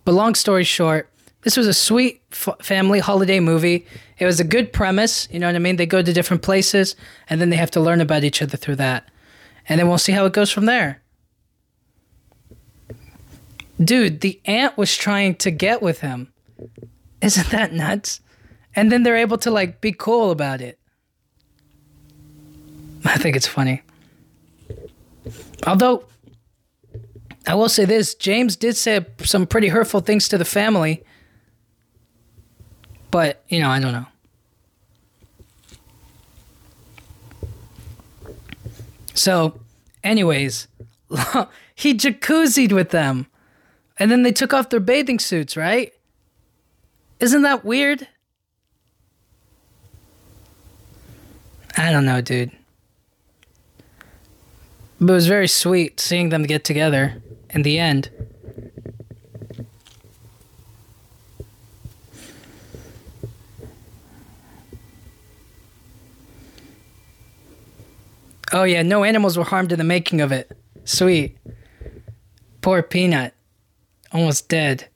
But 0.05 0.12
long 0.12 0.35
story 0.35 0.65
short, 0.65 1.09
this 1.43 1.56
was 1.56 1.66
a 1.66 1.74
sweet 1.74 2.23
f- 2.32 2.56
family 2.62 2.98
holiday 2.98 3.40
movie. 3.40 3.86
It 4.19 4.27
was 4.27 4.40
a 4.40 4.44
good 4.44 4.73
premise. 4.73 5.28
You 5.31 5.39
know 5.39 5.47
what 5.47 5.56
I 5.56 5.61
mean? 5.61 5.77
They 5.77 5.86
go 5.86 6.02
to 6.02 6.12
different 6.12 6.43
places 6.43 6.97
and 7.28 7.40
then 7.40 7.51
they 7.51 7.56
have 7.56 7.70
to 7.73 7.81
learn 7.81 8.01
about 8.01 8.24
each 8.24 8.43
other 8.43 8.56
through 8.56 8.77
that. 8.77 9.11
And 9.69 9.81
then 9.81 9.89
we'll 9.89 9.98
see 9.98 10.12
how 10.12 10.27
it 10.27 10.32
goes 10.32 10.51
from 10.51 10.66
there. 10.66 11.02
Dude, 13.82 14.20
the 14.20 14.40
aunt 14.44 14.77
was 14.77 14.97
trying 14.97 15.35
to 15.36 15.51
get 15.51 15.82
with 15.82 16.01
him. 16.01 16.32
Isn't 17.20 17.51
that 17.51 17.73
nuts? 17.73 18.20
And 18.76 18.90
then 18.90 19.02
they're 19.02 19.16
able 19.16 19.38
to 19.38 19.51
like 19.51 19.80
be 19.80 19.92
cool 19.92 20.30
about 20.30 20.60
it. 20.60 20.78
I 23.05 23.16
think 23.18 23.36
it's 23.36 23.46
funny. 23.46 23.82
Although 25.66 26.05
I 27.46 27.55
will 27.55 27.68
say 27.68 27.84
this, 27.84 28.14
James 28.14 28.56
did 28.56 28.76
say 28.76 29.05
some 29.22 29.46
pretty 29.46 29.68
hurtful 29.68 30.01
things 30.01 30.28
to 30.28 30.38
the 30.38 30.44
family. 30.44 31.05
But, 33.10 33.44
you 33.48 33.60
know, 33.60 33.70
I 33.70 33.78
don't 33.78 33.92
know. 33.92 34.06
So, 39.14 39.60
anyways, 40.02 40.66
he 41.74 41.94
jacuzzied 41.94 42.72
with 42.72 42.90
them. 42.90 43.26
And 43.98 44.10
then 44.10 44.24
they 44.24 44.32
took 44.32 44.52
off 44.52 44.70
their 44.70 44.80
bathing 44.80 45.20
suits, 45.20 45.56
right? 45.56 45.92
Isn't 47.20 47.42
that 47.42 47.64
weird? 47.64 48.09
I 51.76 51.90
don't 51.90 52.05
know, 52.05 52.20
dude. 52.20 52.52
But 55.01 55.12
it 55.12 55.16
was 55.16 55.26
very 55.26 55.48
sweet 55.48 56.01
seeing 56.01 56.28
them 56.28 56.44
get 56.44 56.64
together 56.64 57.22
in 57.51 57.62
the 57.62 57.78
end. 57.78 58.10
Oh, 68.52 68.62
yeah, 68.62 68.82
no 68.82 69.02
animals 69.02 69.36
were 69.36 69.44
harmed 69.44 69.72
in 69.72 69.78
the 69.78 69.84
making 69.84 70.20
of 70.20 70.30
it. 70.30 70.56
Sweet. 70.84 71.36
Poor 72.60 72.82
Peanut. 72.82 73.34
Almost 74.12 74.48
dead. 74.48 74.88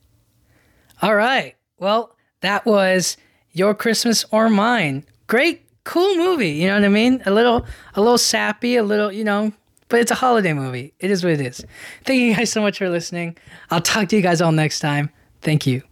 All 1.03 1.17
right. 1.17 1.57
Well, 1.79 2.15
that 2.41 2.65
was 2.65 3.17
Your 3.53 3.75
Christmas 3.75 4.25
or 4.31 4.49
Mine. 4.49 5.05
Great, 5.27 5.68
cool 5.89 6.17
movie. 6.17 6.51
You 6.51 6.67
know 6.69 6.75
what 6.75 6.85
I 6.85 6.89
mean? 6.89 7.23
A 7.25 7.31
little, 7.31 7.67
a 7.95 8.01
little 8.01 8.19
sappy, 8.19 8.77
a 8.77 8.83
little, 8.83 9.11
you 9.11 9.25
know, 9.25 9.53
but 9.89 10.01
it's 10.01 10.11
a 10.11 10.15
holiday 10.15 10.53
movie. 10.53 10.93
It 11.01 11.11
is 11.11 11.25
what 11.25 11.33
it 11.33 11.41
is. 11.41 11.65
Thank 12.05 12.21
you 12.21 12.35
guys 12.35 12.53
so 12.53 12.61
much 12.61 12.79
for 12.79 12.91
listening. 12.91 13.39
I'll 13.71 13.81
talk 13.81 14.09
to 14.09 14.17
you 14.17 14.23
guys 14.23 14.43
all 14.43 14.53
next 14.53 14.81
time. 14.81 15.11
Thank 15.41 15.67
you. 15.67 15.83